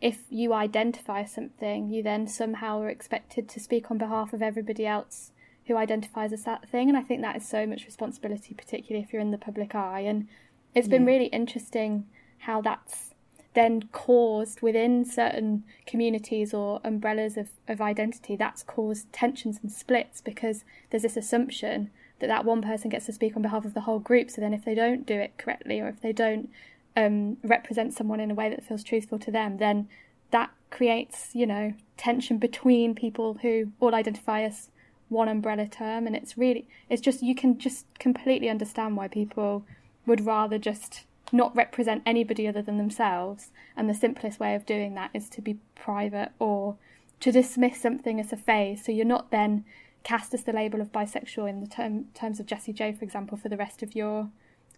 if 0.00 0.22
you 0.30 0.52
identify 0.52 1.24
something, 1.24 1.90
you 1.90 2.02
then 2.02 2.26
somehow 2.26 2.80
are 2.80 2.88
expected 2.88 3.48
to 3.48 3.60
speak 3.60 3.90
on 3.90 3.98
behalf 3.98 4.32
of 4.32 4.42
everybody 4.42 4.86
else 4.86 5.32
who 5.66 5.76
identifies 5.76 6.32
as 6.32 6.44
that 6.44 6.68
thing. 6.68 6.88
And 6.88 6.96
I 6.96 7.02
think 7.02 7.20
that 7.22 7.36
is 7.36 7.46
so 7.46 7.66
much 7.66 7.84
responsibility, 7.84 8.54
particularly 8.54 9.04
if 9.04 9.12
you're 9.12 9.22
in 9.22 9.32
the 9.32 9.38
public 9.38 9.74
eye. 9.74 10.00
And 10.00 10.28
it's 10.74 10.88
been 10.88 11.02
yeah. 11.02 11.12
really 11.12 11.26
interesting 11.26 12.06
how 12.38 12.62
that's 12.62 13.14
then 13.54 13.88
caused 13.92 14.60
within 14.60 15.04
certain 15.04 15.64
communities 15.86 16.52
or 16.52 16.80
umbrellas 16.84 17.36
of, 17.36 17.50
of 17.66 17.80
identity, 17.80 18.36
that's 18.36 18.62
caused 18.62 19.12
tensions 19.12 19.58
and 19.62 19.72
splits 19.72 20.20
because 20.20 20.64
there's 20.90 21.02
this 21.02 21.16
assumption 21.16 21.90
that 22.20 22.26
that 22.26 22.44
one 22.44 22.62
person 22.62 22.90
gets 22.90 23.06
to 23.06 23.12
speak 23.12 23.36
on 23.36 23.42
behalf 23.42 23.64
of 23.64 23.74
the 23.74 23.82
whole 23.82 23.98
group. 23.98 24.30
So 24.30 24.40
then 24.40 24.52
if 24.52 24.64
they 24.64 24.74
don't 24.74 25.06
do 25.06 25.14
it 25.14 25.38
correctly 25.38 25.80
or 25.80 25.88
if 25.88 26.00
they 26.00 26.12
don't 26.12 26.50
um, 26.96 27.36
represent 27.42 27.94
someone 27.94 28.20
in 28.20 28.30
a 28.30 28.34
way 28.34 28.48
that 28.50 28.64
feels 28.64 28.82
truthful 28.82 29.18
to 29.20 29.30
them, 29.30 29.58
then 29.58 29.88
that 30.30 30.50
creates, 30.70 31.30
you 31.34 31.46
know, 31.46 31.72
tension 31.96 32.38
between 32.38 32.94
people 32.94 33.38
who 33.42 33.72
all 33.80 33.94
identify 33.94 34.42
as 34.42 34.68
one 35.08 35.28
umbrella 35.28 35.66
term. 35.66 36.06
And 36.06 36.14
it's 36.14 36.36
really, 36.36 36.68
it's 36.90 37.00
just, 37.00 37.22
you 37.22 37.34
can 37.34 37.58
just 37.58 37.86
completely 37.98 38.48
understand 38.48 38.96
why 38.96 39.08
people 39.08 39.64
would 40.06 40.26
rather 40.26 40.58
just 40.58 41.04
not 41.32 41.54
represent 41.56 42.02
anybody 42.06 42.48
other 42.48 42.62
than 42.62 42.78
themselves. 42.78 43.50
And 43.76 43.88
the 43.88 43.94
simplest 43.94 44.40
way 44.40 44.54
of 44.54 44.66
doing 44.66 44.94
that 44.94 45.10
is 45.14 45.28
to 45.30 45.42
be 45.42 45.58
private 45.74 46.30
or 46.38 46.76
to 47.20 47.32
dismiss 47.32 47.80
something 47.80 48.20
as 48.20 48.32
a 48.32 48.36
phase. 48.36 48.84
So 48.84 48.92
you're 48.92 49.04
not 49.04 49.30
then 49.30 49.64
cast 50.04 50.32
as 50.34 50.44
the 50.44 50.52
label 50.52 50.80
of 50.80 50.92
bisexual 50.92 51.48
in 51.48 51.60
the 51.60 51.66
term, 51.66 52.06
terms 52.14 52.40
of 52.40 52.46
Jessie 52.46 52.72
J, 52.72 52.92
for 52.92 53.04
example, 53.04 53.36
for 53.36 53.48
the 53.48 53.56
rest 53.56 53.82
of 53.82 53.94
your 53.94 54.30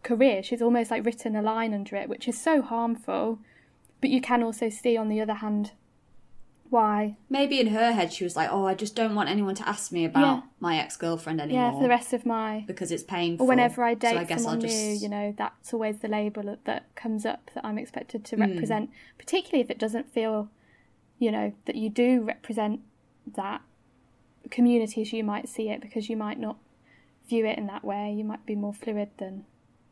career. 0.02 0.42
She's 0.42 0.62
almost 0.62 0.90
like 0.90 1.04
written 1.04 1.36
a 1.36 1.42
line 1.42 1.74
under 1.74 1.96
it, 1.96 2.08
which 2.08 2.26
is 2.26 2.40
so 2.40 2.62
harmful. 2.62 3.38
But 4.00 4.10
you 4.10 4.20
can 4.20 4.42
also 4.42 4.70
see, 4.70 4.96
on 4.96 5.08
the 5.08 5.20
other 5.20 5.34
hand, 5.34 5.72
why. 6.70 7.16
Maybe 7.28 7.60
in 7.60 7.68
her 7.68 7.92
head 7.92 8.12
she 8.12 8.24
was 8.24 8.36
like, 8.36 8.48
"Oh, 8.50 8.66
I 8.66 8.74
just 8.74 8.96
don't 8.96 9.14
want 9.14 9.28
anyone 9.28 9.54
to 9.56 9.68
ask 9.68 9.92
me 9.92 10.04
about 10.04 10.20
yeah. 10.20 10.40
my 10.60 10.78
ex 10.78 10.96
girlfriend 10.96 11.40
anymore." 11.40 11.62
Yeah, 11.62 11.72
for 11.72 11.82
the 11.82 11.88
rest 11.88 12.12
of 12.12 12.24
my 12.24 12.64
because 12.66 12.90
it's 12.90 13.02
painful. 13.02 13.46
Or 13.46 13.48
whenever 13.48 13.82
I 13.84 13.94
date 13.94 14.14
so 14.14 14.18
I 14.18 14.24
guess 14.24 14.42
someone 14.42 14.60
just... 14.60 14.74
new, 14.74 14.92
you 14.94 15.08
know, 15.08 15.34
that's 15.36 15.74
always 15.74 15.98
the 15.98 16.08
label 16.08 16.56
that 16.64 16.94
comes 16.94 17.26
up 17.26 17.50
that 17.54 17.64
I'm 17.64 17.78
expected 17.78 18.24
to 18.26 18.36
mm. 18.36 18.48
represent. 18.48 18.90
Particularly 19.18 19.62
if 19.62 19.70
it 19.70 19.78
doesn't 19.78 20.12
feel, 20.12 20.48
you 21.18 21.30
know, 21.30 21.52
that 21.66 21.76
you 21.76 21.90
do 21.90 22.22
represent 22.22 22.80
that 23.34 23.62
community 24.50 25.02
as 25.02 25.12
You 25.12 25.24
might 25.24 25.48
see 25.48 25.68
it 25.68 25.80
because 25.80 26.08
you 26.08 26.16
might 26.16 26.38
not 26.38 26.56
view 27.28 27.46
it 27.46 27.58
in 27.58 27.66
that 27.66 27.84
way. 27.84 28.12
You 28.12 28.24
might 28.24 28.44
be 28.46 28.54
more 28.54 28.74
fluid 28.74 29.10
than 29.18 29.44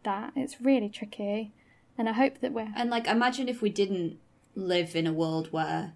that. 0.02 0.32
It's 0.36 0.60
really 0.60 0.88
tricky. 0.88 1.52
And 1.96 2.08
I 2.08 2.12
hope 2.12 2.40
that 2.40 2.52
we're. 2.52 2.72
And, 2.76 2.90
like, 2.90 3.06
imagine 3.06 3.48
if 3.48 3.60
we 3.62 3.70
didn't 3.70 4.18
live 4.54 4.94
in 4.94 5.06
a 5.06 5.12
world 5.12 5.52
where, 5.52 5.94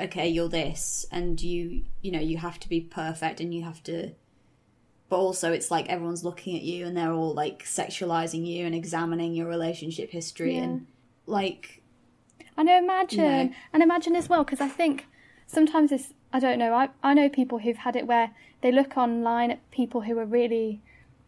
okay, 0.00 0.28
you're 0.28 0.48
this, 0.48 1.06
and 1.10 1.40
you, 1.40 1.84
you 2.02 2.10
know, 2.12 2.20
you 2.20 2.38
have 2.38 2.58
to 2.60 2.68
be 2.68 2.80
perfect 2.80 3.40
and 3.40 3.54
you 3.54 3.62
have 3.62 3.82
to. 3.84 4.12
But 5.08 5.16
also, 5.16 5.52
it's 5.52 5.70
like 5.70 5.88
everyone's 5.88 6.24
looking 6.24 6.56
at 6.56 6.62
you 6.62 6.86
and 6.86 6.96
they're 6.96 7.12
all, 7.12 7.34
like, 7.34 7.64
sexualizing 7.64 8.46
you 8.46 8.64
and 8.66 8.74
examining 8.74 9.34
your 9.34 9.48
relationship 9.48 10.10
history. 10.10 10.56
Yeah. 10.56 10.62
And, 10.62 10.86
like. 11.26 11.82
I 12.56 12.62
know, 12.62 12.78
imagine. 12.78 13.18
You 13.18 13.24
know. 13.24 13.50
And 13.72 13.82
imagine 13.82 14.14
as 14.16 14.28
well, 14.28 14.44
because 14.44 14.60
I 14.60 14.68
think 14.68 15.06
sometimes 15.46 15.92
it's. 15.92 16.12
I 16.32 16.38
don't 16.38 16.58
know. 16.60 16.72
I, 16.74 16.90
I 17.02 17.12
know 17.12 17.28
people 17.28 17.58
who've 17.58 17.76
had 17.76 17.96
it 17.96 18.06
where 18.06 18.30
they 18.60 18.70
look 18.70 18.96
online 18.96 19.50
at 19.50 19.70
people 19.72 20.02
who 20.02 20.16
are 20.18 20.24
really 20.24 20.80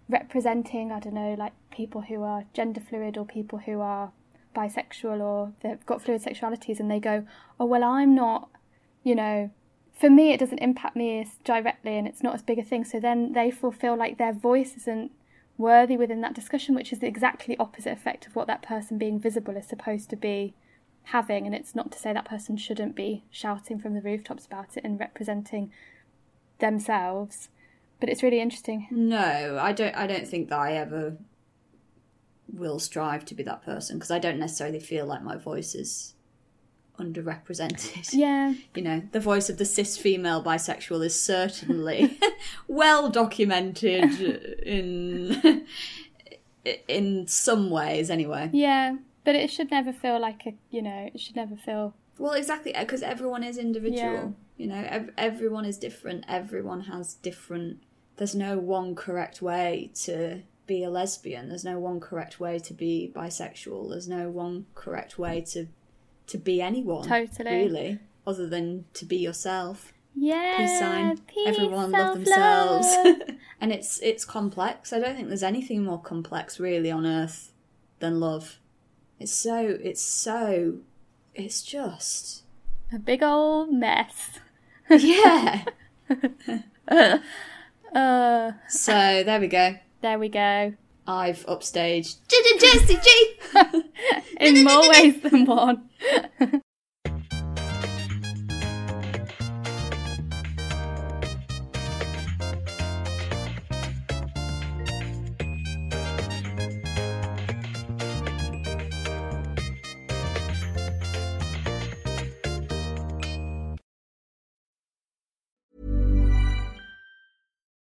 representing, 0.09 0.93
I 0.93 1.01
don't 1.01 1.15
know, 1.15 1.35
like 1.37 1.53
people 1.73 2.03
who 2.03 2.23
are 2.23 2.45
gender 2.53 2.81
fluid 2.81 3.17
or 3.17 3.25
people 3.25 3.59
who 3.59 3.81
are 3.81 4.13
bisexual 4.55 5.21
or 5.21 5.53
they've 5.63 5.85
got 5.87 6.03
fluid 6.03 6.23
sexualities 6.23 6.79
and 6.79 6.91
they 6.91 7.01
go, 7.01 7.27
oh, 7.59 7.65
well, 7.65 7.83
I'm 7.83 8.15
not, 8.15 8.49
you 9.03 9.15
know, 9.15 9.51
for 9.95 10.11
me, 10.11 10.33
it 10.33 10.41
doesn't 10.41 10.59
impact 10.59 10.97
me 10.97 11.27
directly 11.45 11.97
and 11.97 12.09
it's 12.09 12.23
not 12.23 12.35
as 12.35 12.43
big 12.43 12.59
a 12.59 12.63
thing. 12.63 12.85
So 12.85 12.99
then 12.99 13.33
they 13.33 13.51
feel 13.51 13.97
like 13.97 14.19
their 14.19 14.33
voice 14.33 14.77
isn't 14.77 15.13
worthy 15.59 15.97
within 15.97 16.21
that 16.23 16.35
discussion, 16.35 16.75
which 16.75 16.93
is 16.93 16.99
the 16.99 17.07
exactly 17.07 17.57
opposite 17.59 17.93
effect 17.93 18.27
of 18.27 18.35
what 18.35 18.47
that 18.47 18.63
person 18.63 18.99
being 18.99 19.21
visible 19.21 19.57
is 19.57 19.67
supposed 19.67 20.11
to 20.11 20.17
be 20.17 20.55
having. 21.05 21.47
And 21.47 21.55
it's 21.55 21.75
not 21.75 21.93
to 21.93 21.99
say 21.99 22.13
that 22.13 22.25
person 22.25 22.57
shouldn't 22.57 22.97
be 22.97 23.25
shouting 23.31 23.79
from 23.79 23.95
the 23.95 24.01
rooftops 24.01 24.47
about 24.47 24.77
it 24.77 24.85
and 24.85 24.99
representing 24.99 25.71
themselves. 26.59 27.49
But 28.01 28.09
it's 28.09 28.23
really 28.23 28.41
interesting. 28.41 28.89
No, 28.91 29.59
I 29.61 29.71
don't. 29.73 29.95
I 29.95 30.09
don't 30.09 30.27
think 30.27 30.49
that 30.49 30.59
I 30.59 30.73
ever 30.73 31.17
will 32.53 32.81
strive 32.81 33.25
to 33.27 33.35
be 33.35 33.45
that 33.45 33.63
person 33.63 33.97
because 33.97 34.11
I 34.11 34.19
don't 34.19 34.41
necessarily 34.41 34.81
feel 34.81 35.07
like 35.07 35.23
my 35.23 35.37
voice 35.37 35.77
is 35.77 36.15
underrepresented. 37.03 38.13
Yeah. 38.13 38.55
You 38.75 38.83
know, 38.83 39.03
the 39.13 39.21
voice 39.21 39.51
of 39.51 39.59
the 39.59 39.65
cis 39.65 39.97
female 39.99 40.43
bisexual 40.43 41.05
is 41.05 41.21
certainly 41.21 42.19
well 42.69 43.11
documented 43.11 44.19
in 44.63 45.67
in 46.89 47.27
some 47.27 47.71
ways 47.71 48.11
anyway. 48.11 48.51
Yeah, 48.53 48.97
but 49.25 49.35
it 49.35 49.51
should 49.51 49.71
never 49.71 49.93
feel 49.93 50.21
like 50.21 50.47
a, 50.47 50.55
you 50.71 50.83
know, 50.83 51.11
it 51.13 51.21
should 51.21 51.37
never 51.37 51.57
feel 51.57 51.95
well, 52.19 52.35
exactly, 52.35 52.75
because 52.79 53.03
everyone 53.03 53.43
is 53.43 53.59
individual. 53.59 54.01
Yeah. 54.01 54.29
You 54.57 54.67
know, 54.69 54.85
ev- 54.87 55.11
everyone 55.19 55.65
is 55.65 55.79
different. 55.79 56.25
Everyone 56.29 56.83
has 56.83 57.15
different. 57.15 57.79
There's 58.17 58.35
no 58.35 58.59
one 58.59 58.95
correct 58.95 59.43
way 59.43 59.91
to 60.05 60.43
be 60.67 60.85
a 60.85 60.91
lesbian. 60.91 61.49
There's 61.49 61.65
no 61.65 61.79
one 61.79 62.01
correct 62.01 62.39
way 62.39 62.59
to 62.61 62.75
be 62.75 63.11
bisexual. 63.15 63.91
There's 63.91 64.09
no 64.09 64.31
one 64.31 64.67
correct 64.75 65.19
way 65.19 65.41
to 65.53 65.67
to 66.29 66.39
be 66.39 66.61
anyone. 66.61 67.07
Totally. 67.07 67.51
Really, 67.51 67.99
other 68.27 68.47
than 68.47 68.85
to 68.95 69.05
be 69.05 69.17
yourself. 69.17 69.93
Yeah. 70.15 70.57
Peace 70.59 70.79
sign. 70.79 71.19
Peace, 71.19 71.49
Everyone 71.49 71.91
love 71.91 72.15
themselves. 72.17 72.87
and 73.61 73.73
it's 73.73 74.01
it's 74.01 74.25
complex. 74.25 74.93
I 74.93 74.99
don't 74.99 75.17
think 75.17 75.29
there's 75.29 75.43
anything 75.43 75.85
more 75.85 76.01
complex 76.01 76.61
really 76.61 76.91
on 76.91 77.07
earth 77.07 77.53
than 78.01 78.21
love. 78.21 78.59
It's 79.19 79.33
so 79.33 79.79
it's 79.83 80.03
so 80.03 80.79
it's 81.35 81.63
just 81.63 82.43
a 82.93 82.99
big 82.99 83.23
old 83.23 83.73
mess. 83.73 84.41
yeah. 84.91 85.65
uh, 87.95 88.53
so 88.69 89.23
there 89.25 89.41
we 89.41 89.47
go. 89.47 89.77
There 90.03 90.19
we 90.19 90.29
go. 90.29 90.75
I've 91.07 91.45
upstaged 91.47 92.19
Jessie 92.29 92.97
J 92.97 93.83
in 94.41 94.65
more 94.65 94.89
ways 94.89 95.21
than 95.21 95.45
one. 95.45 95.91